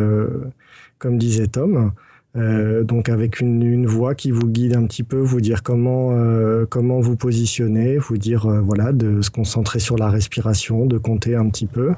comme 0.98 1.18
disait 1.18 1.48
Tom. 1.48 1.92
Euh, 2.38 2.84
donc 2.84 3.08
avec 3.08 3.40
une, 3.40 3.86
voix 3.86 4.14
qui 4.14 4.30
vous 4.30 4.46
guide 4.46 4.76
un 4.76 4.84
petit 4.86 5.02
peu, 5.02 5.18
vous 5.18 5.40
dire 5.40 5.62
comment 5.62 6.10
euh, 6.12 6.66
comment 6.68 7.00
vous 7.00 7.16
positionner, 7.16 7.98
vous 7.98 8.16
dire 8.16 8.46
euh, 8.46 8.60
voilà 8.60 8.92
de 8.92 9.22
se 9.22 9.30
concentrer 9.30 9.80
sur 9.80 9.96
la 9.96 10.08
respiration, 10.08 10.86
de 10.86 10.98
compter 10.98 11.34
un 11.34 11.48
petit 11.48 11.66
peu. 11.66 11.92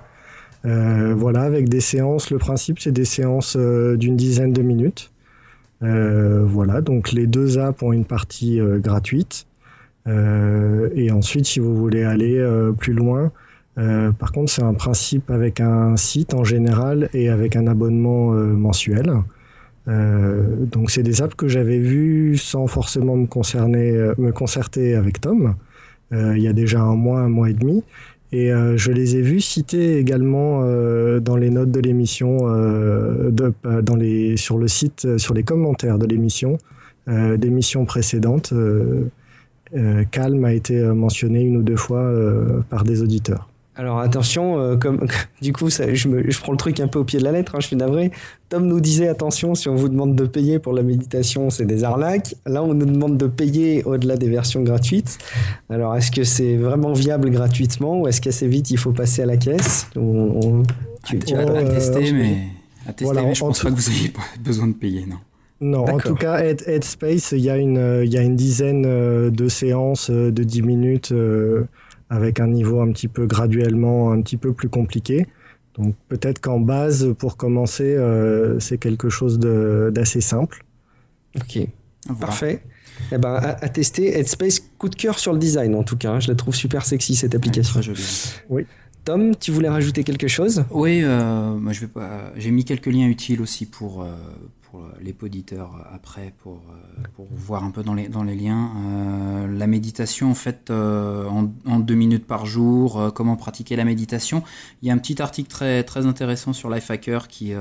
voilà 0.65 1.43
avec 1.43 1.69
des 1.69 1.81
séances. 1.81 2.31
Le 2.31 2.39
principe 2.39 2.79
c'est 2.81 2.93
des 2.93 3.05
séances 3.05 3.57
d'une 3.57 4.17
dizaine 4.17 4.53
de 4.53 4.63
minutes. 4.63 5.11
voilà 5.81 6.81
donc 6.81 7.13
les 7.13 7.27
deux 7.27 7.59
apps 7.59 7.83
ont 7.83 7.93
une 7.93 8.05
partie 8.05 8.61
gratuite. 8.79 9.47
et 10.07 11.11
ensuite 11.13 11.47
si 11.47 11.61
vous 11.61 11.75
voulez 11.77 12.05
aller 12.05 12.39
plus 12.79 12.93
loin, 12.93 13.33
par 13.77 14.33
contre 14.33 14.51
c'est 14.53 14.63
un 14.63 14.75
principe 14.75 15.31
avec 15.31 15.61
un 15.61 15.97
site 15.97 16.35
en 16.35 16.45
général 16.45 17.09
et 17.15 17.29
avec 17.31 17.57
un 17.57 17.67
abonnement 17.67 18.33
mensuel. 18.33 19.23
Euh, 19.89 20.67
donc 20.67 20.91
c'est 20.91 21.03
des 21.03 21.23
apps 21.23 21.35
que 21.35 21.49
j'avais 21.49 21.79
vues 21.79 22.37
sans 22.37 22.67
forcément 22.67 23.17
me 23.17 23.27
concerner, 23.27 23.93
euh, 23.93 24.15
me 24.19 24.33
concerter 24.33 24.95
avec 24.95 25.21
Tom. 25.21 25.55
Euh, 26.13 26.37
il 26.37 26.43
y 26.43 26.49
a 26.49 26.53
déjà 26.53 26.81
un 26.81 26.97
mois, 26.97 27.21
un 27.21 27.29
mois 27.29 27.51
et 27.51 27.55
demi. 27.55 27.83
Et 28.33 28.53
je 28.77 28.93
les 28.93 29.17
ai 29.17 29.23
vus 29.23 29.41
cités 29.41 29.99
également 29.99 30.61
dans 31.19 31.35
les 31.35 31.51
notes 31.51 31.73
de 31.73 31.81
l'émission, 31.81 32.47
dans 33.33 33.97
les, 33.97 34.37
sur 34.37 34.57
le 34.57 34.69
site, 34.69 35.19
sur 35.19 35.35
les 35.35 35.43
commentaires 35.43 35.99
de 35.99 36.07
l'émission, 36.07 36.57
d'émissions 37.09 37.85
précédentes. 37.87 38.55
Calme 40.13 40.45
a 40.45 40.53
été 40.53 40.81
mentionné 40.81 41.41
une 41.41 41.57
ou 41.57 41.63
deux 41.65 41.75
fois 41.75 42.09
par 42.69 42.85
des 42.85 43.03
auditeurs. 43.03 43.50
Alors 43.81 44.01
attention, 44.01 44.61
euh, 44.61 44.77
comme 44.77 45.07
du 45.41 45.55
coup, 45.55 45.71
ça, 45.71 45.95
je, 45.95 46.09
me, 46.09 46.31
je, 46.31 46.39
prends 46.39 46.53
le 46.53 46.59
truc 46.59 46.81
un 46.81 46.87
peu 46.87 46.99
au 46.99 47.05
pied 47.05 47.19
de 47.19 47.25
la 47.25 47.33
lettre. 47.33 47.55
Hein, 47.55 47.61
je 47.61 47.69
suis 47.69 47.77
navré. 47.77 48.11
Tom 48.51 48.67
nous 48.67 48.79
disait 48.79 49.09
attention, 49.09 49.55
si 49.55 49.71
on 49.71 49.75
vous 49.75 49.89
demande 49.89 50.15
de 50.15 50.27
payer 50.27 50.59
pour 50.59 50.75
la 50.75 50.83
méditation, 50.83 51.49
c'est 51.49 51.65
des 51.65 51.83
arnaques. 51.83 52.35
Là, 52.45 52.63
on 52.63 52.75
nous 52.75 52.85
demande 52.85 53.17
de 53.17 53.27
payer 53.27 53.83
au-delà 53.85 54.19
des 54.19 54.29
versions 54.29 54.61
gratuites. 54.63 55.17
Alors, 55.71 55.97
est-ce 55.97 56.11
que 56.11 56.25
c'est 56.25 56.57
vraiment 56.57 56.93
viable 56.93 57.31
gratuitement 57.31 58.03
ou 58.03 58.07
est-ce 58.07 58.21
qu'assez 58.21 58.49
vite 58.49 58.71
il 58.71 58.77
faut 58.77 58.93
passer 58.93 59.23
à 59.23 59.27
la 59.27 59.39
caisse? 59.39 59.87
On, 59.97 60.63
Tu, 61.07 61.17
vas 61.17 61.47
tester, 61.47 62.13
mais 62.13 62.37
à 62.87 62.93
tester, 62.93 63.23
mais 63.23 63.35
je 63.35 63.41
pense 63.41 63.63
pas 63.63 63.71
que 63.71 63.77
vous 63.77 63.91
ayez 63.91 64.13
besoin 64.45 64.67
de 64.67 64.75
payer, 64.75 65.07
non. 65.07 65.17
Non, 65.63 65.85
en 65.89 65.99
tout 65.99 66.15
cas, 66.15 66.43
Headspace, 66.43 67.33
il 67.33 67.41
y 67.41 67.51
a 67.51 67.57
une, 67.57 68.03
il 68.05 68.13
y 68.13 68.19
a 68.19 68.23
une 68.23 68.37
dizaine 68.37 68.85
euh, 68.87 69.31
de 69.31 69.49
séances 69.49 70.11
de 70.11 70.31
10 70.31 70.63
minutes 70.63 71.15
avec 72.11 72.41
un 72.41 72.49
niveau 72.49 72.81
un 72.81 72.93
petit 72.93 73.09
peu 73.09 73.27
graduellement 73.27 74.13
un 74.13 74.21
petit 74.21 74.37
peu 74.37 74.53
plus 74.53 74.69
compliqué. 74.69 75.27
Donc 75.75 75.95
peut-être 76.09 76.41
qu'en 76.41 76.61
base, 76.61 77.15
pour 77.19 77.37
commencer, 77.37 77.95
euh, 77.97 78.59
c'est 78.59 78.79
quelque 78.79 79.09
chose 79.09 79.39
d'assez 79.39 80.21
simple. 80.21 80.65
Ok, 81.37 81.61
parfait. 82.19 82.63
Eh 83.13 83.19
ben, 83.19 83.35
à, 83.35 83.69
tester, 83.69 84.19
Headspace, 84.19 84.61
coup 84.77 84.89
de 84.89 84.97
cœur 84.97 85.19
sur 85.19 85.33
le 85.33 85.39
design 85.39 85.75
en 85.75 85.85
tout 85.85 85.97
cas. 85.97 86.11
Hein. 86.11 86.21
Je 86.21 86.29
la 86.29 86.35
trouve 86.35 86.55
super 86.55 86.85
sexy 86.85 87.15
cette 87.15 87.35
application. 87.35 87.73
très 87.73 87.83
jolie. 87.83 88.35
Oui. 88.51 88.67
Tom, 89.05 89.35
tu 89.35 89.53
voulais 89.53 89.71
rajouter 89.71 90.05
quelque 90.05 90.29
chose? 90.29 90.65
Oui, 90.71 91.01
euh, 91.03 91.55
moi 91.55 91.73
je 91.73 91.81
vais 91.81 91.87
pas. 91.87 92.33
J'ai 92.37 92.51
mis 92.51 92.65
quelques 92.65 92.87
liens 92.87 93.09
utiles 93.09 93.41
aussi 93.41 93.65
pour, 93.65 94.03
euh, 94.03 94.09
pour 94.71 94.85
les 95.01 95.13
poditeurs 95.13 95.87
après, 95.93 96.33
pour, 96.43 96.63
euh, 96.71 97.03
pour 97.15 97.27
voir 97.31 97.65
un 97.65 97.71
peu 97.71 97.83
dans 97.83 97.95
les, 97.95 98.09
dans 98.09 98.23
les 98.23 98.35
liens. 98.35 98.71
Euh, 98.77 99.47
la 99.59 99.67
méditation, 99.67 100.31
en 100.31 100.35
fait, 100.35 100.71
euh, 100.71 101.27
en, 101.27 101.79
deux 101.79 101.95
minutes 101.95 102.27
par 102.27 102.47
jour, 102.47 103.13
comment 103.15 103.37
pratiquer 103.37 103.77
la 103.77 103.85
méditation. 103.85 104.43
Il 104.83 104.89
y 104.89 104.91
a 104.91 104.95
un 104.95 104.99
petit 104.99 105.21
article 105.21 105.49
très, 105.49 105.83
très 105.83 106.07
intéressant 106.07 106.53
sur 106.53 106.71
Lifehacker 106.71 107.29
qui, 107.29 107.53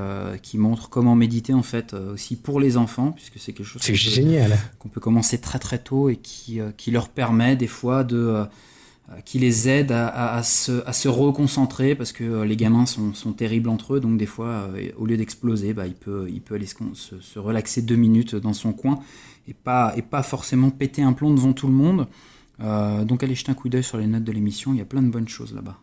qui 0.41 0.57
montre 0.57 0.89
comment 0.89 1.15
méditer, 1.15 1.53
en 1.53 1.63
fait, 1.63 1.93
aussi 1.93 2.35
pour 2.35 2.59
les 2.59 2.77
enfants, 2.77 3.11
puisque 3.11 3.39
c'est 3.39 3.53
quelque 3.53 3.67
chose 3.67 3.85
qu'on 3.85 3.93
génial. 3.93 4.57
qu'on 4.77 4.89
peut 4.89 5.01
commencer 5.01 5.39
très 5.39 5.59
très 5.59 5.79
tôt 5.79 6.09
et 6.09 6.17
qui, 6.17 6.59
qui 6.77 6.91
leur 6.91 7.09
permet 7.09 7.55
des 7.55 7.67
fois 7.67 8.03
de 8.03 8.17
euh, 8.17 8.45
qui 9.25 9.39
les 9.39 9.67
aide 9.67 9.91
à, 9.91 10.41
se, 10.43 10.85
à, 10.87 10.93
se, 10.93 11.07
reconcentrer 11.07 11.95
parce 11.95 12.11
que 12.11 12.23
euh, 12.23 12.45
les 12.45 12.55
gamins 12.55 12.85
sont, 12.85 13.13
sont, 13.13 13.33
terribles 13.33 13.69
entre 13.69 13.95
eux 13.95 13.99
donc 13.99 14.17
des 14.17 14.25
fois 14.25 14.69
euh, 14.75 14.89
au 14.97 15.05
lieu 15.05 15.17
d'exploser 15.17 15.73
bah, 15.73 15.87
il, 15.87 15.95
peut, 15.95 16.27
il 16.29 16.41
peut 16.41 16.55
aller 16.55 16.67
se, 16.67 17.19
se, 17.19 17.39
relaxer 17.39 17.81
deux 17.81 17.95
minutes 17.95 18.35
dans 18.35 18.53
son 18.53 18.71
coin 18.71 18.99
et 19.47 19.53
pas, 19.53 19.93
et 19.95 20.01
pas 20.01 20.21
forcément 20.21 20.69
péter 20.69 21.01
un 21.01 21.13
plomb 21.13 21.33
devant 21.33 21.53
tout 21.53 21.67
le 21.67 21.73
monde 21.73 22.07
donc 23.07 23.23
allez 23.23 23.35
jeter 23.35 23.51
un 23.51 23.55
coup 23.55 23.69
d'œil 23.69 23.83
sur 23.83 23.97
les 23.97 24.05
notes 24.05 24.25
de 24.25 24.31
l'émission 24.31 24.73
il 24.73 24.79
y 24.79 24.81
a 24.81 24.85
plein 24.85 25.01
de 25.01 25.09
bonnes 25.09 25.29
choses 25.29 25.53
là-bas 25.53 25.77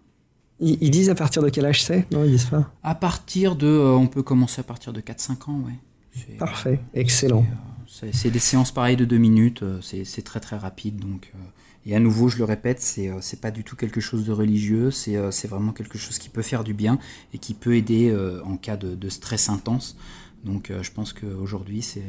ils, 0.58 0.90
disent 0.90 1.10
à 1.10 1.14
partir 1.14 1.42
de 1.42 1.50
quel 1.50 1.66
âge 1.66 1.84
c'est? 1.84 2.10
Non, 2.10 2.24
ils 2.24 2.30
disent 2.30 2.46
pas. 2.46 2.72
À 2.82 2.94
partir 2.94 3.56
de, 3.56 3.66
on 3.68 4.06
peut 4.06 4.22
commencer 4.22 4.58
à 4.60 4.64
partir 4.64 4.94
de 4.94 5.02
4-5 5.02 5.50
ans, 5.50 5.60
ouais. 5.66 6.36
Parfait, 6.38 6.80
excellent. 6.94 7.44
C'est 7.86 8.30
des 8.30 8.38
séances 8.38 8.72
pareilles 8.72 8.96
de 8.96 9.04
deux 9.04 9.18
minutes, 9.18 9.62
c'est 9.82 10.22
très 10.24 10.40
très 10.40 10.56
rapide, 10.56 10.98
donc 10.98 11.30
et 11.86 11.94
à 11.94 12.00
nouveau, 12.00 12.28
je 12.28 12.36
le 12.38 12.44
répète, 12.44 12.80
c'est 12.80 13.08
euh, 13.08 13.18
c'est 13.20 13.40
pas 13.40 13.52
du 13.52 13.62
tout 13.62 13.76
quelque 13.76 14.00
chose 14.00 14.26
de 14.26 14.32
religieux, 14.32 14.90
c'est 14.90 15.16
euh, 15.16 15.30
c'est 15.30 15.46
vraiment 15.46 15.72
quelque 15.72 15.98
chose 15.98 16.18
qui 16.18 16.28
peut 16.28 16.42
faire 16.42 16.64
du 16.64 16.74
bien 16.74 16.98
et 17.32 17.38
qui 17.38 17.54
peut 17.54 17.76
aider 17.76 18.10
euh, 18.10 18.42
en 18.42 18.56
cas 18.56 18.76
de, 18.76 18.96
de 18.96 19.08
stress 19.08 19.48
intense. 19.48 19.96
Donc 20.44 20.70
je 20.80 20.92
pense 20.92 21.12
qu'aujourd'hui 21.12 21.82
c'est 21.82 22.04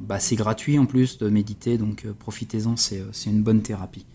bah, 0.00 0.18
gratuit 0.32 0.78
en 0.78 0.86
plus 0.86 1.18
de 1.18 1.28
méditer, 1.28 1.76
donc 1.76 2.06
profitez-en, 2.20 2.76
c'est 2.76 3.02
une 3.26 3.42
bonne 3.42 3.62
thérapie. 3.62 4.06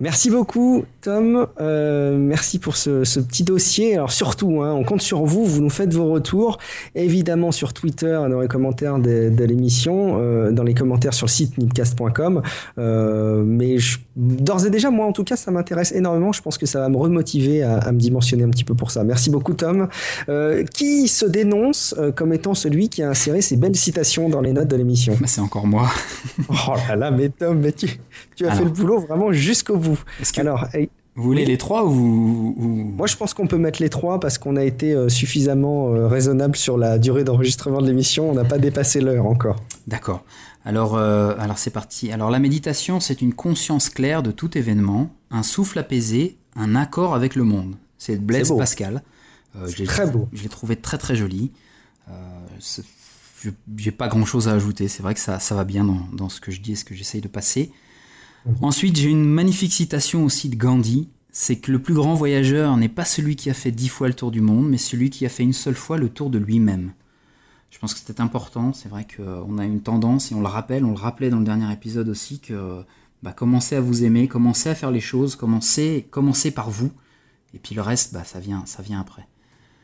Merci 0.00 0.30
beaucoup, 0.30 0.84
Tom. 1.00 1.48
Euh, 1.60 2.16
merci 2.16 2.60
pour 2.60 2.76
ce, 2.76 3.02
ce, 3.02 3.18
petit 3.18 3.42
dossier. 3.42 3.96
Alors 3.96 4.12
surtout, 4.12 4.62
hein, 4.62 4.72
on 4.72 4.84
compte 4.84 5.02
sur 5.02 5.24
vous. 5.24 5.44
Vous 5.44 5.60
nous 5.60 5.70
faites 5.70 5.92
vos 5.92 6.12
retours, 6.12 6.58
évidemment 6.94 7.50
sur 7.50 7.72
Twitter, 7.72 8.16
dans 8.30 8.38
les 8.40 8.46
commentaires 8.46 9.00
de, 9.00 9.28
de 9.28 9.44
l'émission, 9.44 10.18
euh, 10.20 10.52
dans 10.52 10.62
les 10.62 10.74
commentaires 10.74 11.14
sur 11.14 11.26
le 11.26 11.32
site 11.32 11.58
nipcast.com. 11.58 12.42
Euh, 12.78 13.42
mais 13.44 13.78
d'ores 14.14 14.66
et 14.66 14.70
déjà, 14.70 14.92
moi 14.92 15.04
en 15.04 15.12
tout 15.12 15.24
cas, 15.24 15.34
ça 15.34 15.50
m'intéresse 15.50 15.90
énormément. 15.90 16.30
Je 16.30 16.42
pense 16.42 16.58
que 16.58 16.66
ça 16.66 16.78
va 16.78 16.88
me 16.88 16.96
remotiver 16.96 17.64
à, 17.64 17.78
à, 17.78 17.90
me 17.90 17.98
dimensionner 17.98 18.44
un 18.44 18.50
petit 18.50 18.64
peu 18.64 18.76
pour 18.76 18.92
ça. 18.92 19.02
Merci 19.02 19.30
beaucoup, 19.30 19.54
Tom. 19.54 19.88
Qui 20.74 21.08
se 21.08 21.26
dénonce 21.26 21.96
comme 22.14 22.32
étant 22.32 22.54
celui 22.54 22.88
qui 22.88 23.02
a 23.02 23.10
inséré 23.10 23.40
ces 23.40 23.56
belles 23.56 23.74
citations 23.74 24.28
dans 24.28 24.42
les 24.42 24.52
notes 24.52 24.68
de 24.68 24.76
l'émission? 24.76 25.16
Bah, 25.20 25.26
C'est 25.26 25.40
encore 25.40 25.66
moi. 25.66 25.90
oh 26.48 26.74
là 26.88 26.94
là, 26.94 27.10
mais 27.10 27.30
Tom, 27.30 27.58
mais 27.58 27.72
tu, 27.72 27.98
tu 28.36 28.46
as 28.46 28.52
fait 28.52 28.64
le 28.64 28.70
boulot 28.70 29.00
vraiment 29.00 29.32
jusqu'au 29.32 29.76
bout. 29.76 29.87
Alors, 30.36 30.66
vous 31.18 31.24
voulez 31.24 31.44
les 31.44 31.58
trois 31.58 31.84
ou, 31.84 32.54
Moi, 32.96 33.08
je 33.08 33.16
pense 33.16 33.34
qu'on 33.34 33.48
peut 33.48 33.58
mettre 33.58 33.82
les 33.82 33.88
trois 33.88 34.20
parce 34.20 34.38
qu'on 34.38 34.54
a 34.54 34.62
été 34.62 34.92
euh, 34.92 35.08
suffisamment 35.08 35.92
euh, 35.92 36.06
raisonnable 36.06 36.54
sur 36.54 36.78
la 36.78 36.96
durée 36.96 37.24
d'enregistrement 37.24 37.82
de 37.82 37.88
l'émission. 37.88 38.30
On 38.30 38.34
n'a 38.34 38.44
pas 38.44 38.58
dépassé 38.58 39.00
l'heure 39.00 39.26
encore. 39.26 39.56
D'accord. 39.88 40.22
Alors, 40.64 40.96
euh, 40.96 41.34
alors 41.40 41.58
c'est 41.58 41.72
parti. 41.72 42.12
Alors, 42.12 42.30
la 42.30 42.38
méditation, 42.38 43.00
c'est 43.00 43.20
une 43.20 43.34
conscience 43.34 43.90
claire 43.90 44.22
de 44.22 44.30
tout 44.30 44.56
événement, 44.56 45.10
un 45.32 45.42
souffle 45.42 45.80
apaisé, 45.80 46.36
un 46.54 46.76
accord 46.76 47.16
avec 47.16 47.34
le 47.34 47.42
monde. 47.42 47.74
C'est 47.98 48.24
Blaise 48.24 48.52
Pascal. 48.56 49.02
très 49.86 50.06
beau. 50.06 50.28
Je 50.32 50.44
l'ai 50.44 50.48
trouvé 50.48 50.76
très 50.76 50.98
très 50.98 51.16
joli. 51.16 51.50
j'ai 53.76 53.90
pas 53.90 54.06
grand 54.06 54.24
chose 54.24 54.46
à 54.46 54.52
ajouter. 54.52 54.86
C'est 54.86 55.02
vrai 55.02 55.14
que 55.14 55.20
ça, 55.20 55.40
ça 55.40 55.56
va 55.56 55.64
bien 55.64 55.82
dans, 55.82 56.06
dans, 56.12 56.28
ce 56.28 56.40
que 56.40 56.52
je 56.52 56.60
dis 56.60 56.74
et 56.74 56.76
ce 56.76 56.84
que 56.84 56.94
j'essaye 56.94 57.20
de 57.20 57.28
passer. 57.28 57.72
Mhm. 58.46 58.56
Ensuite, 58.62 58.96
j'ai 58.96 59.10
une 59.10 59.24
magnifique 59.24 59.72
citation 59.72 60.24
aussi 60.24 60.48
de 60.48 60.56
Gandhi. 60.56 61.08
C'est 61.30 61.56
que 61.56 61.70
le 61.70 61.80
plus 61.80 61.94
grand 61.94 62.14
voyageur 62.14 62.76
n'est 62.76 62.88
pas 62.88 63.04
celui 63.04 63.36
qui 63.36 63.50
a 63.50 63.54
fait 63.54 63.70
dix 63.70 63.88
fois 63.88 64.08
le 64.08 64.14
tour 64.14 64.30
du 64.30 64.40
monde, 64.40 64.68
mais 64.68 64.78
celui 64.78 65.10
qui 65.10 65.24
a 65.26 65.28
fait 65.28 65.42
une 65.44 65.52
seule 65.52 65.74
fois 65.74 65.96
le 65.96 66.08
tour 66.08 66.30
de 66.30 66.38
lui-même. 66.38 66.92
Je 67.70 67.78
pense 67.78 67.94
que 67.94 68.00
c'était 68.00 68.20
important. 68.20 68.72
C'est 68.72 68.88
vrai 68.88 69.06
qu'on 69.06 69.58
a 69.58 69.64
une 69.64 69.80
tendance, 69.80 70.32
et 70.32 70.34
on 70.34 70.40
le 70.40 70.48
rappelle, 70.48 70.84
on 70.84 70.90
le 70.90 70.96
rappelait 70.96 71.30
dans 71.30 71.38
le 71.38 71.44
dernier 71.44 71.70
épisode 71.72 72.08
aussi, 72.08 72.40
que 72.40 72.82
bah, 73.22 73.32
commencez 73.32 73.76
à 73.76 73.80
vous 73.80 74.04
aimer, 74.04 74.26
commencez 74.26 74.68
à 74.68 74.74
faire 74.74 74.90
les 74.90 75.00
choses, 75.00 75.36
commencez, 75.36 76.06
commencez 76.10 76.50
par 76.50 76.70
vous, 76.70 76.90
et 77.54 77.58
puis 77.58 77.74
le 77.74 77.82
reste, 77.82 78.12
bah, 78.12 78.24
ça 78.24 78.40
vient, 78.40 78.64
ça 78.66 78.82
vient 78.82 79.00
après. 79.00 79.26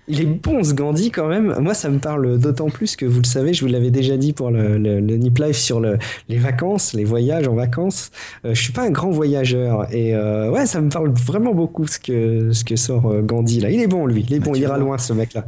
Il 0.06 0.20
est 0.20 0.26
bon 0.26 0.62
ce 0.62 0.74
Gandhi 0.74 1.10
quand 1.10 1.28
même. 1.28 1.54
Moi, 1.60 1.72
ça 1.72 1.88
me 1.88 1.98
parle 1.98 2.38
d'autant 2.38 2.68
plus 2.68 2.94
que 2.94 3.06
vous 3.06 3.20
le 3.20 3.26
savez, 3.26 3.54
je 3.54 3.64
vous 3.64 3.72
l'avais 3.72 3.90
déjà 3.90 4.18
dit 4.18 4.34
pour 4.34 4.50
le, 4.50 4.76
le, 4.76 5.00
Nip 5.00 5.38
Life 5.38 5.56
sur 5.56 5.80
les 5.80 6.38
vacances, 6.38 6.92
les 6.92 7.04
voyages 7.04 7.48
en 7.48 7.54
vacances. 7.54 8.10
Euh, 8.44 8.54
je 8.54 8.62
suis 8.62 8.72
pas 8.72 8.82
un 8.82 8.90
grand 8.90 9.10
voyageur 9.10 9.86
et 9.92 10.14
euh, 10.14 10.50
ouais, 10.50 10.66
ça 10.66 10.82
me 10.82 10.90
parle 10.90 11.10
vraiment 11.10 11.54
beaucoup 11.54 11.86
ce 11.86 11.98
que 11.98 12.52
ce 12.52 12.64
que 12.64 12.76
sort 12.76 13.06
euh, 13.06 13.22
Gandhi 13.22 13.60
là. 13.60 13.70
Il 13.70 13.80
est 13.80 13.86
bon 13.86 14.06
lui, 14.06 14.26
il 14.28 14.34
est 14.34 14.40
bah, 14.40 14.46
bon, 14.46 14.54
il 14.54 14.62
ira 14.62 14.76
loin 14.76 14.98
ce 14.98 15.14
mec 15.14 15.32
là. 15.32 15.46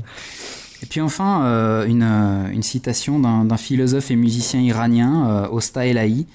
Et 0.82 0.86
puis 0.86 1.00
enfin, 1.00 1.84
une, 1.86 2.02
une, 2.02 2.62
citation 2.62 3.18
d'un 3.18 3.56
philosophe 3.56 4.10
et 4.10 4.16
musicien 4.16 4.60
iranien, 4.60 5.48
Osta 5.50 5.86
Elahi, 5.86 6.26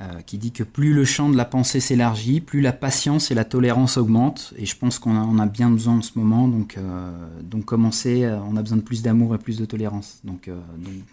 euh, 0.00 0.20
qui 0.24 0.38
dit 0.38 0.52
que 0.52 0.62
plus 0.62 0.94
le 0.94 1.04
champ 1.04 1.28
de 1.28 1.36
la 1.36 1.44
pensée 1.44 1.80
s'élargit, 1.80 2.40
plus 2.40 2.60
la 2.60 2.72
patience 2.72 3.32
et 3.32 3.34
la 3.34 3.44
tolérance 3.44 3.96
augmentent. 3.96 4.54
Et 4.56 4.64
je 4.64 4.76
pense 4.76 5.00
qu'on 5.00 5.38
a, 5.38 5.42
a, 5.42 5.46
bien 5.46 5.70
besoin 5.70 5.96
en 5.96 6.02
ce 6.02 6.16
moment. 6.16 6.46
Donc, 6.46 6.76
euh, 6.78 7.10
donc 7.42 7.64
commencez, 7.64 8.24
euh, 8.24 8.38
on 8.48 8.56
a 8.56 8.62
besoin 8.62 8.78
de 8.78 8.82
plus 8.82 9.02
d'amour 9.02 9.34
et 9.34 9.38
plus 9.38 9.58
de 9.58 9.64
tolérance. 9.64 10.20
Donc, 10.22 10.48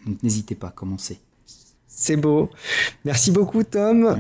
donc, 0.05 0.21
n'hésitez 0.21 0.53
pas, 0.53 0.69
commencez. 0.69 1.19
C'est 1.88 2.17
beau. 2.17 2.51
Merci 3.05 3.31
beaucoup, 3.31 3.63
Tom. 3.63 4.15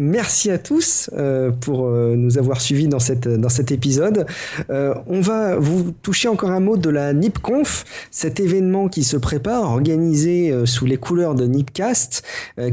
Merci 0.00 0.52
à 0.52 0.58
tous 0.58 1.10
euh, 1.18 1.50
pour 1.50 1.86
euh, 1.86 2.14
nous 2.16 2.38
avoir 2.38 2.60
suivis 2.60 2.86
dans, 2.86 3.00
cette, 3.00 3.26
dans 3.26 3.48
cet 3.48 3.72
épisode. 3.72 4.26
Euh, 4.70 4.94
on 5.08 5.20
va 5.20 5.56
vous 5.56 5.90
toucher 6.02 6.28
encore 6.28 6.52
un 6.52 6.60
mot 6.60 6.76
de 6.76 6.88
la 6.88 7.12
NipConf, 7.12 7.84
cet 8.12 8.38
événement 8.38 8.88
qui 8.88 9.02
se 9.02 9.16
prépare, 9.16 9.64
organisé 9.64 10.54
sous 10.66 10.86
les 10.86 10.98
couleurs 10.98 11.34
de 11.34 11.46
Nipcast, 11.46 12.22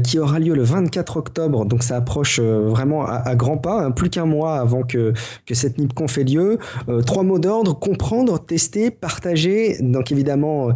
qui 0.04 0.20
aura 0.20 0.38
lieu 0.38 0.54
le 0.54 0.62
24 0.62 1.16
octobre. 1.16 1.64
Donc 1.64 1.82
ça 1.82 1.96
approche 1.96 2.38
vraiment 2.38 3.04
à, 3.04 3.34
grands 3.34 3.56
pas, 3.56 3.84
hein, 3.84 3.90
plus 3.90 4.08
qu'un 4.08 4.24
mois 4.24 4.60
avant 4.60 4.82
que, 4.82 5.12
que 5.46 5.54
cette 5.54 5.78
NipConf 5.78 6.18
ait 6.18 6.24
lieu. 6.24 6.58
trois 7.04 7.24
mots 7.24 7.38
d'ordre, 7.40 7.76
comprendre, 7.76 8.38
tester, 8.38 8.90
partager. 8.90 9.78
Donc 9.80 10.12
évidemment, 10.12 10.70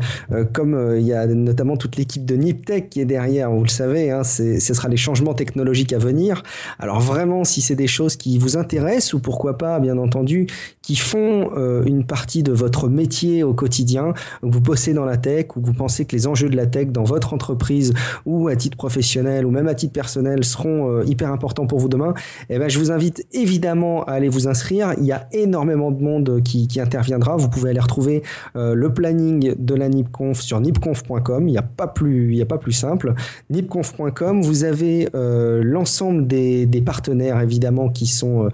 comme 0.52 0.96
il 0.98 1.06
y 1.06 1.12
a 1.12 1.26
notamment 1.26 1.76
toute 1.76 1.96
l'équipe 1.96 2.24
de 2.24 2.34
NipTech 2.34 2.90
qui 2.90 3.00
est 3.00 3.06
derrière, 3.06 3.50
vous 3.50 3.62
le 3.62 3.68
savez, 3.68 4.10
hein, 4.10 4.24
ce 4.24 4.58
sera 4.58 4.88
les 4.88 4.96
changements 4.96 5.34
technologiques 5.34 5.92
à 5.92 5.98
venir. 5.98 6.39
Alors 6.78 7.00
vraiment, 7.00 7.44
si 7.44 7.60
c'est 7.60 7.76
des 7.76 7.86
choses 7.86 8.16
qui 8.16 8.38
vous 8.38 8.56
intéressent 8.56 9.14
ou 9.14 9.20
pourquoi 9.20 9.58
pas, 9.58 9.80
bien 9.80 9.98
entendu, 9.98 10.46
qui 10.82 10.96
font 10.96 11.50
euh, 11.56 11.84
une 11.84 12.04
partie 12.04 12.42
de 12.42 12.52
votre 12.52 12.88
métier 12.88 13.42
au 13.42 13.54
quotidien, 13.54 14.12
vous 14.42 14.60
bossez 14.60 14.92
dans 14.92 15.04
la 15.04 15.16
tech 15.16 15.46
ou 15.56 15.60
vous 15.62 15.72
pensez 15.72 16.04
que 16.04 16.16
les 16.16 16.26
enjeux 16.26 16.48
de 16.48 16.56
la 16.56 16.66
tech 16.66 16.88
dans 16.88 17.04
votre 17.04 17.34
entreprise 17.34 17.92
ou 18.26 18.48
à 18.48 18.56
titre 18.56 18.76
professionnel 18.76 19.46
ou 19.46 19.50
même 19.50 19.68
à 19.68 19.74
titre 19.74 19.92
personnel 19.92 20.44
seront 20.44 20.90
euh, 20.90 21.04
hyper 21.04 21.30
importants 21.32 21.66
pour 21.66 21.78
vous 21.78 21.88
demain, 21.88 22.14
eh 22.48 22.58
ben, 22.58 22.68
je 22.68 22.78
vous 22.78 22.90
invite 22.90 23.26
évidemment 23.32 24.04
à 24.04 24.12
aller 24.12 24.28
vous 24.28 24.48
inscrire. 24.48 24.94
Il 24.98 25.04
y 25.04 25.12
a 25.12 25.28
énormément 25.32 25.90
de 25.90 26.02
monde 26.02 26.42
qui, 26.42 26.68
interviendra. 26.80 27.36
Vous 27.36 27.50
pouvez 27.50 27.70
aller 27.70 27.80
retrouver 27.80 28.22
euh, 28.56 28.74
le 28.74 28.94
planning 28.94 29.54
de 29.58 29.74
la 29.74 29.88
NipConf 29.88 30.40
sur 30.40 30.60
nipconf.com. 30.60 31.46
Il 31.46 31.52
n'y 31.52 31.58
a 31.58 31.62
pas 31.62 31.88
plus, 31.88 32.72
simple. 32.72 33.14
nipconf.com. 33.50 34.42
Vous 34.42 34.64
avez 34.64 35.08
l'ensemble 35.12 36.26
des, 36.30 36.82
partenaires 36.84 37.40
évidemment 37.40 37.90
qui 37.90 38.06
sont, 38.06 38.48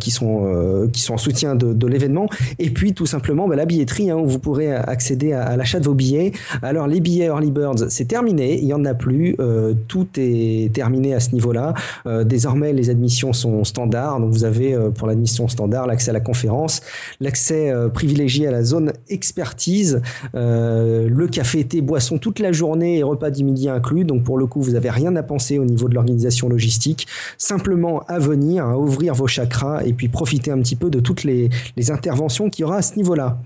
qui 0.00 0.10
sont, 0.10 0.88
qui 0.92 1.02
sont 1.02 1.14
en 1.14 1.18
soutien 1.18 1.54
de 1.54 1.86
l'événement. 1.86 2.28
Et 2.58 2.70
puis 2.70 2.94
tout 2.94 3.06
simplement 3.06 3.48
bah, 3.48 3.56
la 3.56 3.66
billetterie, 3.66 4.10
hein, 4.10 4.16
où 4.16 4.26
vous 4.26 4.38
pourrez 4.38 4.72
accéder 4.72 5.32
à, 5.32 5.56
l'achat 5.56 5.80
de 5.80 5.84
vos 5.84 5.94
billets. 5.94 6.32
Alors 6.62 6.86
les 6.86 7.00
billets 7.00 7.26
Early 7.26 7.50
Birds, 7.50 7.86
c'est 7.88 8.06
terminé, 8.06 8.58
il 8.58 8.66
n'y 8.66 8.74
en 8.74 8.84
a 8.84 8.94
plus, 8.94 9.36
euh, 9.40 9.74
tout 9.88 10.06
est 10.16 10.72
terminé 10.72 11.14
à 11.14 11.20
ce 11.20 11.32
niveau-là. 11.32 11.74
Euh, 12.06 12.24
désormais, 12.24 12.72
les 12.72 12.90
admissions 12.90 13.32
sont 13.32 13.64
standards, 13.64 14.20
donc 14.20 14.32
vous 14.32 14.44
avez 14.44 14.74
euh, 14.74 14.90
pour 14.90 15.06
l'admission 15.06 15.48
standard 15.48 15.86
l'accès 15.86 16.10
à 16.10 16.12
la 16.12 16.20
conférence, 16.20 16.80
l'accès 17.20 17.72
privilégié 17.92 18.46
à 18.46 18.50
la 18.50 18.62
zone 18.62 18.92
expertise, 19.08 20.00
le 20.34 21.26
café, 21.26 21.64
thé, 21.64 21.80
boisson 21.80 22.18
toute 22.18 22.38
la 22.38 22.52
journée 22.52 22.98
et 22.98 23.02
repas 23.02 23.30
midi 23.30 23.68
inclus. 23.68 24.04
Donc 24.04 24.24
pour 24.24 24.38
le 24.38 24.46
coup, 24.46 24.60
vous 24.60 24.72
n'avez 24.72 24.90
rien 24.90 25.14
à 25.16 25.22
penser 25.22 25.58
au 25.58 25.64
niveau 25.64 25.88
de 25.88 25.94
l'organisation 25.94 26.48
logistique. 26.48 27.06
Simplement 27.38 28.02
à 28.08 28.18
venir, 28.18 28.64
à 28.64 28.78
ouvrir 28.78 29.14
vos 29.14 29.26
chakras 29.26 29.82
et 29.84 29.92
puis 29.92 30.08
profiter 30.08 30.50
un 30.50 30.58
petit 30.58 30.76
peu 30.76 30.90
de 30.90 31.00
toutes 31.00 31.24
les, 31.24 31.50
interventions 31.88 32.50
qu'il 32.50 32.62
y 32.62 32.64
aura 32.64 32.78
à 32.78 32.82
ce 32.82 32.96
niveau-là. 32.96 33.38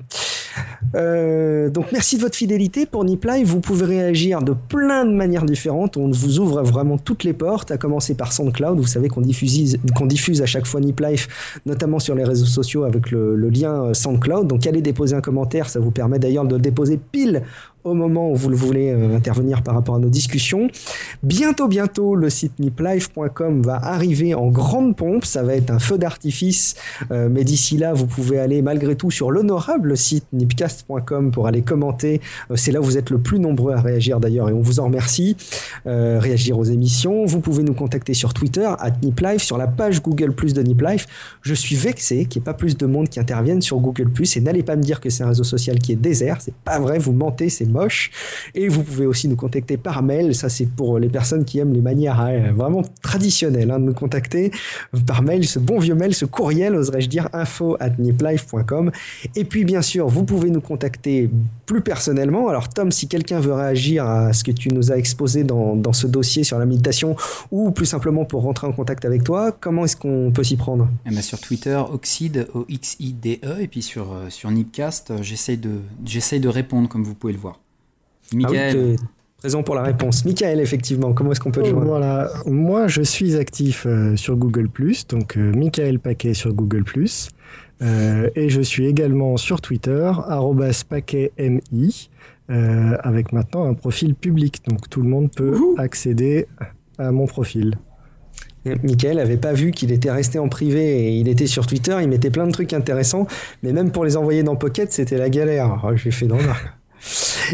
Euh, 0.94 1.68
donc 1.68 1.92
merci 1.92 2.16
de 2.16 2.22
votre 2.22 2.36
fidélité 2.36 2.86
pour 2.86 3.04
Niplay. 3.04 3.44
Vous 3.44 3.60
pouvez 3.60 3.84
réagir 3.84 4.42
de 4.42 4.52
plein 4.52 5.04
de 5.04 5.12
manières 5.12 5.44
différentes. 5.44 5.96
On 5.96 6.10
vous 6.10 6.38
ouvre 6.40 6.62
vraiment 6.62 6.98
toutes 6.98 7.24
les 7.24 7.32
portes, 7.32 7.70
à 7.70 7.76
commencer 7.76 8.14
par 8.14 8.32
SoundCloud. 8.32 8.78
Vous 8.78 8.86
savez 8.86 9.08
qu'on 9.08 9.20
diffuse, 9.20 9.78
qu'on 9.94 10.06
diffuse 10.06 10.42
à 10.42 10.46
chaque 10.46 10.66
fois 10.66 10.80
Niplife, 10.80 11.60
notamment 11.66 11.98
sur 11.98 12.14
les 12.14 12.24
réseaux 12.24 12.46
sociaux 12.46 12.84
avec 12.84 13.10
le, 13.10 13.36
le 13.36 13.50
lien 13.50 13.92
SoundCloud. 13.92 14.46
Donc 14.46 14.66
allez 14.66 14.82
déposer 14.82 15.14
un 15.14 15.20
commentaire. 15.20 15.68
Ça 15.68 15.80
vous 15.80 15.90
permet 15.90 16.18
d'ailleurs 16.18 16.46
de 16.46 16.58
déposer 16.58 16.98
pile 17.12 17.42
au 17.84 17.94
moment 17.94 18.30
où 18.30 18.36
vous 18.36 18.48
le 18.48 18.56
voulez 18.56 18.90
euh, 18.90 19.16
intervenir 19.16 19.62
par 19.62 19.74
rapport 19.74 19.94
à 19.94 19.98
nos 19.98 20.08
discussions. 20.08 20.68
Bientôt, 21.22 21.68
bientôt, 21.68 22.14
le 22.14 22.28
site 22.30 22.58
niplife.com 22.58 23.62
va 23.62 23.76
arriver 23.76 24.34
en 24.34 24.48
grande 24.48 24.96
pompe. 24.96 25.24
Ça 25.24 25.42
va 25.42 25.54
être 25.54 25.70
un 25.70 25.78
feu 25.78 25.98
d'artifice. 25.98 26.74
Euh, 27.10 27.28
mais 27.30 27.44
d'ici 27.44 27.78
là, 27.78 27.92
vous 27.92 28.06
pouvez 28.06 28.38
aller 28.38 28.62
malgré 28.62 28.96
tout 28.96 29.10
sur 29.10 29.30
l'honorable 29.30 29.96
site 29.96 30.26
nipcast.com 30.32 31.30
pour 31.30 31.46
aller 31.46 31.62
commenter. 31.62 32.20
Euh, 32.50 32.56
c'est 32.56 32.72
là 32.72 32.80
où 32.80 32.84
vous 32.84 32.98
êtes 32.98 33.10
le 33.10 33.18
plus 33.18 33.38
nombreux 33.38 33.72
à 33.72 33.80
réagir 33.80 34.20
d'ailleurs 34.20 34.48
et 34.48 34.52
on 34.52 34.60
vous 34.60 34.80
en 34.80 34.84
remercie. 34.84 35.36
réagir 35.84 36.58
aux 36.58 36.64
émissions. 36.64 37.24
Vous 37.24 37.40
pouvez 37.40 37.62
nous 37.62 37.74
contacter 37.74 38.14
sur 38.14 38.34
Twitter, 38.34 38.68
at 38.78 38.92
niplife, 39.02 39.42
sur 39.42 39.58
la 39.58 39.66
page 39.66 40.02
Google 40.02 40.32
Plus 40.32 40.54
de 40.54 40.62
Niplife. 40.62 41.06
Je 41.42 41.54
suis 41.54 41.76
vexé 41.76 42.26
qu'il 42.26 42.40
n'y 42.40 42.44
ait 42.44 42.50
pas 42.50 42.54
plus 42.54 42.76
de 42.76 42.86
monde 42.86 43.08
qui 43.08 43.20
intervienne 43.20 43.62
sur 43.62 43.78
Google 43.78 44.10
Plus 44.10 44.36
et 44.36 44.40
n'allez 44.40 44.62
pas 44.62 44.76
me 44.76 44.82
dire 44.82 45.00
que 45.00 45.10
c'est 45.10 45.22
un 45.22 45.28
réseau 45.28 45.44
social 45.44 45.78
qui 45.78 45.92
est 45.92 45.96
désert. 45.96 46.38
C'est 46.40 46.54
pas 46.54 46.78
vrai, 46.78 46.98
vous 46.98 47.12
mentez, 47.12 47.48
c'est 47.48 47.69
moche. 47.70 48.10
Et 48.54 48.68
vous 48.68 48.82
pouvez 48.82 49.06
aussi 49.06 49.28
nous 49.28 49.36
contacter 49.36 49.76
par 49.76 50.02
mail. 50.02 50.34
Ça, 50.34 50.48
c'est 50.48 50.66
pour 50.66 50.98
les 50.98 51.08
personnes 51.08 51.44
qui 51.44 51.58
aiment 51.58 51.72
les 51.72 51.80
manières 51.80 52.20
hein, 52.20 52.52
vraiment 52.52 52.82
traditionnelles 53.02 53.70
hein, 53.70 53.78
de 53.78 53.84
nous 53.84 53.94
contacter 53.94 54.50
par 55.06 55.22
mail, 55.22 55.46
ce 55.46 55.58
bon 55.58 55.78
vieux 55.78 55.94
mail, 55.94 56.14
ce 56.14 56.24
courriel, 56.24 56.74
oserais-je 56.74 57.08
dire, 57.08 57.28
info 57.32 57.76
at 57.80 57.90
niplife.com. 57.98 58.90
Et 59.36 59.44
puis, 59.44 59.64
bien 59.64 59.82
sûr, 59.82 60.08
vous 60.08 60.24
pouvez 60.24 60.50
nous 60.50 60.60
contacter 60.60 61.30
plus 61.70 61.82
personnellement. 61.82 62.48
Alors, 62.48 62.68
Tom, 62.68 62.90
si 62.90 63.06
quelqu'un 63.06 63.38
veut 63.38 63.52
réagir 63.52 64.04
à 64.04 64.32
ce 64.32 64.42
que 64.42 64.50
tu 64.50 64.70
nous 64.70 64.90
as 64.90 64.96
exposé 64.96 65.44
dans, 65.44 65.76
dans 65.76 65.92
ce 65.92 66.08
dossier 66.08 66.42
sur 66.42 66.58
la 66.58 66.66
méditation 66.66 67.14
ou 67.52 67.70
plus 67.70 67.86
simplement 67.86 68.24
pour 68.24 68.42
rentrer 68.42 68.66
en 68.66 68.72
contact 68.72 69.04
avec 69.04 69.22
toi, 69.22 69.52
comment 69.52 69.84
est-ce 69.84 69.94
qu'on 69.94 70.32
peut 70.34 70.42
s'y 70.42 70.56
prendre? 70.56 70.88
Eh 71.06 71.10
ben, 71.10 71.22
Sur 71.22 71.38
Twitter, 71.38 71.80
Oxide, 71.92 72.48
O-X-I-D-E, 72.54 73.60
et 73.60 73.68
puis 73.68 73.82
sur, 73.82 74.12
euh, 74.12 74.30
sur 74.30 74.50
Nipcast, 74.50 75.12
euh, 75.12 75.18
j'essaye 75.22 75.58
de, 75.58 75.78
de 76.40 76.48
répondre 76.48 76.88
comme 76.88 77.04
vous 77.04 77.14
pouvez 77.14 77.34
le 77.34 77.38
voir. 77.38 77.60
Michael. 78.34 78.96
Ah 79.00 79.04
présent 79.40 79.62
pour 79.62 79.74
la 79.74 79.82
réponse. 79.82 80.24
Michael, 80.26 80.60
effectivement, 80.60 81.14
comment 81.14 81.32
est-ce 81.32 81.40
qu'on 81.40 81.50
peut 81.50 81.62
le 81.62 81.70
joindre? 81.70 81.86
Voilà, 81.86 82.30
moi 82.46 82.88
je 82.88 83.00
suis 83.00 83.36
actif 83.36 83.86
euh, 83.86 84.14
sur 84.14 84.36
Google, 84.36 84.68
donc 85.08 85.36
euh, 85.36 85.52
Michael 85.56 85.98
Paquet 85.98 86.34
sur 86.34 86.52
Google. 86.52 86.84
Euh, 87.82 88.28
et 88.34 88.48
je 88.48 88.60
suis 88.60 88.86
également 88.86 89.36
sur 89.36 89.60
Twitter, 89.60 90.12
paquetmi, 90.88 92.10
avec 92.48 93.32
maintenant 93.32 93.64
un 93.68 93.74
profil 93.74 94.14
public. 94.14 94.62
Donc 94.68 94.88
tout 94.88 95.02
le 95.02 95.08
monde 95.08 95.30
peut 95.34 95.56
accéder 95.78 96.46
à 96.98 97.12
mon 97.12 97.26
profil. 97.26 97.76
Michael 98.64 99.18
avait 99.18 99.38
pas 99.38 99.54
vu 99.54 99.70
qu'il 99.70 99.90
était 99.90 100.10
resté 100.10 100.38
en 100.38 100.48
privé 100.48 101.06
et 101.06 101.16
il 101.16 101.28
était 101.28 101.46
sur 101.46 101.66
Twitter, 101.66 101.96
il 102.02 102.08
mettait 102.08 102.30
plein 102.30 102.46
de 102.46 102.52
trucs 102.52 102.72
intéressants, 102.74 103.26
mais 103.62 103.72
même 103.72 103.90
pour 103.90 104.04
les 104.04 104.16
envoyer 104.16 104.42
dans 104.42 104.56
Pocket, 104.56 104.92
c'était 104.92 105.16
la 105.16 105.30
galère. 105.30 105.82
Oh, 105.84 105.96
J'ai 105.96 106.10
fait 106.10 106.26
dans 106.26 106.38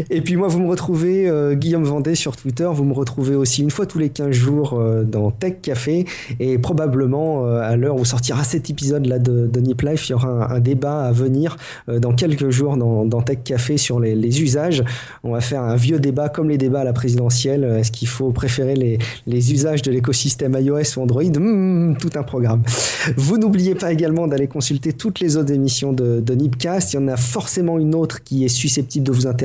Et 0.09 0.21
puis 0.21 0.35
moi, 0.35 0.47
vous 0.47 0.59
me 0.59 0.67
retrouvez, 0.67 1.29
euh, 1.29 1.55
Guillaume 1.55 1.83
Vendée 1.83 2.15
sur 2.15 2.35
Twitter, 2.35 2.69
vous 2.71 2.83
me 2.83 2.93
retrouvez 2.93 3.35
aussi 3.35 3.61
une 3.61 3.71
fois 3.71 3.85
tous 3.85 3.99
les 3.99 4.09
15 4.09 4.31
jours 4.31 4.73
euh, 4.73 5.03
dans 5.03 5.31
Tech 5.31 5.55
Café, 5.61 6.05
et 6.39 6.57
probablement 6.57 7.45
euh, 7.45 7.61
à 7.61 7.75
l'heure 7.75 7.95
où 7.95 8.05
sortira 8.05 8.43
cet 8.43 8.69
épisode-là 8.69 9.19
de, 9.19 9.47
de 9.47 9.59
Nip 9.59 9.81
Life, 9.81 10.09
il 10.09 10.11
y 10.11 10.15
aura 10.15 10.53
un, 10.53 10.59
débat 10.59 11.05
à 11.05 11.11
venir 11.11 11.55
dans 11.87 12.13
quelques 12.13 12.49
jours 12.49 12.77
dans, 12.77 13.05
dans 13.05 13.21
Tech 13.21 13.39
Café 13.43 13.77
sur 13.77 13.99
les, 13.99 14.41
usages. 14.41 14.83
On 15.23 15.31
va 15.31 15.41
faire 15.41 15.61
un 15.61 15.75
vieux 15.75 15.99
débat 15.99 16.29
comme 16.29 16.49
les 16.49 16.57
débats 16.57 16.81
à 16.81 16.83
la 16.83 16.93
présidentielle. 16.93 17.63
Est-ce 17.63 17.91
qu'il 17.91 18.07
faut 18.07 18.31
préférer 18.31 18.75
les, 18.75 18.97
les 19.25 19.53
usages 19.53 19.81
de 19.81 19.91
l'écosystème 19.91 20.57
iOS 20.59 20.97
ou 20.97 21.01
Android? 21.01 21.23
Hmm, 21.23 21.95
Tout 21.97 22.09
un 22.15 22.23
programme. 22.23 22.63
Vous 23.15 23.37
n'oubliez 23.37 23.75
pas 23.75 23.93
également 23.93 24.27
d'aller 24.27 24.47
consulter 24.47 24.93
toutes 24.93 25.19
les 25.19 25.37
autres 25.37 25.53
émissions 25.53 25.93
de 25.93 26.33
Nipcast. 26.33 26.93
Il 26.93 26.95
y 26.97 26.99
en 26.99 27.07
a 27.07 27.17
forcément 27.17 27.79
une 27.79 27.95
autre 27.95 28.23
qui 28.23 28.43
est 28.43 28.49
susceptible 28.49 29.05
de 29.05 29.11
vous 29.11 29.27
intéresser 29.27 29.36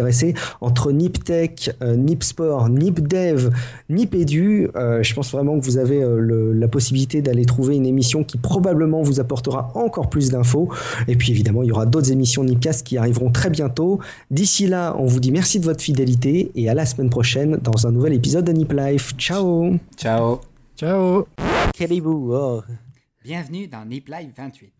entre 0.60 0.92
NipTech, 0.92 1.70
euh, 1.82 1.96
NipSport, 1.96 2.68
NipDev, 2.68 3.50
NipEdu. 3.88 4.68
Euh, 4.76 5.02
je 5.02 5.14
pense 5.14 5.32
vraiment 5.32 5.58
que 5.58 5.64
vous 5.64 5.78
avez 5.78 6.02
euh, 6.02 6.52
la 6.54 6.68
possibilité 6.68 7.22
d'aller 7.22 7.44
trouver 7.44 7.76
une 7.76 7.86
émission 7.86 8.24
qui 8.24 8.38
probablement 8.38 9.02
vous 9.02 9.20
apportera 9.20 9.70
encore 9.74 10.08
plus 10.10 10.30
d'infos. 10.30 10.68
Et 11.08 11.16
puis 11.16 11.30
évidemment, 11.30 11.62
il 11.62 11.68
y 11.68 11.72
aura 11.72 11.86
d'autres 11.86 12.12
émissions 12.12 12.44
Nipcast 12.44 12.86
qui 12.86 12.96
arriveront 12.96 13.30
très 13.30 13.50
bientôt. 13.50 14.00
D'ici 14.30 14.66
là, 14.66 14.94
on 14.98 15.06
vous 15.06 15.20
dit 15.20 15.32
merci 15.32 15.60
de 15.60 15.64
votre 15.64 15.82
fidélité 15.82 16.50
et 16.54 16.68
à 16.68 16.74
la 16.74 16.86
semaine 16.86 17.10
prochaine 17.10 17.56
dans 17.56 17.86
un 17.86 17.92
nouvel 17.92 18.14
épisode 18.14 18.44
de 18.44 18.52
Nip 18.52 18.72
Life. 18.72 19.14
Ciao 19.16 19.76
Ciao 19.96 20.40
Ciao 20.76 21.26
oh. 22.30 22.62
Bienvenue 23.24 23.68
dans 23.68 23.84
Nip 23.84 24.08
Life 24.08 24.30
28. 24.36 24.72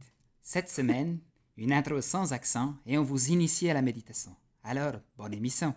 Cette 0.43 0.69
semaine, 0.69 1.19
une 1.57 1.73
intro 1.73 2.01
sans 2.01 2.33
accent 2.33 2.75
et 2.87 2.99
on 2.99 3.03
vous 3.03 3.29
initie 3.29 3.71
à 3.71 3.75
la 3.75 3.83
méditation. 3.83 4.33
Alors, 4.65 4.95
bonne 5.17 5.35
émission. 5.35 5.75